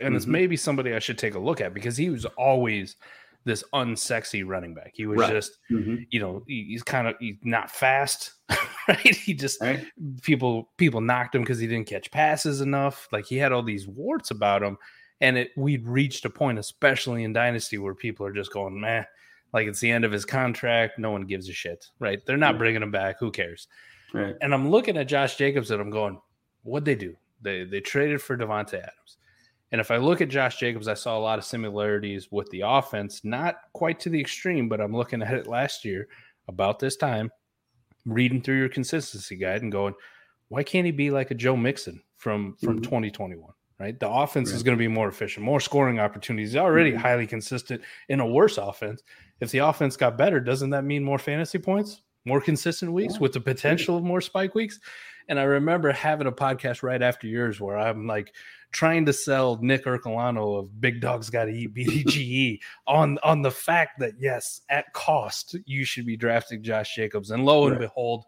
And 0.00 0.08
mm-hmm. 0.08 0.16
it's 0.16 0.26
maybe 0.26 0.56
somebody 0.56 0.94
I 0.94 0.98
should 0.98 1.18
take 1.18 1.34
a 1.34 1.38
look 1.38 1.60
at 1.60 1.72
because 1.72 1.96
he 1.96 2.10
was 2.10 2.24
always 2.36 2.96
this 3.44 3.62
unsexy 3.72 4.44
running 4.44 4.74
back. 4.74 4.92
He 4.94 5.06
was 5.06 5.20
right. 5.20 5.30
just, 5.30 5.58
mm-hmm. 5.70 5.96
you 6.10 6.20
know, 6.20 6.42
he, 6.46 6.66
he's 6.68 6.82
kind 6.82 7.06
of 7.06 7.14
he's 7.20 7.36
not 7.42 7.70
fast, 7.70 8.32
right? 8.88 8.98
He 9.00 9.32
just 9.32 9.60
right. 9.60 9.86
people 10.22 10.70
people 10.76 11.00
knocked 11.00 11.34
him 11.34 11.42
because 11.42 11.58
he 11.58 11.66
didn't 11.66 11.86
catch 11.86 12.10
passes 12.10 12.60
enough. 12.60 13.08
Like 13.12 13.24
he 13.24 13.36
had 13.36 13.52
all 13.52 13.62
these 13.62 13.86
warts 13.86 14.32
about 14.32 14.62
him, 14.62 14.76
and 15.20 15.38
it 15.38 15.50
we'd 15.56 15.86
reached 15.86 16.24
a 16.24 16.30
point, 16.30 16.58
especially 16.58 17.22
in 17.22 17.32
dynasty, 17.32 17.78
where 17.78 17.94
people 17.94 18.26
are 18.26 18.32
just 18.32 18.52
going, 18.52 18.78
man, 18.78 19.06
like 19.54 19.68
it's 19.68 19.80
the 19.80 19.92
end 19.92 20.04
of 20.04 20.12
his 20.12 20.24
contract. 20.24 20.98
No 20.98 21.12
one 21.12 21.22
gives 21.22 21.48
a 21.48 21.52
shit, 21.52 21.86
right? 22.00 22.20
They're 22.26 22.36
not 22.36 22.54
yeah. 22.54 22.58
bringing 22.58 22.82
him 22.82 22.90
back. 22.90 23.20
Who 23.20 23.30
cares? 23.30 23.68
Right. 24.12 24.34
And 24.40 24.54
I'm 24.54 24.70
looking 24.70 24.96
at 24.96 25.08
Josh 25.08 25.36
Jacobs 25.36 25.70
and 25.70 25.80
I'm 25.80 25.90
going, 25.90 26.20
what'd 26.62 26.84
they 26.84 26.94
do? 26.94 27.16
They 27.42 27.64
they 27.64 27.80
traded 27.80 28.22
for 28.22 28.36
Davante 28.36 28.74
Adams. 28.74 29.18
And 29.72 29.80
if 29.80 29.90
I 29.90 29.96
look 29.96 30.20
at 30.20 30.28
Josh 30.28 30.58
Jacobs, 30.58 30.88
I 30.88 30.94
saw 30.94 31.18
a 31.18 31.20
lot 31.20 31.38
of 31.38 31.44
similarities 31.44 32.30
with 32.30 32.48
the 32.50 32.62
offense, 32.64 33.24
not 33.24 33.56
quite 33.72 33.98
to 34.00 34.08
the 34.08 34.20
extreme, 34.20 34.68
but 34.68 34.80
I'm 34.80 34.94
looking 34.94 35.22
at 35.22 35.34
it 35.34 35.48
last 35.48 35.84
year 35.84 36.08
about 36.48 36.78
this 36.78 36.96
time, 36.96 37.30
reading 38.04 38.40
through 38.40 38.58
your 38.58 38.68
consistency 38.68 39.36
guide 39.36 39.62
and 39.62 39.72
going, 39.72 39.94
why 40.48 40.62
can't 40.62 40.86
he 40.86 40.92
be 40.92 41.10
like 41.10 41.32
a 41.32 41.34
Joe 41.34 41.56
Mixon 41.56 42.00
from 42.16 42.56
from 42.60 42.76
mm-hmm. 42.76 42.84
2021? 42.84 43.52
Right, 43.78 44.00
the 44.00 44.08
offense 44.08 44.48
right. 44.50 44.56
is 44.56 44.62
going 44.62 44.78
to 44.78 44.82
be 44.82 44.88
more 44.88 45.08
efficient, 45.08 45.44
more 45.44 45.60
scoring 45.60 46.00
opportunities. 46.00 46.52
He's 46.52 46.56
already 46.56 46.92
mm-hmm. 46.92 47.00
highly 47.00 47.26
consistent 47.26 47.82
in 48.08 48.20
a 48.20 48.26
worse 48.26 48.56
offense. 48.56 49.02
If 49.40 49.50
the 49.50 49.58
offense 49.58 49.98
got 49.98 50.16
better, 50.16 50.40
doesn't 50.40 50.70
that 50.70 50.84
mean 50.84 51.04
more 51.04 51.18
fantasy 51.18 51.58
points, 51.58 52.00
more 52.26 52.40
consistent 52.40 52.92
weeks 52.92 53.18
with 53.18 53.32
the 53.32 53.40
potential 53.40 53.96
of 53.96 54.04
more 54.04 54.20
spike 54.20 54.54
weeks? 54.54 54.78
And 55.28 55.40
I 55.40 55.44
remember 55.44 55.90
having 55.92 56.26
a 56.26 56.32
podcast 56.32 56.82
right 56.82 57.02
after 57.02 57.26
yours 57.26 57.60
where 57.60 57.76
I'm 57.76 58.06
like 58.06 58.34
trying 58.72 59.06
to 59.06 59.12
sell 59.12 59.58
Nick 59.60 59.84
Ercolano 59.84 60.58
of 60.58 60.80
Big 60.80 61.00
Dogs 61.00 61.30
Got 61.30 61.46
to 61.46 61.52
Eat 61.52 61.74
BDGE 61.74 62.60
on 62.86 63.18
on 63.22 63.42
the 63.42 63.50
fact 63.50 63.98
that 64.00 64.12
yes, 64.18 64.60
at 64.68 64.92
cost 64.92 65.56
you 65.64 65.84
should 65.84 66.06
be 66.06 66.16
drafting 66.16 66.62
Josh 66.62 66.94
Jacobs. 66.94 67.30
And 67.30 67.44
lo 67.44 67.66
and 67.66 67.78
behold, 67.78 68.24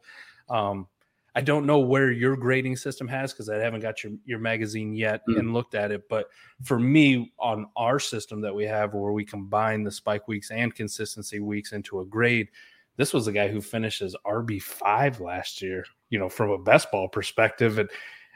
um, 0.49 0.86
I 1.34 1.40
don't 1.40 1.66
know 1.66 1.78
where 1.78 2.11
your 2.11 2.36
grading 2.36 2.76
system 2.76 3.07
has 3.07 3.32
because 3.32 3.49
I 3.49 3.57
haven't 3.57 3.80
got 3.80 4.03
your 4.03 4.14
your 4.24 4.40
magazine 4.40 4.92
yet 4.92 5.20
mm. 5.28 5.38
and 5.38 5.53
looked 5.53 5.74
at 5.76 5.92
it. 5.92 6.09
But 6.09 6.26
for 6.64 6.80
me, 6.80 7.32
on 7.38 7.66
our 7.76 8.01
system 8.01 8.40
that 8.40 8.55
we 8.55 8.64
have, 8.64 8.94
where 8.94 9.12
we 9.12 9.24
combine 9.24 9.84
the 9.84 9.92
spike 9.92 10.26
weeks 10.26 10.51
and 10.51 10.74
consistency 10.74 11.38
weeks 11.38 11.72
into 11.72 12.01
a 12.01 12.05
grade, 12.05 12.49
this 12.99 13.14
was 13.14 13.26
a 13.26 13.32
guy 13.32 13.49
who 13.49 13.62
finished 13.62 14.03
as 14.03 14.14
RB 14.26 14.61
five 14.61 15.20
last 15.20 15.62
year. 15.62 15.86
You 16.11 16.18
know, 16.18 16.28
from 16.28 16.51
a 16.51 16.59
best 16.59 16.90
ball 16.90 17.09
perspective, 17.09 17.78
and 17.78 17.88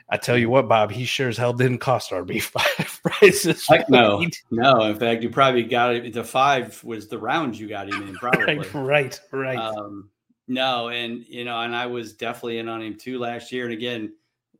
I 0.08 0.16
tell 0.16 0.38
you 0.38 0.48
what, 0.48 0.68
Bob, 0.68 0.92
he 0.92 1.04
sure 1.04 1.28
as 1.28 1.36
hell 1.36 1.52
didn't 1.52 1.78
cost 1.78 2.10
RB 2.10 2.40
five 2.40 3.00
prices. 3.02 3.66
Heck 3.66 3.90
no, 3.90 4.24
no. 4.50 4.82
In 4.82 4.98
fact, 4.98 5.22
you 5.22 5.30
probably 5.30 5.64
got 5.64 5.94
it. 5.94 6.12
The 6.12 6.24
five 6.24 6.82
was 6.84 7.08
the 7.08 7.18
round 7.18 7.58
you 7.58 7.68
got 7.68 7.88
him 7.88 8.02
in, 8.08 8.14
probably. 8.14 8.56
right, 8.56 8.74
right. 8.74 9.20
right. 9.32 9.58
Um, 9.58 10.10
no, 10.48 10.88
and 10.88 11.24
you 11.28 11.44
know, 11.44 11.60
and 11.60 11.74
I 11.74 11.86
was 11.86 12.12
definitely 12.12 12.58
in 12.58 12.68
on 12.68 12.82
him 12.82 12.96
too 12.96 13.18
last 13.18 13.52
year. 13.52 13.64
And 13.64 13.72
again, 13.72 14.14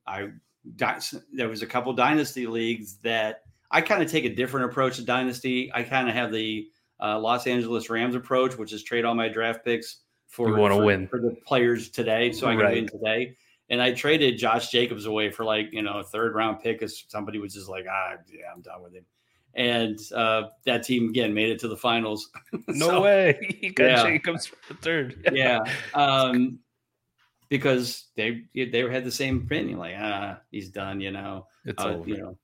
I 0.07 0.30
there 1.32 1.48
was 1.48 1.62
a 1.62 1.66
couple 1.66 1.92
dynasty 1.92 2.46
leagues 2.46 2.96
that 2.98 3.42
I 3.70 3.80
kind 3.80 4.03
of 4.03 4.11
take 4.11 4.24
a 4.24 4.34
different 4.34 4.66
approach 4.66 4.96
to 4.96 5.05
dynasty. 5.05 5.70
I 5.72 5.82
kind 5.82 6.09
of 6.09 6.14
have 6.14 6.32
the 6.32 6.68
uh, 7.03 7.18
Los 7.18 7.46
Angeles 7.46 7.90
Rams 7.90 8.14
approach, 8.14 8.57
which 8.57 8.72
is 8.72 8.82
trade 8.82 9.05
all 9.05 9.14
my 9.14 9.28
draft 9.28 9.64
picks 9.64 9.98
for 10.28 10.48
you 10.48 10.57
want 10.57 10.72
to 10.72 10.78
win 10.78 11.07
for 11.07 11.20
the 11.20 11.36
players 11.46 11.90
today, 11.90 12.32
so 12.32 12.46
I 12.46 12.53
can 12.53 12.61
right. 12.61 12.74
win 12.74 12.88
today. 12.88 13.36
And 13.68 13.82
I 13.82 13.92
traded 13.92 14.38
Josh 14.38 14.70
Jacobs 14.70 15.07
away 15.07 15.30
for 15.30 15.44
like 15.44 15.68
you 15.72 15.82
know 15.82 15.98
a 15.98 16.05
third 16.05 16.34
round 16.34 16.61
pick 16.61 16.78
because 16.78 17.05
somebody 17.09 17.38
was 17.38 17.55
just 17.55 17.68
like, 17.68 17.84
ah, 17.90 18.14
yeah, 18.30 18.46
I'm 18.55 18.62
done 18.62 18.82
with 18.82 18.94
him. 18.94 19.05
And 19.55 19.98
uh, 20.14 20.48
that 20.64 20.84
team 20.84 21.11
again 21.11 21.34
made 21.34 21.50
it 21.50 21.59
to 21.61 21.68
the 21.68 21.76
finals. 21.76 22.30
no 22.68 22.88
so, 22.88 23.03
way, 23.03 23.57
he 23.61 23.70
got 23.70 23.84
yeah. 23.84 24.03
Jacobs 24.05 24.46
for 24.46 24.57
the 24.68 24.74
third. 24.80 25.28
yeah, 25.32 25.61
um, 25.92 26.59
because 27.50 28.07
they 28.16 28.44
they 28.55 28.90
had 28.90 29.05
the 29.05 29.11
same 29.11 29.42
opinion, 29.44 29.78
like 29.78 29.96
ah, 29.98 30.38
he's 30.50 30.70
done, 30.70 31.00
you 31.00 31.11
know, 31.11 31.46
it's 31.66 31.82
uh, 31.82 32.03
you 32.07 32.16
know, 32.16 32.38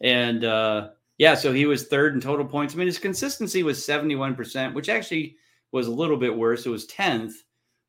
and 0.00 0.44
uh, 0.44 0.88
yeah, 1.18 1.34
so 1.34 1.52
he 1.52 1.66
was 1.66 1.84
third 1.84 2.14
in 2.14 2.20
total 2.20 2.44
points. 2.44 2.74
I 2.74 2.78
mean, 2.78 2.86
his 2.86 2.98
consistency 2.98 3.62
was 3.62 3.86
71%, 3.86 4.74
which 4.74 4.88
actually 4.88 5.36
was 5.72 5.86
a 5.86 5.92
little 5.92 6.16
bit 6.16 6.36
worse. 6.36 6.66
It 6.66 6.70
was 6.70 6.86
10th. 6.88 7.32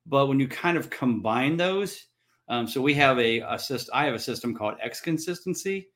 But 0.05 0.27
when 0.27 0.39
you 0.39 0.47
kind 0.47 0.77
of 0.77 0.89
combine 0.91 1.57
those, 1.57 2.05
um, 2.47 2.67
so 2.67 2.81
we 2.81 2.93
have 2.93 3.17
a, 3.19 3.57
system, 3.57 3.91
I 3.95 4.05
have 4.05 4.13
a 4.13 4.19
system 4.19 4.53
called 4.53 4.75
X 4.81 5.01
consistency, 5.01 5.87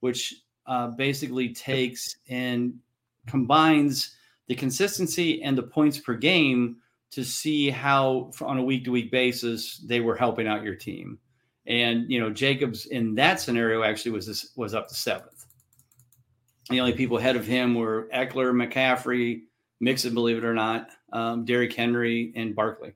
which 0.00 0.34
uh, 0.66 0.88
basically 0.88 1.52
takes 1.52 2.16
and 2.28 2.74
combines 3.26 4.16
the 4.46 4.54
consistency 4.54 5.42
and 5.42 5.56
the 5.56 5.62
points 5.62 5.98
per 5.98 6.14
game 6.14 6.76
to 7.10 7.24
see 7.24 7.70
how 7.70 8.30
on 8.40 8.58
a 8.58 8.62
week 8.62 8.84
to 8.84 8.92
week 8.92 9.10
basis 9.10 9.78
they 9.78 10.00
were 10.00 10.16
helping 10.16 10.46
out 10.46 10.62
your 10.62 10.74
team. 10.74 11.18
And 11.66 12.10
you 12.10 12.20
know, 12.20 12.30
Jacobs 12.30 12.86
in 12.86 13.14
that 13.16 13.40
scenario 13.40 13.82
actually 13.82 14.12
was 14.12 14.26
this, 14.26 14.52
was 14.56 14.74
up 14.74 14.88
to 14.88 14.94
seventh. 14.94 15.37
The 16.70 16.80
only 16.80 16.92
people 16.92 17.18
ahead 17.18 17.36
of 17.36 17.46
him 17.46 17.74
were 17.74 18.08
Ekeler, 18.14 18.52
McCaffrey, 18.52 19.42
Mixon, 19.80 20.14
believe 20.14 20.38
it 20.38 20.44
or 20.44 20.54
not, 20.54 20.90
um, 21.12 21.44
Derrick 21.44 21.72
Henry, 21.72 22.32
and 22.36 22.54
Barkley. 22.54 22.94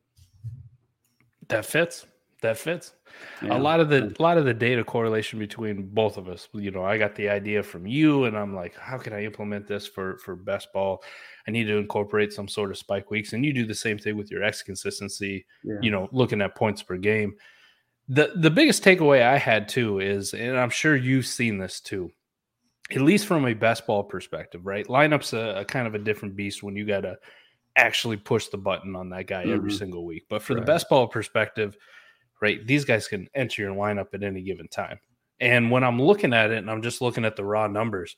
That 1.48 1.64
fits. 1.64 2.06
That 2.42 2.58
fits. 2.58 2.92
Yeah. 3.40 3.56
A 3.56 3.58
lot 3.58 3.78
of 3.78 3.88
the 3.88 4.12
a 4.18 4.22
lot 4.22 4.36
of 4.36 4.44
the 4.44 4.54
data 4.54 4.82
correlation 4.82 5.38
between 5.38 5.88
both 5.88 6.16
of 6.16 6.28
us. 6.28 6.48
You 6.52 6.72
know, 6.72 6.84
I 6.84 6.98
got 6.98 7.14
the 7.14 7.28
idea 7.28 7.62
from 7.62 7.86
you, 7.86 8.24
and 8.24 8.36
I'm 8.36 8.54
like, 8.54 8.76
how 8.76 8.98
can 8.98 9.12
I 9.12 9.24
implement 9.24 9.68
this 9.68 9.86
for 9.86 10.18
for 10.18 10.34
best 10.34 10.72
ball? 10.72 11.04
I 11.46 11.52
need 11.52 11.64
to 11.64 11.76
incorporate 11.76 12.32
some 12.32 12.48
sort 12.48 12.70
of 12.70 12.78
spike 12.78 13.10
weeks, 13.10 13.32
and 13.32 13.44
you 13.44 13.52
do 13.52 13.64
the 13.64 13.74
same 13.74 13.98
thing 13.98 14.16
with 14.16 14.30
your 14.30 14.42
X 14.42 14.62
consistency. 14.62 15.46
Yeah. 15.62 15.76
You 15.80 15.92
know, 15.92 16.08
looking 16.10 16.40
at 16.40 16.56
points 16.56 16.82
per 16.82 16.96
game. 16.96 17.34
The 18.08 18.32
the 18.34 18.50
biggest 18.50 18.82
takeaway 18.82 19.22
I 19.22 19.38
had 19.38 19.68
too 19.68 20.00
is, 20.00 20.34
and 20.34 20.58
I'm 20.58 20.70
sure 20.70 20.96
you've 20.96 21.26
seen 21.26 21.58
this 21.58 21.80
too 21.80 22.10
at 22.90 23.00
least 23.00 23.26
from 23.26 23.46
a 23.46 23.54
best 23.54 23.86
ball 23.86 24.02
perspective, 24.02 24.66
right? 24.66 24.86
Lineup's 24.86 25.32
a, 25.32 25.60
a 25.60 25.64
kind 25.64 25.86
of 25.86 25.94
a 25.94 25.98
different 25.98 26.36
beast 26.36 26.62
when 26.62 26.76
you 26.76 26.84
got 26.84 27.02
to 27.02 27.16
actually 27.76 28.16
push 28.16 28.48
the 28.48 28.58
button 28.58 28.96
on 28.96 29.08
that 29.10 29.26
guy 29.26 29.42
mm-hmm. 29.44 29.54
every 29.54 29.72
single 29.72 30.04
week. 30.04 30.24
But 30.28 30.42
for 30.42 30.54
right. 30.54 30.60
the 30.60 30.66
best 30.66 30.88
ball 30.88 31.06
perspective, 31.06 31.76
right, 32.40 32.66
these 32.66 32.84
guys 32.84 33.08
can 33.08 33.28
enter 33.34 33.62
your 33.62 33.74
lineup 33.74 34.14
at 34.14 34.22
any 34.22 34.42
given 34.42 34.68
time. 34.68 34.98
And 35.40 35.70
when 35.70 35.84
I'm 35.84 36.00
looking 36.00 36.32
at 36.32 36.50
it 36.50 36.58
and 36.58 36.70
I'm 36.70 36.82
just 36.82 37.00
looking 37.00 37.24
at 37.24 37.36
the 37.36 37.44
raw 37.44 37.66
numbers, 37.66 38.16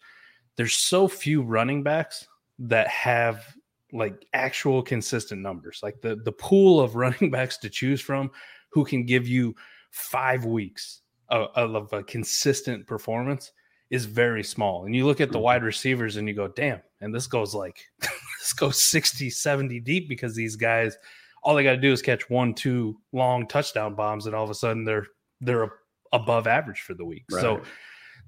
there's 0.56 0.74
so 0.74 1.08
few 1.08 1.42
running 1.42 1.82
backs 1.82 2.26
that 2.58 2.88
have 2.88 3.44
like 3.92 4.26
actual 4.32 4.82
consistent 4.82 5.40
numbers. 5.40 5.80
Like 5.82 6.00
the 6.00 6.16
the 6.16 6.32
pool 6.32 6.80
of 6.80 6.96
running 6.96 7.30
backs 7.30 7.58
to 7.58 7.70
choose 7.70 8.00
from 8.00 8.30
who 8.70 8.84
can 8.84 9.04
give 9.04 9.28
you 9.28 9.54
5 9.92 10.44
weeks 10.44 11.02
of, 11.28 11.48
of 11.54 11.92
a 11.92 12.02
consistent 12.02 12.86
performance 12.86 13.52
is 13.94 14.06
very 14.06 14.42
small. 14.42 14.84
And 14.84 14.94
you 14.94 15.06
look 15.06 15.20
at 15.20 15.30
the 15.30 15.38
mm-hmm. 15.38 15.44
wide 15.44 15.62
receivers 15.62 16.16
and 16.16 16.26
you 16.26 16.34
go, 16.34 16.48
damn, 16.48 16.80
and 17.00 17.14
this 17.14 17.26
goes 17.26 17.54
like 17.54 17.78
this 18.00 18.52
goes 18.52 18.84
60, 18.84 19.30
70 19.30 19.80
deep 19.80 20.08
because 20.08 20.34
these 20.34 20.56
guys 20.56 20.98
all 21.44 21.54
they 21.54 21.62
got 21.62 21.72
to 21.72 21.76
do 21.76 21.92
is 21.92 22.02
catch 22.02 22.28
one, 22.30 22.54
two 22.54 22.98
long 23.12 23.46
touchdown 23.46 23.94
bombs, 23.94 24.26
and 24.26 24.34
all 24.34 24.44
of 24.44 24.50
a 24.50 24.54
sudden 24.54 24.84
they're 24.84 25.06
they're 25.40 25.70
above 26.12 26.46
average 26.46 26.80
for 26.80 26.94
the 26.94 27.04
week. 27.04 27.24
Right. 27.30 27.42
So 27.42 27.62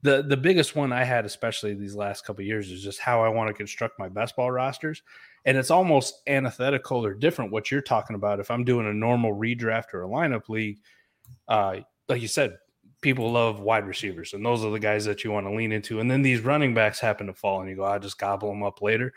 the 0.02 0.22
the 0.22 0.36
biggest 0.36 0.76
one 0.76 0.92
I 0.92 1.04
had, 1.04 1.24
especially 1.24 1.74
these 1.74 1.96
last 1.96 2.24
couple 2.26 2.44
years, 2.44 2.70
is 2.70 2.82
just 2.82 3.00
how 3.00 3.24
I 3.24 3.28
want 3.28 3.48
to 3.48 3.54
construct 3.54 3.98
my 3.98 4.08
best 4.08 4.36
ball 4.36 4.50
rosters. 4.50 5.02
And 5.46 5.56
it's 5.56 5.70
almost 5.70 6.22
antithetical 6.26 7.04
or 7.04 7.14
different 7.14 7.52
what 7.52 7.70
you're 7.70 7.80
talking 7.80 8.16
about. 8.16 8.40
If 8.40 8.50
I'm 8.50 8.64
doing 8.64 8.86
a 8.86 8.92
normal 8.92 9.34
redraft 9.34 9.94
or 9.94 10.02
a 10.02 10.08
lineup 10.08 10.48
league, 10.48 10.80
uh, 11.48 11.76
like 12.08 12.20
you 12.20 12.28
said, 12.28 12.58
people 13.06 13.30
love 13.30 13.60
wide 13.60 13.86
receivers, 13.86 14.32
and 14.32 14.44
those 14.44 14.64
are 14.64 14.70
the 14.72 14.80
guys 14.80 15.04
that 15.04 15.22
you 15.22 15.30
want 15.30 15.46
to 15.46 15.54
lean 15.54 15.70
into. 15.70 16.00
And 16.00 16.10
then 16.10 16.22
these 16.22 16.40
running 16.40 16.74
backs 16.74 16.98
happen 16.98 17.28
to 17.28 17.32
fall, 17.32 17.60
and 17.60 17.70
you 17.70 17.76
go, 17.76 17.84
I 17.84 17.98
just 17.98 18.18
gobble 18.18 18.48
them 18.48 18.64
up 18.64 18.82
later. 18.82 19.14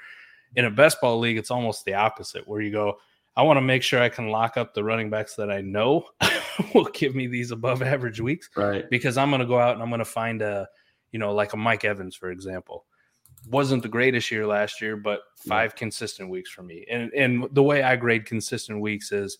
In 0.55 0.65
a 0.65 0.69
best 0.69 1.01
ball 1.01 1.17
league, 1.17 1.39
it's 1.39 1.49
almost 1.49 1.85
the 1.85 1.95
opposite, 1.95 2.47
where 2.47 2.61
you 2.61 2.71
go, 2.71 2.99
I 3.35 3.41
want 3.41 3.57
to 3.57 3.61
make 3.61 3.81
sure 3.81 3.99
I 3.99 4.09
can 4.09 4.29
lock 4.29 4.57
up 4.57 4.75
the 4.75 4.83
running 4.83 5.09
backs 5.09 5.33
that 5.37 5.49
I 5.49 5.61
know 5.61 6.05
will 6.75 6.85
give 6.93 7.15
me 7.15 7.25
these 7.25 7.49
above 7.49 7.81
average 7.81 8.21
weeks, 8.21 8.47
right? 8.55 8.87
Because 8.91 9.17
I'm 9.17 9.31
going 9.31 9.39
to 9.39 9.47
go 9.47 9.57
out 9.57 9.73
and 9.73 9.81
I'm 9.81 9.89
going 9.89 9.97
to 9.97 10.05
find 10.05 10.43
a, 10.43 10.69
you 11.11 11.17
know, 11.17 11.33
like 11.33 11.53
a 11.53 11.57
Mike 11.57 11.83
Evans, 11.83 12.15
for 12.15 12.29
example. 12.29 12.85
Wasn't 13.47 13.81
the 13.81 13.89
greatest 13.89 14.29
year 14.29 14.45
last 14.45 14.81
year, 14.81 14.97
but 14.97 15.21
five 15.47 15.75
consistent 15.75 16.29
weeks 16.29 16.51
for 16.51 16.61
me. 16.61 16.85
And 16.91 17.11
and 17.13 17.47
the 17.53 17.63
way 17.63 17.81
I 17.81 17.95
grade 17.95 18.25
consistent 18.25 18.81
weeks 18.81 19.11
is 19.11 19.39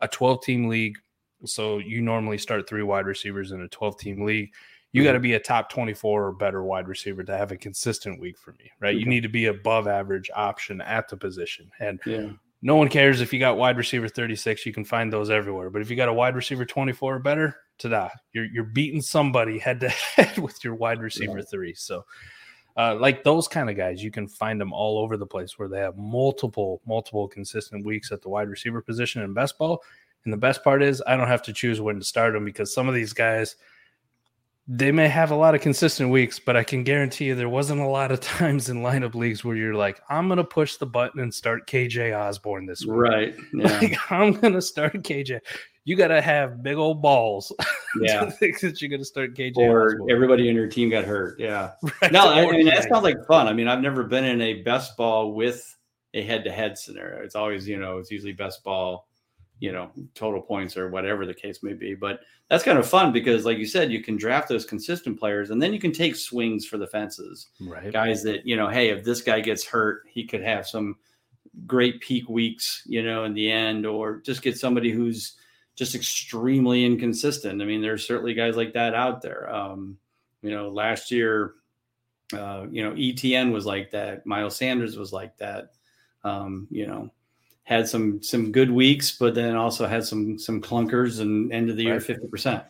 a 0.00 0.06
12 0.06 0.44
team 0.44 0.68
league 0.68 0.98
so 1.44 1.78
you 1.78 2.00
normally 2.00 2.38
start 2.38 2.68
three 2.68 2.82
wide 2.82 3.06
receivers 3.06 3.52
in 3.52 3.62
a 3.62 3.68
12 3.68 3.98
team 3.98 4.24
league. 4.24 4.52
You 4.92 5.04
got 5.04 5.12
to 5.12 5.20
be 5.20 5.34
a 5.34 5.40
top 5.40 5.70
24 5.70 6.26
or 6.26 6.32
better 6.32 6.64
wide 6.64 6.88
receiver 6.88 7.22
to 7.22 7.36
have 7.36 7.52
a 7.52 7.56
consistent 7.56 8.18
week 8.18 8.38
for 8.38 8.52
me, 8.52 8.70
right? 8.80 8.96
You 8.96 9.04
need 9.04 9.22
to 9.22 9.28
be 9.28 9.46
above 9.46 9.86
average 9.86 10.30
option 10.34 10.80
at 10.80 11.08
the 11.08 11.16
position. 11.16 11.70
And 11.78 12.00
yeah. 12.06 12.30
no 12.62 12.76
one 12.76 12.88
cares 12.88 13.20
if 13.20 13.32
you 13.32 13.38
got 13.38 13.58
wide 13.58 13.76
receiver 13.76 14.08
36, 14.08 14.64
you 14.64 14.72
can 14.72 14.86
find 14.86 15.12
those 15.12 15.28
everywhere. 15.28 15.68
But 15.68 15.82
if 15.82 15.90
you 15.90 15.96
got 15.96 16.08
a 16.08 16.12
wide 16.12 16.34
receiver 16.34 16.64
24 16.64 17.16
or 17.16 17.18
better, 17.18 17.56
ta-da, 17.78 18.08
you're 18.32 18.46
you're 18.46 18.64
beating 18.64 19.02
somebody 19.02 19.58
head 19.58 19.78
to 19.80 19.88
head 20.16 20.38
with 20.38 20.64
your 20.64 20.74
wide 20.74 21.02
receiver 21.02 21.34
right. 21.34 21.48
three. 21.48 21.74
So 21.74 22.04
uh, 22.78 22.94
like 22.94 23.24
those 23.24 23.48
kind 23.48 23.68
of 23.68 23.76
guys, 23.76 24.02
you 24.02 24.10
can 24.10 24.28
find 24.28 24.60
them 24.60 24.72
all 24.72 24.98
over 24.98 25.16
the 25.16 25.26
place 25.26 25.58
where 25.58 25.68
they 25.68 25.80
have 25.80 25.96
multiple, 25.96 26.80
multiple 26.86 27.26
consistent 27.26 27.84
weeks 27.84 28.12
at 28.12 28.22
the 28.22 28.28
wide 28.28 28.48
receiver 28.48 28.80
position 28.80 29.20
in 29.22 29.34
best 29.34 29.58
ball. 29.58 29.82
And 30.24 30.32
the 30.32 30.38
best 30.38 30.62
part 30.62 30.82
is 30.82 31.02
I 31.06 31.16
don't 31.16 31.28
have 31.28 31.42
to 31.42 31.52
choose 31.52 31.80
when 31.80 31.98
to 31.98 32.04
start 32.04 32.34
them 32.34 32.44
because 32.44 32.72
some 32.72 32.88
of 32.88 32.94
these 32.94 33.12
guys– 33.12 33.56
they 34.70 34.92
may 34.92 35.08
have 35.08 35.30
a 35.30 35.34
lot 35.34 35.54
of 35.54 35.62
consistent 35.62 36.10
weeks, 36.10 36.38
but 36.38 36.54
I 36.54 36.62
can 36.62 36.84
guarantee 36.84 37.24
you 37.24 37.34
there 37.34 37.48
wasn't 37.48 37.80
a 37.80 37.86
lot 37.86 38.12
of 38.12 38.20
times 38.20 38.68
in 38.68 38.82
lineup 38.82 39.14
leagues 39.14 39.42
where 39.42 39.56
you're 39.56 39.74
like, 39.74 40.00
I'm 40.10 40.28
gonna 40.28 40.44
push 40.44 40.76
the 40.76 40.86
button 40.86 41.20
and 41.20 41.32
start 41.32 41.66
KJ 41.66 42.16
Osborn 42.16 42.66
this 42.66 42.84
week. 42.84 42.94
Right. 42.94 43.34
Yeah. 43.54 43.78
Like, 43.78 44.12
I'm 44.12 44.32
gonna 44.32 44.60
start 44.60 44.92
KJ. 44.92 45.40
You 45.84 45.96
gotta 45.96 46.20
have 46.20 46.62
big 46.62 46.76
old 46.76 47.00
balls. 47.00 47.50
Yeah. 48.02 48.26
that 48.26 48.82
you're 48.82 48.90
gonna 48.90 49.02
start 49.02 49.34
KJ. 49.34 49.56
Or 49.56 49.94
Osborn. 49.94 50.10
everybody 50.10 50.50
in 50.50 50.54
your 50.54 50.68
team 50.68 50.90
got 50.90 51.04
hurt. 51.06 51.40
Yeah. 51.40 51.70
Right. 52.02 52.12
No, 52.12 52.28
I 52.28 52.44
mean 52.50 52.66
that 52.66 52.82
sounds 52.82 53.02
like 53.02 53.16
fun. 53.26 53.48
I 53.48 53.54
mean, 53.54 53.66
I've 53.66 53.80
never 53.80 54.04
been 54.04 54.24
in 54.24 54.42
a 54.42 54.62
best 54.62 54.94
ball 54.98 55.32
with 55.32 55.74
a 56.12 56.22
head 56.22 56.44
to 56.44 56.52
head 56.52 56.76
scenario. 56.76 57.24
It's 57.24 57.34
always, 57.34 57.66
you 57.66 57.78
know, 57.78 57.96
it's 57.96 58.10
usually 58.10 58.34
best 58.34 58.62
ball 58.62 59.07
you 59.60 59.72
know 59.72 59.90
total 60.14 60.40
points 60.40 60.76
or 60.76 60.88
whatever 60.88 61.26
the 61.26 61.34
case 61.34 61.62
may 61.62 61.72
be. 61.72 61.94
But 61.94 62.20
that's 62.48 62.64
kind 62.64 62.78
of 62.78 62.88
fun 62.88 63.12
because 63.12 63.44
like 63.44 63.58
you 63.58 63.66
said 63.66 63.92
you 63.92 64.02
can 64.02 64.16
draft 64.16 64.48
those 64.48 64.64
consistent 64.64 65.18
players 65.18 65.50
and 65.50 65.60
then 65.60 65.72
you 65.72 65.80
can 65.80 65.92
take 65.92 66.16
swings 66.16 66.66
for 66.66 66.78
the 66.78 66.86
fences. 66.86 67.48
Right. 67.60 67.92
Guys 67.92 68.22
that 68.22 68.46
you 68.46 68.56
know 68.56 68.68
hey 68.68 68.90
if 68.90 69.04
this 69.04 69.20
guy 69.20 69.40
gets 69.40 69.64
hurt 69.64 70.02
he 70.08 70.24
could 70.24 70.42
have 70.42 70.66
some 70.66 70.96
great 71.66 72.00
peak 72.00 72.28
weeks 72.28 72.82
you 72.86 73.02
know 73.02 73.24
in 73.24 73.34
the 73.34 73.50
end 73.50 73.84
or 73.84 74.18
just 74.18 74.42
get 74.42 74.56
somebody 74.56 74.90
who's 74.90 75.34
just 75.74 75.94
extremely 75.94 76.84
inconsistent. 76.84 77.60
I 77.60 77.64
mean 77.64 77.82
there's 77.82 78.06
certainly 78.06 78.34
guys 78.34 78.56
like 78.56 78.72
that 78.74 78.94
out 78.94 79.22
there. 79.22 79.52
Um 79.52 79.98
you 80.42 80.50
know 80.50 80.68
last 80.68 81.10
year 81.10 81.54
uh 82.32 82.66
you 82.70 82.84
know 82.84 82.92
etn 82.92 83.52
was 83.52 83.66
like 83.66 83.90
that. 83.90 84.24
Miles 84.24 84.56
sanders 84.56 84.96
was 84.96 85.12
like 85.12 85.36
that. 85.38 85.72
Um 86.22 86.68
you 86.70 86.86
know 86.86 87.10
had 87.68 87.86
some 87.86 88.22
some 88.22 88.50
good 88.50 88.70
weeks, 88.70 89.12
but 89.12 89.34
then 89.34 89.54
also 89.54 89.86
had 89.86 90.02
some 90.02 90.38
some 90.38 90.58
clunkers 90.58 91.20
and 91.20 91.52
end 91.52 91.68
of 91.68 91.76
the 91.76 91.82
year 91.82 92.00
fifty 92.00 92.26
percent. 92.26 92.64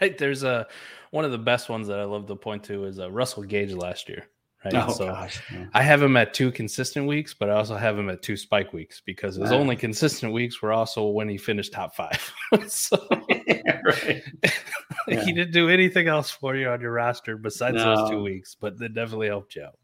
Right. 0.00 0.18
There's 0.18 0.42
a 0.42 0.66
one 1.12 1.24
of 1.24 1.30
the 1.30 1.38
best 1.38 1.68
ones 1.68 1.86
that 1.86 2.00
I 2.00 2.04
love 2.04 2.26
to 2.26 2.34
point 2.34 2.64
to 2.64 2.86
is 2.86 2.98
uh, 2.98 3.08
Russell 3.08 3.44
Gage 3.44 3.72
last 3.72 4.08
year. 4.08 4.26
Right. 4.64 4.74
Oh, 4.74 4.92
so 4.92 5.06
gosh. 5.06 5.40
I 5.74 5.80
have 5.80 6.02
him 6.02 6.16
at 6.16 6.34
two 6.34 6.50
consistent 6.50 7.06
weeks, 7.06 7.34
but 7.34 7.50
I 7.50 7.52
also 7.52 7.76
have 7.76 7.96
him 7.96 8.10
at 8.10 8.20
two 8.20 8.36
spike 8.36 8.72
weeks 8.72 9.00
because 9.06 9.36
his 9.36 9.50
wow. 9.50 9.58
only 9.58 9.76
consistent 9.76 10.32
weeks 10.32 10.60
were 10.60 10.72
also 10.72 11.06
when 11.06 11.28
he 11.28 11.38
finished 11.38 11.72
top 11.72 11.94
five. 11.94 12.32
so 12.66 12.98
right. 13.10 14.24
yeah. 15.06 15.24
he 15.24 15.32
didn't 15.32 15.52
do 15.52 15.68
anything 15.68 16.08
else 16.08 16.30
for 16.30 16.56
you 16.56 16.68
on 16.68 16.80
your 16.80 16.90
roster 16.90 17.36
besides 17.36 17.76
no. 17.76 17.94
those 17.94 18.10
two 18.10 18.22
weeks, 18.24 18.56
but 18.60 18.76
that 18.80 18.92
definitely 18.92 19.28
helped 19.28 19.54
you 19.54 19.62
out. 19.62 19.78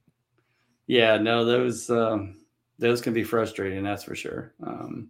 Yeah, 0.89 1.17
no, 1.19 1.45
those 1.45 1.89
um 1.89 2.42
those 2.83 3.01
can 3.01 3.15
be 3.15 3.23
frustrating. 3.23 3.83
That's 3.85 4.03
for 4.03 4.15
sure. 4.15 4.53
Um, 4.63 5.09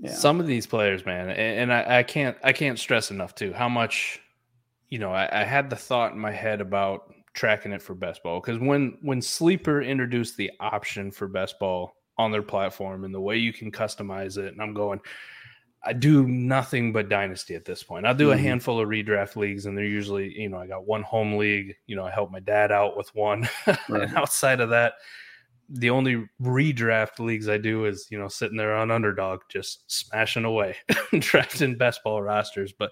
yeah. 0.00 0.12
Some 0.12 0.40
of 0.40 0.46
these 0.46 0.66
players, 0.66 1.06
man, 1.06 1.28
and, 1.28 1.70
and 1.70 1.72
I, 1.72 1.98
I, 1.98 2.02
can't 2.02 2.36
I 2.42 2.52
can't 2.52 2.78
stress 2.78 3.10
enough 3.12 3.34
too 3.34 3.52
how 3.52 3.68
much, 3.68 4.20
you 4.88 4.98
know, 4.98 5.12
I, 5.12 5.42
I 5.42 5.44
had 5.44 5.70
the 5.70 5.76
thought 5.76 6.12
in 6.12 6.18
my 6.18 6.32
head 6.32 6.60
about 6.60 7.14
tracking 7.34 7.72
it 7.72 7.82
for 7.82 7.94
best 7.94 8.22
ball 8.22 8.40
because 8.40 8.58
when 8.58 8.98
when 9.02 9.22
Sleeper 9.22 9.82
introduced 9.82 10.36
the 10.36 10.50
option 10.58 11.10
for 11.10 11.28
best 11.28 11.58
ball 11.58 11.94
on 12.18 12.32
their 12.32 12.42
platform 12.42 13.04
and 13.04 13.14
the 13.14 13.20
way 13.20 13.36
you 13.36 13.52
can 13.52 13.70
customize 13.70 14.36
it, 14.38 14.52
and 14.52 14.60
I'm 14.60 14.74
going. 14.74 15.00
I 15.86 15.92
do 15.92 16.26
nothing 16.26 16.94
but 16.94 17.10
dynasty 17.10 17.54
at 17.54 17.66
this 17.66 17.82
point. 17.82 18.06
I'll 18.06 18.14
do 18.14 18.30
a 18.30 18.34
mm-hmm. 18.34 18.42
handful 18.42 18.80
of 18.80 18.88
redraft 18.88 19.36
leagues, 19.36 19.66
and 19.66 19.76
they're 19.76 19.84
usually, 19.84 20.32
you 20.32 20.48
know, 20.48 20.56
I 20.56 20.66
got 20.66 20.86
one 20.86 21.02
home 21.02 21.36
league. 21.36 21.74
You 21.86 21.94
know, 21.94 22.06
I 22.06 22.10
help 22.10 22.30
my 22.30 22.40
dad 22.40 22.72
out 22.72 22.96
with 22.96 23.14
one. 23.14 23.46
Right. 23.66 24.04
and 24.04 24.16
outside 24.16 24.60
of 24.60 24.70
that, 24.70 24.94
the 25.68 25.90
only 25.90 26.26
redraft 26.40 27.18
leagues 27.18 27.48
I 27.48 27.58
do 27.58 27.84
is 27.86 28.06
you 28.10 28.18
know 28.18 28.28
sitting 28.28 28.56
there 28.56 28.74
on 28.74 28.90
underdog, 28.90 29.40
just 29.48 29.90
smashing 29.90 30.44
away, 30.44 30.76
drafting 31.18 31.76
best 31.76 32.02
ball 32.04 32.22
rosters. 32.22 32.72
But 32.72 32.90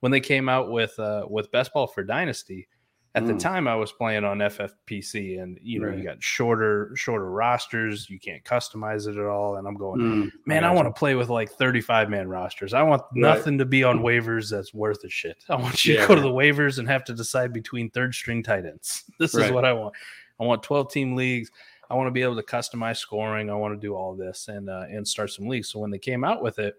when 0.00 0.12
they 0.12 0.20
came 0.20 0.48
out 0.48 0.70
with 0.70 0.98
uh, 0.98 1.26
with 1.28 1.50
best 1.50 1.72
ball 1.72 1.86
for 1.86 2.02
dynasty, 2.02 2.68
at 3.16 3.22
mm. 3.22 3.28
the 3.28 3.34
time 3.34 3.68
I 3.68 3.76
was 3.76 3.92
playing 3.92 4.24
on 4.24 4.38
FFPC, 4.38 5.40
and 5.40 5.58
you 5.62 5.80
know 5.80 5.88
right. 5.88 5.98
you 5.98 6.02
got 6.02 6.22
shorter 6.22 6.90
shorter 6.96 7.30
rosters, 7.30 8.10
you 8.10 8.18
can't 8.18 8.42
customize 8.44 9.06
it 9.06 9.16
at 9.16 9.26
all. 9.26 9.56
And 9.56 9.68
I'm 9.68 9.76
going, 9.76 10.00
mm. 10.00 10.30
man, 10.46 10.64
I, 10.64 10.70
I 10.70 10.74
want 10.74 10.88
to 10.88 10.98
play 10.98 11.14
with 11.14 11.28
like 11.28 11.50
35 11.50 12.10
man 12.10 12.28
rosters. 12.28 12.74
I 12.74 12.82
want 12.82 13.02
right. 13.02 13.20
nothing 13.20 13.58
to 13.58 13.64
be 13.64 13.84
on 13.84 14.00
waivers 14.00 14.50
that's 14.50 14.74
worth 14.74 15.04
a 15.04 15.10
shit. 15.10 15.44
I 15.48 15.54
want 15.54 15.84
you 15.84 15.94
yeah. 15.94 16.02
to 16.02 16.08
go 16.08 16.14
to 16.16 16.20
the 16.20 16.28
waivers 16.28 16.78
and 16.78 16.88
have 16.88 17.04
to 17.04 17.14
decide 17.14 17.52
between 17.52 17.90
third 17.90 18.14
string 18.14 18.42
tight 18.42 18.66
ends. 18.66 19.04
This 19.18 19.34
right. 19.34 19.46
is 19.46 19.52
what 19.52 19.64
I 19.64 19.72
want. 19.72 19.94
I 20.40 20.44
want 20.44 20.64
12 20.64 20.92
team 20.92 21.14
leagues. 21.14 21.50
I 21.90 21.94
want 21.94 22.06
to 22.06 22.12
be 22.12 22.22
able 22.22 22.36
to 22.36 22.42
customize 22.42 22.98
scoring. 22.98 23.50
I 23.50 23.54
want 23.54 23.74
to 23.74 23.86
do 23.86 23.94
all 23.94 24.14
this 24.14 24.48
and 24.48 24.68
uh, 24.68 24.84
and 24.90 25.06
start 25.06 25.30
some 25.30 25.48
leagues. 25.48 25.70
So 25.70 25.78
when 25.78 25.90
they 25.90 25.98
came 25.98 26.24
out 26.24 26.42
with 26.42 26.58
it, 26.58 26.74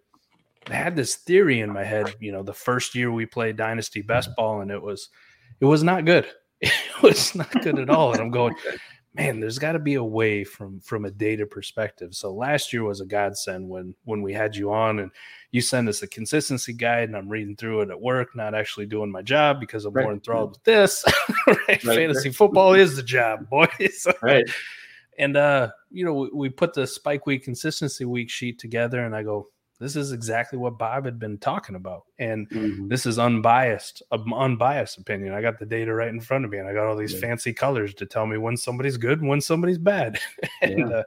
I 0.67 0.73
had 0.73 0.95
this 0.95 1.15
theory 1.15 1.61
in 1.61 1.71
my 1.71 1.83
head. 1.83 2.15
You 2.19 2.31
know, 2.31 2.43
the 2.43 2.53
first 2.53 2.95
year 2.95 3.11
we 3.11 3.25
played 3.25 3.57
Dynasty 3.57 4.01
mm-hmm. 4.01 4.07
Best 4.07 4.35
Ball, 4.35 4.61
and 4.61 4.71
it 4.71 4.81
was 4.81 5.09
it 5.59 5.65
was 5.65 5.83
not 5.83 6.05
good. 6.05 6.25
It 6.97 7.03
was 7.03 7.35
not 7.35 7.51
good 7.61 7.77
at 7.77 7.89
all. 7.89 8.13
And 8.13 8.21
I'm 8.21 8.31
going, 8.31 8.55
man, 9.15 9.39
there's 9.39 9.59
got 9.59 9.73
to 9.73 9.79
be 9.79 9.95
a 9.95 10.03
way 10.03 10.43
from 10.43 10.79
from 10.79 11.05
a 11.05 11.11
data 11.11 11.45
perspective. 11.45 12.15
So 12.15 12.33
last 12.33 12.73
year 12.73 12.83
was 12.83 13.01
a 13.01 13.05
godsend 13.05 13.67
when 13.67 13.93
when 14.05 14.21
we 14.21 14.33
had 14.33 14.55
you 14.55 14.71
on 14.73 14.99
and 14.99 15.11
you 15.51 15.61
send 15.61 15.87
us 15.87 16.01
a 16.01 16.07
consistency 16.07 16.73
guide, 16.73 17.09
and 17.09 17.15
I'm 17.15 17.29
reading 17.29 17.55
through 17.55 17.81
it 17.81 17.89
at 17.89 17.99
work, 17.99 18.35
not 18.35 18.55
actually 18.55 18.85
doing 18.87 19.11
my 19.11 19.21
job 19.21 19.59
because 19.59 19.85
I'm 19.85 19.93
right. 19.93 20.03
more 20.03 20.13
enthralled 20.13 20.49
mm. 20.49 20.53
with 20.53 20.63
this. 20.63 21.05
right? 21.47 21.57
right? 21.67 21.81
Fantasy 21.81 22.31
football 22.31 22.71
mm-hmm. 22.71 22.81
is 22.81 22.95
the 22.95 23.03
job, 23.03 23.49
boys. 23.49 24.07
right. 24.21 24.45
And 25.17 25.37
uh, 25.37 25.71
you 25.91 26.05
know, 26.05 26.13
we, 26.13 26.29
we 26.33 26.49
put 26.49 26.73
the 26.73 26.87
Spike 26.87 27.25
Week 27.25 27.43
consistency 27.43 28.05
week 28.05 28.29
sheet 28.29 28.59
together, 28.59 29.05
and 29.05 29.15
I 29.15 29.23
go, 29.23 29.49
this 29.79 29.95
is 29.95 30.13
exactly 30.13 30.57
what 30.57 30.77
Bob 30.77 31.05
had 31.05 31.19
been 31.19 31.37
talking 31.37 31.75
about, 31.75 32.03
and 32.17 32.49
mm-hmm. 32.49 32.87
this 32.87 33.05
is 33.05 33.19
unbiased, 33.19 34.01
unbiased 34.11 34.97
opinion. 34.97 35.33
I 35.33 35.41
got 35.41 35.59
the 35.59 35.65
data 35.65 35.93
right 35.93 36.07
in 36.07 36.21
front 36.21 36.45
of 36.45 36.51
me, 36.51 36.59
and 36.59 36.67
I 36.67 36.73
got 36.73 36.87
all 36.87 36.95
these 36.95 37.13
yeah. 37.13 37.19
fancy 37.19 37.53
colors 37.53 37.93
to 37.95 38.05
tell 38.05 38.25
me 38.25 38.37
when 38.37 38.55
somebody's 38.55 38.97
good 38.97 39.19
and 39.19 39.29
when 39.29 39.41
somebody's 39.41 39.77
bad. 39.77 40.19
and 40.61 40.79
yeah. 40.79 40.97
uh, 40.97 41.03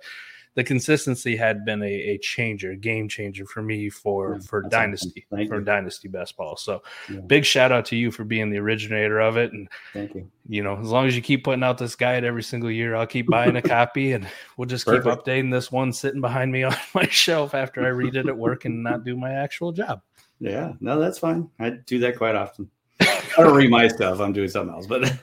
the 0.59 0.65
consistency 0.65 1.37
had 1.37 1.65
been 1.65 1.81
a, 1.85 1.87
a 1.87 2.19
changer, 2.19 2.75
game 2.75 3.09
changer 3.09 3.47
for 3.47 3.63
me 3.63 3.89
for 3.89 4.33
yeah, 4.33 4.41
for 4.41 4.63
dynasty 4.63 5.25
for 5.31 5.41
you. 5.41 5.61
dynasty 5.61 6.09
best 6.09 6.37
ball. 6.37 6.57
So 6.57 6.83
yeah. 7.09 7.21
big 7.21 7.45
shout 7.45 7.71
out 7.71 7.85
to 7.87 7.97
you 7.97 8.11
for 8.11 8.25
being 8.25 8.51
the 8.51 8.59
originator 8.59 9.21
of 9.21 9.37
it. 9.37 9.53
And 9.53 9.69
thank 9.93 10.17
you. 10.17 10.29
You 10.49 10.65
know, 10.65 10.77
as 10.77 10.89
long 10.89 11.07
as 11.07 11.15
you 11.15 11.23
keep 11.23 11.45
putting 11.45 11.63
out 11.63 11.79
this 11.79 11.95
guide 11.95 12.25
every 12.25 12.43
single 12.43 12.73
year, 12.73 12.97
I'll 12.97 13.07
keep 13.07 13.29
buying 13.29 13.55
a 13.55 13.63
copy 13.77 14.15
and 14.15 14.27
we'll 14.57 14.67
just 14.67 14.85
Perfect. 14.85 15.05
keep 15.05 15.15
updating 15.15 15.53
this 15.53 15.71
one 15.71 15.93
sitting 15.93 16.21
behind 16.21 16.51
me 16.51 16.63
on 16.65 16.75
my 16.93 17.07
shelf 17.07 17.55
after 17.55 17.85
I 17.85 17.91
read 17.91 18.17
it 18.17 18.27
at 18.27 18.37
work 18.37 18.65
and 18.65 18.83
not 18.83 19.05
do 19.05 19.17
my 19.17 19.35
actual 19.35 19.71
job. 19.71 20.03
Yeah, 20.41 20.73
no, 20.81 20.99
that's 20.99 21.21
fine. 21.21 21.49
I 21.61 21.71
do 21.71 22.01
that 22.01 22.17
quite 22.17 22.35
often. 22.35 22.69
I 22.99 23.23
don't 23.37 23.55
read 23.55 23.71
my 23.71 23.87
stuff. 23.87 24.19
I'm 24.19 24.33
doing 24.33 24.49
something 24.49 24.75
else, 24.75 24.89
but 24.89 25.03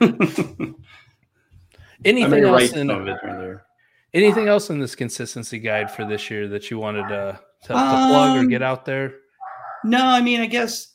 anything 2.06 2.44
else 2.44 2.72
in 2.72 2.88
of 2.88 3.06
it 3.06 3.18
right 3.22 3.38
there. 3.38 3.66
Anything 4.16 4.48
else 4.48 4.70
in 4.70 4.80
this 4.80 4.94
consistency 4.94 5.58
guide 5.58 5.90
for 5.90 6.06
this 6.06 6.30
year 6.30 6.48
that 6.48 6.70
you 6.70 6.78
wanted 6.78 7.06
to, 7.08 7.38
to, 7.64 7.68
to 7.68 7.74
plug 7.74 8.42
or 8.42 8.46
get 8.46 8.62
um, 8.62 8.70
out 8.70 8.86
there? 8.86 9.14
No, 9.84 10.06
I 10.06 10.22
mean, 10.22 10.40
I 10.40 10.46
guess 10.46 10.94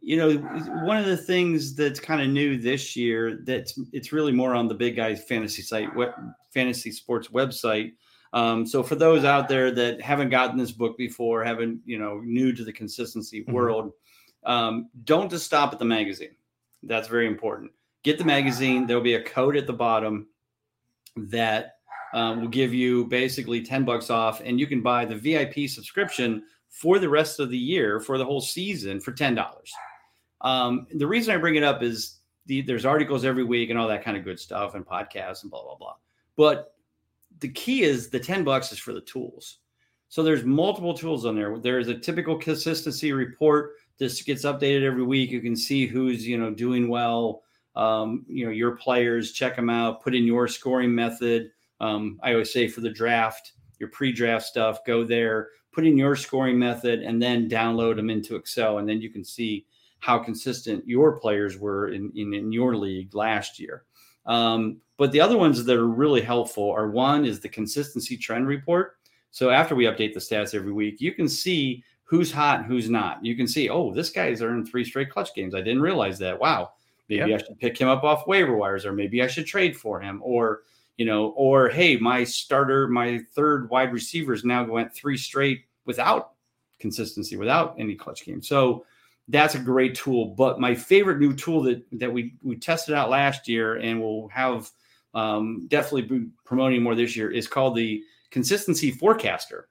you 0.00 0.16
know 0.16 0.36
one 0.84 0.96
of 0.96 1.06
the 1.06 1.16
things 1.16 1.76
that's 1.76 2.00
kind 2.00 2.20
of 2.20 2.28
new 2.28 2.58
this 2.58 2.96
year 2.96 3.40
that's 3.44 3.78
it's 3.92 4.12
really 4.12 4.32
more 4.32 4.54
on 4.54 4.66
the 4.66 4.74
big 4.74 4.96
guys 4.96 5.22
fantasy 5.22 5.62
site, 5.62 5.94
what 5.94 6.16
fantasy 6.52 6.90
sports 6.90 7.28
website. 7.28 7.92
Um, 8.32 8.66
so 8.66 8.82
for 8.82 8.96
those 8.96 9.24
out 9.24 9.48
there 9.48 9.70
that 9.70 10.00
haven't 10.00 10.30
gotten 10.30 10.58
this 10.58 10.72
book 10.72 10.98
before, 10.98 11.44
haven't 11.44 11.80
you 11.84 11.98
know 11.98 12.20
new 12.24 12.52
to 12.52 12.64
the 12.64 12.72
consistency 12.72 13.42
mm-hmm. 13.42 13.52
world, 13.52 13.92
um, 14.44 14.90
don't 15.04 15.30
just 15.30 15.46
stop 15.46 15.72
at 15.72 15.78
the 15.78 15.84
magazine. 15.84 16.34
That's 16.82 17.06
very 17.06 17.28
important. 17.28 17.70
Get 18.02 18.18
the 18.18 18.24
magazine. 18.24 18.88
There'll 18.88 19.04
be 19.04 19.14
a 19.14 19.22
code 19.22 19.56
at 19.56 19.68
the 19.68 19.72
bottom 19.72 20.26
that 21.16 21.75
um, 22.14 22.40
will 22.40 22.48
give 22.48 22.72
you 22.72 23.04
basically 23.06 23.62
10 23.62 23.84
bucks 23.84 24.10
off 24.10 24.40
and 24.44 24.58
you 24.58 24.66
can 24.66 24.80
buy 24.80 25.04
the 25.04 25.16
VIP 25.16 25.68
subscription 25.68 26.42
for 26.68 26.98
the 26.98 27.08
rest 27.08 27.40
of 27.40 27.50
the 27.50 27.58
year 27.58 28.00
for 28.00 28.18
the 28.18 28.24
whole 28.24 28.40
season 28.40 29.00
for 29.00 29.12
$10. 29.12 29.46
Um, 30.42 30.86
the 30.94 31.06
reason 31.06 31.34
I 31.34 31.38
bring 31.38 31.56
it 31.56 31.62
up 31.62 31.82
is 31.82 32.18
the, 32.46 32.60
there's 32.62 32.84
articles 32.84 33.24
every 33.24 33.44
week 33.44 33.70
and 33.70 33.78
all 33.78 33.88
that 33.88 34.04
kind 34.04 34.16
of 34.16 34.24
good 34.24 34.38
stuff 34.38 34.74
and 34.74 34.86
podcasts 34.86 35.42
and 35.42 35.50
blah, 35.50 35.62
blah, 35.62 35.76
blah. 35.76 35.94
But 36.36 36.74
the 37.40 37.48
key 37.48 37.82
is 37.82 38.08
the 38.08 38.20
10 38.20 38.44
bucks 38.44 38.72
is 38.72 38.78
for 38.78 38.92
the 38.92 39.00
tools. 39.00 39.58
So 40.08 40.22
there's 40.22 40.44
multiple 40.44 40.94
tools 40.94 41.26
on 41.26 41.34
there. 41.34 41.58
There's 41.58 41.88
a 41.88 41.98
typical 41.98 42.38
consistency 42.38 43.12
report. 43.12 43.72
This 43.98 44.22
gets 44.22 44.44
updated 44.44 44.84
every 44.84 45.02
week. 45.02 45.30
You 45.30 45.40
can 45.40 45.56
see 45.56 45.86
who's, 45.86 46.26
you 46.26 46.38
know, 46.38 46.50
doing 46.50 46.88
well. 46.88 47.42
Um, 47.74 48.24
you 48.28 48.46
know, 48.46 48.52
your 48.52 48.76
players, 48.76 49.32
check 49.32 49.56
them 49.56 49.68
out, 49.68 50.02
put 50.02 50.14
in 50.14 50.24
your 50.24 50.48
scoring 50.48 50.94
method. 50.94 51.50
Um, 51.80 52.18
I 52.22 52.32
always 52.32 52.52
say 52.52 52.68
for 52.68 52.80
the 52.80 52.90
draft, 52.90 53.52
your 53.78 53.90
pre-draft 53.90 54.44
stuff, 54.44 54.84
go 54.86 55.04
there, 55.04 55.50
put 55.72 55.86
in 55.86 55.98
your 55.98 56.16
scoring 56.16 56.58
method, 56.58 57.02
and 57.02 57.20
then 57.20 57.48
download 57.48 57.96
them 57.96 58.10
into 58.10 58.36
Excel, 58.36 58.78
and 58.78 58.88
then 58.88 59.00
you 59.00 59.10
can 59.10 59.24
see 59.24 59.66
how 59.98 60.18
consistent 60.18 60.86
your 60.86 61.18
players 61.18 61.58
were 61.58 61.88
in 61.88 62.12
in, 62.14 62.32
in 62.34 62.52
your 62.52 62.76
league 62.76 63.14
last 63.14 63.58
year. 63.58 63.84
Um, 64.26 64.80
but 64.96 65.12
the 65.12 65.20
other 65.20 65.36
ones 65.36 65.64
that 65.64 65.76
are 65.76 65.86
really 65.86 66.22
helpful 66.22 66.70
are 66.70 66.90
one 66.90 67.24
is 67.24 67.40
the 67.40 67.48
consistency 67.48 68.16
trend 68.16 68.46
report. 68.46 68.96
So 69.30 69.50
after 69.50 69.74
we 69.74 69.84
update 69.84 70.14
the 70.14 70.20
stats 70.20 70.54
every 70.54 70.72
week, 70.72 71.00
you 71.00 71.12
can 71.12 71.28
see 71.28 71.84
who's 72.04 72.32
hot 72.32 72.60
and 72.60 72.66
who's 72.66 72.88
not. 72.88 73.24
You 73.24 73.36
can 73.36 73.46
see, 73.46 73.68
oh, 73.68 73.92
this 73.92 74.10
guy's 74.10 74.40
earned 74.40 74.68
three 74.68 74.84
straight 74.84 75.10
clutch 75.10 75.34
games. 75.34 75.54
I 75.54 75.60
didn't 75.60 75.82
realize 75.82 76.18
that. 76.20 76.40
Wow. 76.40 76.72
Maybe 77.08 77.30
yep. 77.30 77.40
I 77.40 77.44
should 77.44 77.58
pick 77.58 77.78
him 77.78 77.88
up 77.88 78.02
off 78.02 78.26
waiver 78.26 78.56
wires, 78.56 78.86
or 78.86 78.92
maybe 78.92 79.22
I 79.22 79.26
should 79.26 79.46
trade 79.46 79.76
for 79.76 80.00
him, 80.00 80.20
or 80.24 80.62
you 80.96 81.04
know, 81.04 81.28
or 81.36 81.68
hey, 81.68 81.96
my 81.96 82.24
starter, 82.24 82.88
my 82.88 83.20
third 83.34 83.68
wide 83.70 83.92
receivers 83.92 84.44
now 84.44 84.64
went 84.64 84.94
three 84.94 85.16
straight 85.16 85.64
without 85.84 86.32
consistency, 86.78 87.36
without 87.36 87.74
any 87.78 87.94
clutch 87.94 88.24
game. 88.24 88.42
So 88.42 88.84
that's 89.28 89.54
a 89.54 89.60
great 89.60 89.94
tool. 89.94 90.34
But 90.34 90.60
my 90.60 90.74
favorite 90.74 91.18
new 91.18 91.34
tool 91.34 91.62
that 91.62 91.84
that 91.92 92.12
we 92.12 92.34
we 92.42 92.56
tested 92.56 92.94
out 92.94 93.10
last 93.10 93.48
year 93.48 93.76
and 93.76 94.00
will 94.00 94.28
have 94.28 94.70
um, 95.14 95.66
definitely 95.68 96.02
be 96.02 96.26
promoting 96.44 96.82
more 96.82 96.94
this 96.94 97.16
year 97.16 97.30
is 97.30 97.48
called 97.48 97.76
the 97.76 98.02
consistency 98.30 98.90
forecaster. 98.90 99.68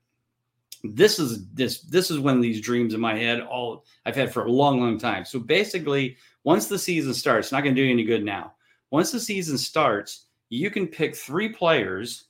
This 0.83 1.19
is 1.19 1.47
this 1.53 1.81
this 1.81 2.11
is 2.11 2.19
one 2.19 2.35
of 2.35 2.41
these 2.41 2.61
dreams 2.61 2.93
in 2.93 2.99
my 2.99 3.15
head 3.15 3.41
all 3.41 3.85
I've 4.05 4.15
had 4.15 4.31
for 4.31 4.45
a 4.45 4.51
long, 4.51 4.79
long 4.79 4.99
time. 4.99 5.25
So 5.25 5.39
basically, 5.39 6.17
once 6.43 6.67
the 6.67 6.77
season 6.77 7.13
starts, 7.13 7.51
not 7.51 7.63
going 7.63 7.75
to 7.75 7.81
do 7.81 7.89
any 7.89 8.03
good 8.03 8.23
now. 8.23 8.53
Once 8.91 9.11
the 9.11 9.19
season 9.19 9.57
starts, 9.57 10.24
you 10.49 10.69
can 10.69 10.87
pick 10.87 11.15
three 11.15 11.49
players 11.49 12.25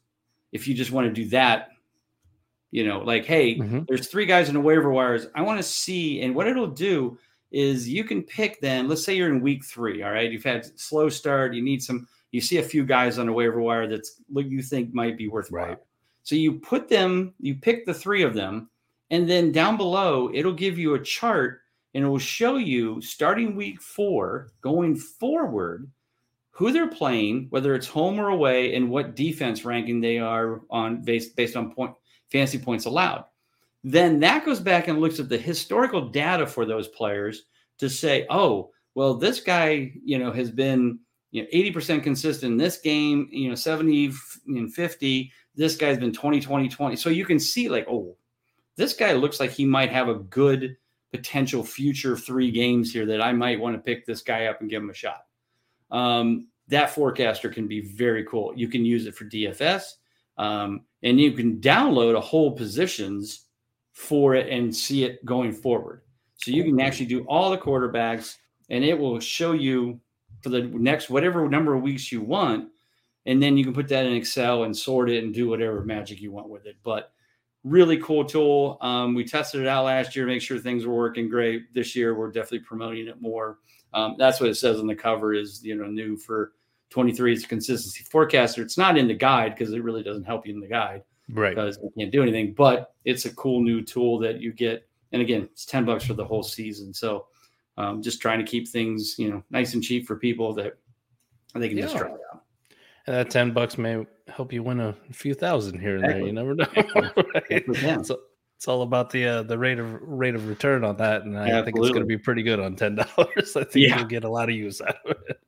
if 0.51 0.68
you 0.68 0.74
just 0.74 0.91
want 0.91 1.07
to 1.07 1.13
do 1.13 1.30
that 1.30 1.70
you 2.72 2.86
know 2.86 2.99
like 2.99 3.26
hey 3.26 3.57
mm-hmm. 3.57 3.82
there's 3.88 4.07
three 4.07 4.26
guys 4.26 4.47
in 4.49 4.53
the 4.53 4.61
waiver 4.61 4.91
wires 4.91 5.28
i 5.36 5.41
want 5.41 5.57
to 5.57 5.63
see 5.63 6.22
and 6.22 6.36
what 6.36 6.47
it'll 6.47 6.68
do 6.68 7.18
is 7.51 7.88
you 7.88 8.03
can 8.03 8.22
pick 8.22 8.59
then 8.59 8.88
let's 8.88 9.03
say 9.03 9.16
you're 9.16 9.30
in 9.30 9.41
week 9.41 9.63
three 9.63 10.03
all 10.03 10.11
right 10.11 10.32
you've 10.32 10.43
had 10.43 10.78
slow 10.80 11.09
start 11.09 11.53
you 11.53 11.63
need 11.63 11.82
some 11.82 12.07
you 12.32 12.41
see 12.41 12.57
a 12.57 12.63
few 12.63 12.86
guys 12.86 13.18
on 13.18 13.28
the 13.28 13.32
waiver 13.32 13.61
wire 13.61 13.88
that's 13.88 14.22
what 14.28 14.45
you 14.49 14.61
think 14.61 14.93
might 14.93 15.18
be 15.18 15.28
worthwhile 15.28 15.68
right. 15.68 15.78
so 16.24 16.36
you 16.36 16.53
put 16.53 16.89
them 16.89 17.34
you 17.39 17.55
pick 17.55 17.86
the 17.86 17.93
three 17.93 18.24
of 18.24 18.34
them 18.34 18.70
and 19.09 19.30
then 19.30 19.51
down 19.51 19.78
below 19.78 20.30
it'll 20.34 20.53
give 20.53 20.78
you 20.78 20.95
a 20.95 20.99
chart 20.99 21.61
and 21.93 22.03
it 22.03 22.07
will 22.07 22.20
show 22.20 22.57
you 22.57 22.99
starting 22.99 23.55
week 23.55 23.82
four 23.82 24.51
going 24.61 24.95
forward 24.95 25.89
who 26.56 26.72
they're 26.72 26.88
playing 26.88 27.47
whether 27.49 27.76
it's 27.76 27.88
home 27.88 28.18
or 28.18 28.30
away 28.30 28.76
and 28.76 28.89
what 28.89 29.16
defense 29.16 29.66
ranking 29.66 29.99
they 29.99 30.18
are 30.18 30.62
on 30.70 31.01
based 31.01 31.36
based 31.36 31.56
on 31.58 31.74
point 31.74 31.93
fantasy 32.32 32.58
points 32.58 32.86
allowed. 32.86 33.26
Then 33.84 34.20
that 34.22 34.45
goes 34.45 34.60
back 34.60 34.88
and 34.88 34.99
looks 34.99 35.20
at 35.20 35.30
the 35.30 35.38
historical 35.38 36.10
data 36.10 36.47
for 36.47 36.66
those 36.66 36.88
players 36.88 37.43
to 37.78 37.89
say, 37.89 38.26
oh, 38.30 38.72
well, 38.95 39.14
this 39.14 39.41
guy, 39.41 39.91
you 40.03 40.18
know, 40.18 40.32
has 40.32 40.49
been 40.49 40.97
you 41.32 41.43
know 41.43 41.49
80% 41.53 42.01
consistent 42.01 42.53
in 42.53 42.58
this 42.58 42.78
game, 42.78 43.28
you 43.32 43.49
know, 43.49 43.56
70 43.56 44.14
and 44.47 44.74
50. 44.74 45.32
This 45.56 45.76
guy's 45.76 45.97
been 45.97 46.14
20, 46.14 46.39
20, 46.39 46.70
20. 46.70 46.95
So 46.95 47.10
you 47.10 47.26
can 47.26 47.39
see, 47.39 47.68
like, 47.68 47.86
oh, 47.89 48.16
this 48.78 48.93
guy 48.93 49.12
looks 49.12 49.41
like 49.41 49.51
he 49.51 49.66
might 49.66 49.91
have 49.91 50.08
a 50.08 50.16
good 50.16 50.78
potential 51.12 51.64
future 51.64 52.16
three 52.18 52.51
games 52.51 52.91
here 52.91 53.06
that 53.06 53.22
I 53.22 53.34
might 53.34 53.60
want 53.60 53.76
to 53.76 53.82
pick 53.82 54.06
this 54.06 54.22
guy 54.22 54.45
up 54.45 54.62
and 54.62 54.70
give 54.70 54.82
him 54.82 54.89
a 54.89 54.93
shot. 54.93 55.26
Um, 55.92 56.48
that 56.68 56.90
forecaster 56.90 57.50
can 57.50 57.68
be 57.68 57.82
very 57.82 58.24
cool. 58.26 58.54
You 58.56 58.68
can 58.68 58.86
use 58.86 59.06
it 59.06 59.16
for 59.16 59.26
DFS. 59.26 59.84
Um, 60.38 60.82
and 61.04 61.20
you 61.20 61.32
can 61.32 61.62
download 61.62 62.16
a 62.16 62.22
whole 62.22 62.52
positions 62.52 63.46
for 63.94 64.36
it 64.36 64.50
and 64.50 64.76
see 64.76 65.04
it 65.04 65.24
going 65.24 65.54
forward. 65.54 66.02
So 66.38 66.52
you 66.52 66.64
can 66.64 66.80
actually 66.82 67.06
do 67.06 67.24
all 67.26 67.50
the 67.50 67.58
quarterbacks 67.58 68.36
and 68.70 68.84
it 68.84 68.98
will 68.98 69.20
show 69.20 69.54
you 69.54 70.00
for 70.42 70.50
the 70.50 70.64
next 70.64 71.10
whatever 71.10 71.48
number 71.48 71.74
of 71.74 71.82
weeks 71.82 72.12
you 72.12 72.22
want. 72.22 72.70
And 73.26 73.42
then 73.42 73.58
you 73.58 73.64
can 73.64 73.74
put 73.74 73.88
that 73.88 74.06
in 74.06 74.14
Excel 74.14 74.64
and 74.64 74.76
sort 74.76 75.10
it 75.10 75.24
and 75.24 75.34
do 75.34 75.48
whatever 75.48 75.84
magic 75.84 76.22
you 76.22 76.32
want 76.32 76.50
with 76.50 76.66
it. 76.66 76.76
But 76.84 77.12
really 77.64 77.98
cool 77.98 78.24
tool. 78.24 78.78
Um, 78.82 79.16
we 79.16 79.26
tested 79.26 79.62
it 79.62 79.68
out 79.68 79.86
last 79.86 80.16
year, 80.16 80.28
make 80.28 80.42
sure 80.42 80.60
things 80.60 80.86
were 80.86 80.96
working 80.96 81.28
great. 81.30 81.74
This 81.74 81.96
year, 81.96 82.16
we're 82.16 82.32
definitely 82.32 82.60
promoting 82.60 83.08
it 83.08 83.20
more. 83.20 83.58
Um, 83.96 84.16
that's 84.20 84.41
what 84.41 84.50
it 84.50 84.56
says 84.56 84.80
on 84.80 84.88
the 84.88 84.96
cover 84.96 85.34
is, 85.34 85.64
you 85.64 85.74
know, 85.74 85.86
new 85.86 86.18
for 86.18 86.52
23 86.89 87.34
is 87.34 87.43
a 87.46 87.48
consistency 87.48 88.04
forecaster. 88.04 88.62
It's 88.62 88.78
not 88.78 88.98
in 88.98 89.08
the 89.08 89.14
guide 89.14 89.56
because 89.56 89.74
it 89.74 89.84
really 89.84 90.04
doesn't 90.04 90.26
help 90.26 90.46
you 90.46 90.54
in 90.54 90.60
the 90.60 90.68
guide. 90.68 91.02
Right. 91.30 91.56
Because 91.56 91.80
you 91.82 91.91
can't 91.98 92.12
do 92.12 92.22
anything, 92.22 92.54
but 92.54 92.93
it's 93.06 93.26
a 93.26 93.34
cool 93.34 93.64
new 93.64 93.82
tool 93.82 94.20
that 94.20 94.41
you 94.41 94.52
get. 94.52 94.88
And 95.14 95.22
again, 95.22 95.48
it's 95.52 95.66
10 95.66 95.86
bucks 95.86 96.06
for 96.06 96.14
the 96.14 96.26
whole 96.26 96.43
season. 96.43 96.93
So 96.93 97.28
um, 97.78 98.02
just 98.02 98.22
trying 98.22 98.39
to 98.39 98.46
keep 98.46 98.68
things, 98.68 99.16
you 99.18 99.30
know, 99.30 99.41
nice 99.50 99.74
and 99.74 99.82
cheap 99.82 100.06
for 100.06 100.18
people 100.18 100.54
that 100.56 100.78
they 101.56 101.70
can 101.70 101.78
yeah. 101.78 101.86
just 101.86 101.98
try 101.98 102.08
it 102.08 102.20
out. 102.34 102.43
And 103.08 103.16
that 103.16 103.30
10 103.30 103.54
bucks 103.54 103.78
may 103.78 104.06
help 104.28 104.52
you 104.52 104.62
win 104.62 104.82
a 104.82 104.93
few 105.12 105.34
thousand 105.34 105.80
here 105.80 105.96
and 105.96 106.04
there. 106.04 106.20
You 106.20 106.34
never 106.34 106.54
know. 106.54 106.68
right? 107.50 108.06
so, 108.06 108.20
it's 108.56 108.68
all 108.68 108.82
about 108.82 109.10
the 109.10 109.26
uh, 109.26 109.43
the 109.43 109.58
rate 109.58 109.80
of 109.80 110.01
rate 110.01 110.36
of 110.36 110.47
return 110.47 110.84
on 110.84 110.97
that, 110.97 111.24
and 111.24 111.38
I 111.38 111.43
Absolutely. 111.43 111.66
think 111.66 111.78
it's 111.78 111.89
going 111.89 112.01
to 112.01 112.08
be 112.08 112.18
pretty 112.18 112.43
good 112.43 112.60
on 112.60 112.76
ten 112.76 112.95
dollars. 113.18 113.56
I 113.56 113.64
think 113.64 113.88
yeah. 113.88 113.97
you'll 113.99 114.08
get 114.08 114.24
a 114.24 114.30
lot 114.30 114.49
of 114.49 114.56
use 114.56 114.82
out 114.82 114.97
of 115.06 115.18
it. 115.28 115.39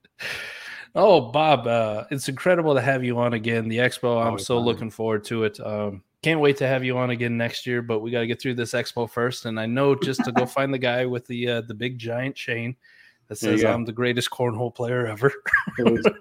Oh, 0.95 1.31
Bob, 1.31 1.67
uh, 1.67 2.05
it's 2.09 2.27
incredible 2.27 2.73
to 2.73 2.81
have 2.81 3.03
you 3.03 3.19
on 3.19 3.33
again. 3.33 3.67
The 3.67 3.77
expo, 3.77 4.25
I'm 4.25 4.39
so 4.39 4.59
looking 4.59 4.89
forward 4.89 5.25
to 5.25 5.43
it. 5.43 5.59
Um, 5.59 6.01
can't 6.23 6.39
wait 6.39 6.57
to 6.57 6.67
have 6.67 6.83
you 6.83 6.97
on 6.97 7.11
again 7.11 7.37
next 7.37 7.67
year, 7.67 7.83
but 7.83 7.99
we 7.99 8.09
got 8.09 8.21
to 8.21 8.27
get 8.27 8.41
through 8.41 8.55
this 8.55 8.71
expo 8.71 9.07
first. 9.09 9.45
And 9.45 9.59
I 9.59 9.67
know 9.67 9.93
just 9.93 10.23
to 10.25 10.31
go 10.31 10.45
find 10.47 10.73
the 10.73 10.79
guy 10.79 11.05
with 11.05 11.27
the 11.27 11.47
uh, 11.47 11.61
the 11.61 11.75
big 11.75 11.99
giant 11.99 12.35
chain 12.35 12.75
that 13.27 13.37
says 13.37 13.63
I'm 13.63 13.85
the 13.85 13.91
greatest 13.91 14.31
cornhole 14.31 14.73
player 14.73 15.05
ever. 15.05 15.31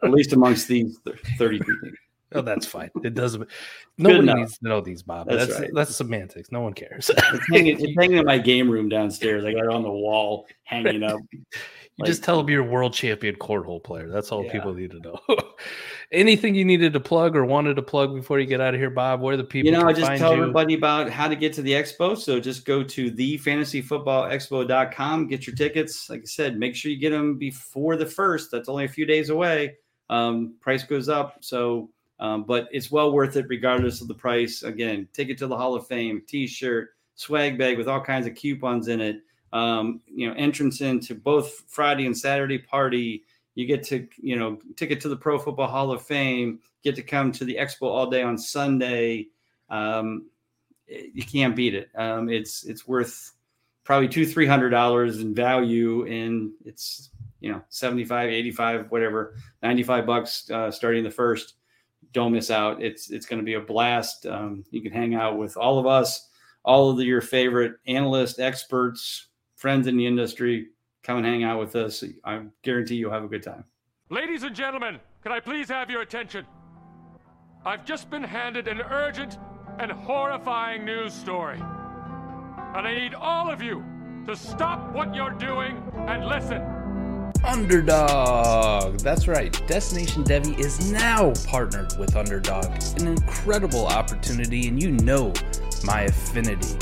at 0.03 0.11
least 0.11 0.33
amongst 0.33 0.69
these 0.69 0.99
30 1.39 1.59
people. 1.61 1.91
Oh, 2.33 2.43
that's 2.43 2.67
fine. 2.67 2.91
It 3.05 3.15
doesn't. 3.15 3.49
Nobody 3.99 4.35
needs 4.35 4.59
to 4.59 4.69
know 4.69 4.81
these, 4.81 5.03
Bob. 5.03 5.29
That's 5.29 5.47
that's, 5.47 5.61
right. 5.61 5.71
that's 5.73 5.97
semantics. 5.97 6.51
No 6.53 6.61
one 6.61 6.75
cares. 6.75 7.11
it's, 7.11 7.49
hanging, 7.53 7.81
it's 7.81 7.95
hanging 7.99 8.19
in 8.19 8.27
my 8.27 8.39
game 8.39 8.69
room 8.69 8.89
downstairs. 8.89 9.45
I 9.45 9.53
got 9.53 9.65
it 9.65 9.71
on 9.71 9.83
the 9.83 9.91
wall, 9.91 10.47
hanging 10.65 11.03
up. 11.03 11.19
You 11.33 12.03
like, 12.03 12.09
just 12.09 12.25
tell 12.25 12.37
them 12.37 12.51
you're 12.51 12.63
a 12.63 12.69
world 12.69 12.93
champion 12.93 13.37
cornhole 13.37 13.83
player. 13.83 14.11
That's 14.11 14.31
all 14.31 14.45
yeah. 14.45 14.53
people 14.53 14.75
need 14.75 14.91
to 14.91 15.01
know. 15.01 15.19
Anything 16.13 16.55
you 16.55 16.67
needed 16.67 16.93
to 16.93 17.01
plug 17.01 17.35
or 17.35 17.47
wanted 17.47 17.77
to 17.77 17.83
plug 17.83 18.15
before 18.15 18.39
you 18.39 18.45
get 18.45 18.61
out 18.61 18.75
of 18.75 18.81
here, 18.81 18.91
Bob? 18.91 19.23
Where 19.23 19.39
the 19.39 19.45
people? 19.45 19.73
You 19.73 19.79
know, 19.79 19.89
I 19.89 19.95
just 19.95 20.19
tell 20.19 20.35
you? 20.35 20.43
everybody 20.43 20.75
about 20.75 21.09
how 21.09 21.27
to 21.27 21.37
get 21.37 21.55
to 21.55 21.63
the 21.63 21.73
expo. 21.73 22.19
So 22.19 22.39
just 22.39 22.67
go 22.67 22.83
to 22.83 23.11
thefantasyfootballexpo.com, 23.11 25.27
get 25.27 25.47
your 25.47 25.57
tickets. 25.57 26.11
Like 26.11 26.21
I 26.21 26.27
said, 26.27 26.59
make 26.59 26.77
sure 26.77 26.91
you 26.91 26.99
get 26.99 27.09
them 27.11 27.39
before 27.39 27.97
the 27.97 28.05
first. 28.05 28.51
That's 28.51 28.69
only 28.69 28.85
a 28.85 28.89
few 28.89 29.07
days 29.07 29.31
away. 29.31 29.77
Um, 30.11 30.57
price 30.61 30.85
goes 30.85 31.09
up, 31.09 31.39
so 31.41 31.89
um, 32.21 32.45
but 32.45 32.69
it's 32.73 32.91
well 32.91 33.13
worth 33.13 33.37
it 33.37 33.47
regardless 33.49 34.01
of 34.01 34.09
the 34.09 34.15
price. 34.15 34.63
Again, 34.63 35.09
ticket 35.13 35.39
to 35.39 35.47
the 35.47 35.57
Hall 35.57 35.75
of 35.75 35.87
Fame, 35.87 36.23
T-shirt, 36.27 36.91
swag 37.15 37.59
bag 37.59 37.79
with 37.79 37.89
all 37.89 38.01
kinds 38.01 38.27
of 38.27 38.35
coupons 38.35 38.89
in 38.89 39.01
it 39.01 39.23
um, 39.53 40.01
you 40.07 40.29
know, 40.29 40.35
entrance 40.37 40.81
into 40.81 41.15
both 41.15 41.65
Friday 41.67 42.07
and 42.07 42.17
Saturday 42.17 42.59
party. 42.59 43.25
You 43.55 43.67
get 43.67 43.83
to, 43.85 44.07
you 44.19 44.37
know, 44.37 44.59
ticket 44.77 45.01
to 45.01 45.09
the 45.09 45.17
Pro 45.17 45.39
Football 45.39 45.69
Hall 45.69 45.93
of 45.93 46.03
Fame. 46.03 46.61
Get 46.85 46.95
to 46.97 47.03
come 47.03 47.33
to 47.33 47.45
the 47.45 47.57
expo 47.57 47.83
all 47.83 48.11
day 48.11 48.23
on 48.23 48.37
Sunday. 48.37 49.29
Um, 49.71 50.27
you 50.87 51.25
can't 51.25 51.57
beat 51.57 51.75
it. 51.75 51.89
Um, 51.95 52.29
it's 52.29 52.65
it's 52.65 52.87
worth 52.87 53.33
probably 53.83 54.09
two 54.09 54.27
three 54.27 54.47
hundred 54.47 54.71
dollars 54.71 55.21
in 55.21 55.35
value, 55.35 56.07
and 56.07 56.53
it's 56.65 57.11
you 57.41 57.51
know 57.51 57.63
75 57.69 58.31
85 58.31 58.91
whatever 58.91 59.35
95 59.63 60.07
bucks 60.07 60.51
uh, 60.51 60.71
starting 60.71 61.05
the 61.05 61.11
first 61.11 61.55
don't 62.17 62.33
miss 62.33 62.51
out 62.51 62.83
it's 62.83 63.11
it's 63.11 63.27
going 63.27 63.39
to 63.39 63.45
be 63.45 63.55
a 63.55 63.61
blast 63.61 64.27
um, 64.27 64.65
you 64.71 64.81
can 64.81 64.93
hang 64.93 65.15
out 65.15 65.39
with 65.39 65.57
all 65.57 65.79
of 65.79 65.87
us 65.87 66.29
all 66.65 66.91
of 66.91 66.97
the, 66.97 67.05
your 67.05 67.21
favorite 67.21 67.75
analysts 67.87 68.39
experts 68.41 69.29
friends 69.57 69.87
in 69.87 69.97
the 69.97 70.07
industry, 70.07 70.69
come 71.03 71.17
and 71.17 71.27
hang 71.27 71.43
out 71.43 71.59
with 71.59 71.75
us. 71.75 72.05
I 72.25 72.43
guarantee 72.63 72.97
you'll 72.97 73.11
have 73.11 73.25
a 73.25 73.29
good 73.29 73.43
time. 73.43 73.65
Ladies 74.11 74.43
and 74.45 74.55
gentlemen, 74.55 75.01
can 75.23 75.33
I 75.33 75.41
please 75.41 75.69
have 75.69 75.91
your 75.91 76.03
attention? 76.03 76.47
I've 77.65 77.85
just 77.85 78.11
been 78.11 78.23
handed 78.23 78.69
an 78.69 78.81
urgent 78.81 79.39
and 79.79 79.91
horrifying 79.91 80.85
news 80.85 81.13
story. 81.13 81.59
And 81.59 82.87
I 82.87 82.95
need 82.95 83.15
all 83.15 83.51
of 83.51 83.63
you 83.63 83.85
to 84.27 84.37
stop 84.37 84.93
what 84.93 85.15
you're 85.15 85.31
doing 85.31 85.83
and 86.07 86.27
listen. 86.27 86.76
Underdog. 87.45 88.99
That's 89.01 89.29
right. 89.29 89.53
Destination 89.67 90.25
Devy 90.25 90.59
is 90.59 90.91
now 90.91 91.33
partnered 91.47 91.97
with 91.99 92.17
Underdog. 92.17 92.67
An 92.99 93.09
incredible 93.09 93.87
opportunity, 93.87 94.69
and 94.69 94.83
you 94.83 94.93
know 94.93 95.33
my 95.85 96.03
affinity 96.03 96.77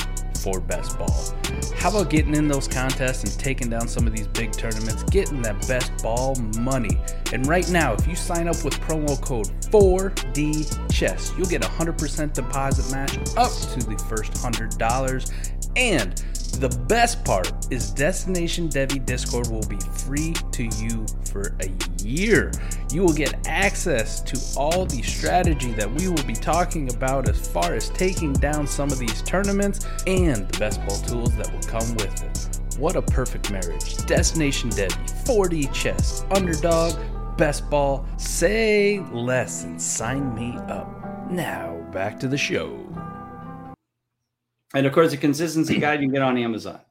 for 0.44 0.60
best 0.60 0.98
ball. 0.98 1.34
How 1.76 1.88
about 1.88 2.10
getting 2.10 2.34
in 2.34 2.48
those 2.48 2.68
contests 2.68 3.24
and 3.24 3.32
taking 3.38 3.70
down 3.70 3.88
some 3.88 4.06
of 4.06 4.14
these 4.14 4.26
big 4.28 4.52
tournaments, 4.52 5.02
getting 5.04 5.40
that 5.42 5.66
best 5.66 6.02
ball 6.02 6.36
money? 6.58 6.98
And 7.32 7.46
right 7.46 7.68
now, 7.70 7.94
if 7.94 8.06
you 8.06 8.14
sign 8.14 8.46
up 8.46 8.62
with 8.62 8.74
promo 8.80 9.20
code 9.20 9.48
4D 9.70 10.92
Chess, 10.92 11.32
you'll 11.38 11.46
get 11.46 11.64
a 11.64 11.68
100% 11.68 12.34
deposit 12.34 12.92
match 12.92 13.16
up 13.36 13.50
to 13.72 13.86
the 13.86 13.96
first 14.08 14.32
$100. 14.34 15.32
And 15.76 16.22
the 16.60 16.68
best 16.88 17.24
part 17.24 17.52
is 17.70 17.90
Destination 17.90 18.68
Devy 18.68 19.04
Discord 19.04 19.48
will 19.48 19.66
be 19.66 19.78
free 19.78 20.34
to 20.52 20.64
you 20.64 21.06
for 21.30 21.56
a 21.60 21.70
year. 22.02 22.52
You 22.92 23.02
will 23.02 23.12
get 23.12 23.46
access 23.46 24.20
to 24.22 24.58
all 24.58 24.86
the 24.86 25.02
strategy 25.02 25.72
that 25.72 25.90
we 25.90 26.08
will 26.08 26.22
be 26.24 26.34
talking 26.34 26.92
about 26.94 27.28
as 27.28 27.48
far 27.48 27.74
as 27.74 27.88
taking 27.90 28.32
down 28.32 28.66
some 28.66 28.90
of 28.90 28.98
these 28.98 29.22
tournaments 29.22 29.86
and 30.06 30.48
the 30.48 30.58
best 30.58 30.80
ball 30.86 30.98
tools 30.98 31.34
that 31.36 31.52
will 31.52 31.62
come 31.62 31.94
with 31.94 32.22
it. 32.22 32.78
What 32.78 32.96
a 32.96 33.02
perfect 33.02 33.50
marriage. 33.50 33.96
Destination 34.06 34.70
Devy, 34.70 35.24
4D 35.24 35.72
chess, 35.72 36.24
underdog, 36.30 36.94
best 37.36 37.68
ball, 37.70 38.06
say 38.16 39.00
less 39.12 39.64
and 39.64 39.80
sign 39.80 40.34
me 40.34 40.56
up. 40.68 41.30
Now 41.30 41.76
back 41.92 42.18
to 42.20 42.28
the 42.28 42.38
show. 42.38 42.78
And 44.74 44.86
of 44.86 44.92
course, 44.92 45.10
the 45.12 45.16
consistency 45.16 45.78
guide 45.78 46.00
you 46.00 46.06
can 46.08 46.14
get 46.14 46.22
on 46.22 46.36
Amazon. 46.38 46.80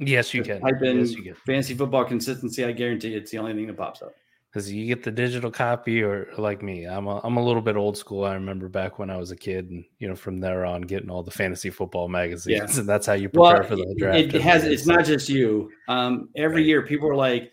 Yes, 0.00 0.34
you 0.34 0.42
can. 0.42 0.60
Type 0.60 0.82
in 0.82 0.98
yes, 0.98 1.12
you 1.12 1.22
can. 1.22 1.34
fantasy 1.46 1.72
football 1.74 2.04
consistency. 2.04 2.64
I 2.64 2.72
guarantee 2.72 3.14
it's 3.14 3.30
the 3.30 3.38
only 3.38 3.54
thing 3.54 3.68
that 3.68 3.76
pops 3.76 4.02
up. 4.02 4.12
Because 4.50 4.70
you 4.72 4.86
get 4.86 5.04
the 5.04 5.12
digital 5.12 5.52
copy, 5.52 6.02
or 6.02 6.30
like 6.36 6.62
me, 6.62 6.84
I'm 6.84 7.06
a, 7.06 7.20
I'm 7.22 7.36
a 7.36 7.44
little 7.44 7.62
bit 7.62 7.76
old 7.76 7.96
school. 7.96 8.24
I 8.24 8.34
remember 8.34 8.68
back 8.68 8.98
when 8.98 9.08
I 9.08 9.16
was 9.16 9.30
a 9.30 9.36
kid, 9.36 9.70
and 9.70 9.84
you 10.00 10.08
know, 10.08 10.16
from 10.16 10.40
there 10.40 10.64
on, 10.64 10.82
getting 10.82 11.10
all 11.10 11.22
the 11.22 11.30
fantasy 11.30 11.70
football 11.70 12.08
magazines, 12.08 12.74
Yeah. 12.74 12.80
and 12.80 12.88
that's 12.88 13.06
how 13.06 13.12
you 13.12 13.28
prepare 13.28 13.60
Well, 13.60 13.68
for 13.68 13.76
the 13.76 13.94
draft. 13.96 14.34
it, 14.34 14.42
has. 14.42 14.64
It's 14.64 14.84
not 14.86 15.04
just 15.04 15.28
you. 15.28 15.70
Um, 15.86 16.28
every 16.34 16.62
Right. 16.62 16.66
year, 16.66 16.82
people 16.82 17.08
are 17.08 17.16
like, 17.16 17.52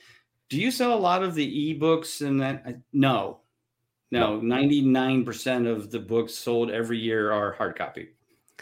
"Do 0.49 0.59
you 0.59 0.71
sell 0.71 0.95
a 0.95 0.99
lot 0.99 1.21
of 1.21 1.35
the 1.35 1.47
ebooks?" 1.79 2.25
And 2.25 2.41
that 2.41 2.63
I- 2.65 2.75
no, 2.91 3.41
no, 4.09 4.39
ninety 4.41 4.81
nine 4.81 5.25
percent 5.25 5.67
of 5.67 5.91
the 5.91 5.99
books 5.99 6.33
sold 6.33 6.71
every 6.71 6.97
year 6.97 7.31
are 7.31 7.51
hard 7.51 7.77
copy. 7.77 8.09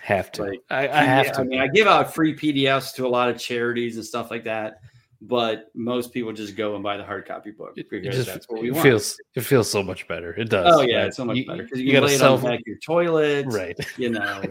Have 0.01 0.31
to. 0.33 0.43
like, 0.43 0.59
I, 0.69 0.87
I 0.87 1.03
have 1.03 1.25
Yeah, 1.27 1.31
to. 1.33 1.41
I 1.41 1.43
mean, 1.43 1.59
I 1.61 1.67
give 1.67 1.87
out 1.87 2.13
free 2.13 2.35
PDFs 2.35 2.93
to 2.95 3.05
a 3.05 3.09
lot 3.09 3.29
of 3.29 3.37
charities 3.37 3.95
and 3.97 4.05
stuff 4.05 4.31
like 4.31 4.43
that, 4.45 4.79
but 5.21 5.65
most 5.75 6.13
people 6.13 6.31
just 6.31 6.55
go 6.55 6.75
and 6.75 6.83
buy 6.83 6.95
the 6.97 7.03
hard 7.03 7.27
copy 7.27 7.51
book 7.51 7.73
It- 7.75 7.89
because 7.89 8.07
it 8.07 8.11
just 8.11 8.27
that's 8.27 8.47
what 8.49 8.61
we 8.61 8.69
it 8.69 8.71
want. 8.71 8.83
feels 8.83 9.17
it 9.35 9.41
feels 9.41 9.69
so 9.69 9.83
much 9.83 10.07
better. 10.07 10.33
It 10.33 10.49
does. 10.49 10.73
oh 10.73 10.81
yeah, 10.81 10.97
right? 10.99 11.07
it's 11.07 11.17
so 11.17 11.25
much 11.25 11.37
You- 11.37 11.45
better 11.45 11.63
because 11.63 11.79
You, 11.79 11.85
you, 11.87 11.91
can 11.93 12.01
got 12.01 12.05
lay 12.07 12.11
to 12.11 12.15
it 12.15 12.19
self 12.19 12.39
on 12.43 12.45
the 12.45 12.49
back 12.51 12.59
of 12.61 12.67
your 12.67 12.77
toilet, 12.77 13.45
right. 13.49 13.77
You 13.97 14.09
know, 14.11 14.41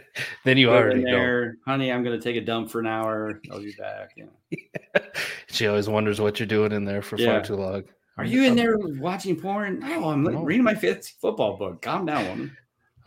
then 0.44 0.58
you 0.58 0.66
put 0.68 0.74
it 0.74 0.76
already 0.78 1.00
in 1.00 1.04
know. 1.06 1.12
there, 1.12 1.56
honey. 1.66 1.90
I'm 1.92 2.02
going 2.04 2.18
to 2.18 2.22
take 2.22 2.36
a 2.36 2.44
dump 2.44 2.70
for 2.70 2.80
an 2.80 2.86
hour. 2.86 3.40
I'll 3.50 3.60
be 3.60 3.74
back. 3.78 4.10
You 4.16 4.24
know. 4.26 5.00
She 5.50 5.66
always 5.66 5.88
wonders 5.88 6.20
what 6.20 6.38
you're 6.38 6.46
doing 6.46 6.72
in 6.72 6.84
there 6.84 7.00
for 7.02 7.16
Yeah. 7.18 7.32
far 7.32 7.42
too 7.42 7.56
long. 7.56 7.84
Are 8.18 8.24
you 8.24 8.42
in 8.44 8.50
um, 8.50 8.56
there 8.56 8.76
watching 8.78 9.34
porn? 9.40 9.78
No, 9.80 10.10
I'm 10.10 10.22
No. 10.22 10.42
reading 10.42 10.62
my 10.62 10.74
fifth 10.74 11.14
football 11.20 11.56
book. 11.56 11.80
Calm 11.80 12.04
down, 12.04 12.28
woman. 12.28 12.56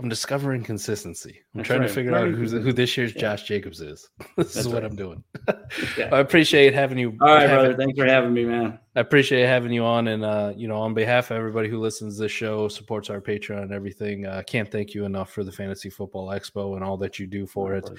I'm 0.01 0.09
discovering 0.09 0.63
consistency. 0.63 1.41
I'm 1.53 1.59
That's 1.59 1.67
trying 1.67 1.81
right. 1.81 1.87
to 1.87 1.93
figure 1.93 2.15
out 2.15 2.27
who's, 2.29 2.51
who 2.51 2.73
this 2.73 2.97
year's 2.97 3.13
Yeah. 3.13 3.21
Josh 3.21 3.43
Jacobs 3.43 3.81
is. 3.81 4.09
this 4.37 4.47
is 4.47 4.53
That's 4.55 4.67
what 4.67 4.81
right. 4.81 4.85
I'm 4.85 4.95
doing. 4.95 5.23
Yeah. 5.97 6.09
I 6.11 6.19
appreciate 6.19 6.73
having 6.73 6.97
you. 6.97 7.17
All 7.21 7.27
right, 7.27 7.41
having- 7.49 7.55
brother. 7.55 7.75
Thanks 7.77 7.97
for 7.97 8.05
having 8.05 8.33
me, 8.33 8.43
man. 8.43 8.77
I 8.95 8.99
appreciate 8.99 9.45
having 9.45 9.71
you 9.71 9.85
on, 9.85 10.09
and 10.09 10.25
uh, 10.25 10.51
you 10.55 10.67
know, 10.67 10.77
on 10.77 10.93
behalf 10.93 11.31
of 11.31 11.37
everybody 11.37 11.69
who 11.69 11.79
listens 11.79 12.17
to 12.17 12.23
this 12.23 12.31
show, 12.31 12.67
supports 12.67 13.09
our 13.09 13.21
Patreon 13.21 13.63
and 13.63 13.71
everything, 13.71 14.27
I 14.27 14.39
uh, 14.39 14.43
can't 14.43 14.69
thank 14.69 14.93
you 14.93 15.05
enough 15.05 15.31
for 15.31 15.43
the 15.45 15.51
Fantasy 15.51 15.89
Football 15.89 16.27
Expo 16.27 16.75
and 16.75 16.83
all 16.83 16.97
that 16.97 17.19
you 17.19 17.25
do 17.27 17.47
for 17.47 17.73
it. 17.75 17.89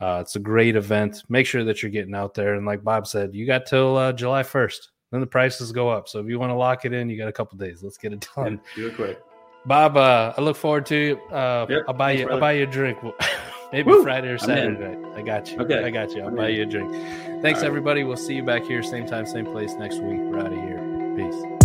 Uh, 0.00 0.18
it's 0.22 0.36
a 0.36 0.40
great 0.40 0.76
event. 0.76 1.24
Make 1.28 1.46
sure 1.46 1.62
that 1.64 1.82
you're 1.82 1.90
getting 1.90 2.14
out 2.14 2.32
there, 2.32 2.54
and 2.54 2.64
like 2.64 2.82
Bob 2.82 3.06
said, 3.06 3.34
you 3.34 3.46
got 3.46 3.66
till 3.66 3.96
uh, 3.98 4.12
July 4.12 4.42
1st. 4.42 4.88
Then 5.10 5.20
the 5.20 5.26
prices 5.26 5.72
go 5.72 5.90
up. 5.90 6.08
So 6.08 6.20
if 6.20 6.26
you 6.26 6.38
want 6.38 6.50
to 6.50 6.54
lock 6.54 6.84
it 6.84 6.92
in, 6.92 7.10
you 7.10 7.18
got 7.18 7.28
a 7.28 7.32
couple 7.32 7.58
days. 7.58 7.82
Let's 7.82 7.98
get 7.98 8.12
it 8.12 8.26
done. 8.34 8.60
Do 8.76 8.86
it 8.86 8.94
quick. 8.94 9.20
Bob, 9.66 9.96
uh, 9.96 10.32
I 10.36 10.40
look 10.40 10.56
forward 10.56 10.86
to. 10.86 11.18
Uh, 11.30 11.66
Yep, 11.68 11.82
I'll 11.88 11.94
buy 11.94 12.16
thanks, 12.16 12.20
you. 12.28 12.30
I'll 12.34 12.40
buy 12.40 12.52
you 12.52 12.62
a 12.64 12.66
drink. 12.66 12.98
Maybe 13.72 13.88
Woo, 13.90 14.02
Friday 14.02 14.28
or 14.28 14.38
Saturday 14.38 14.98
I 15.14 15.22
got 15.22 15.52
you. 15.52 15.58
Okay, 15.60 15.84
I 15.84 15.90
got 15.90 16.10
you. 16.10 16.22
I'll 16.22 16.28
I'm 16.28 16.34
buy 16.34 16.48
in. 16.48 16.56
you 16.56 16.62
a 16.62 16.66
drink. 16.66 16.92
Thanks, 17.42 17.60
right. 17.60 17.66
everybody. 17.66 18.02
We'll 18.02 18.16
see 18.16 18.34
you 18.34 18.42
back 18.42 18.64
here, 18.64 18.82
same 18.82 19.06
time, 19.06 19.26
same 19.26 19.46
place 19.46 19.74
next 19.74 19.96
week. 20.00 20.18
We're 20.18 20.40
out 20.40 20.46
of 20.46 20.52
here. 20.54 21.14
Peace. 21.16 21.59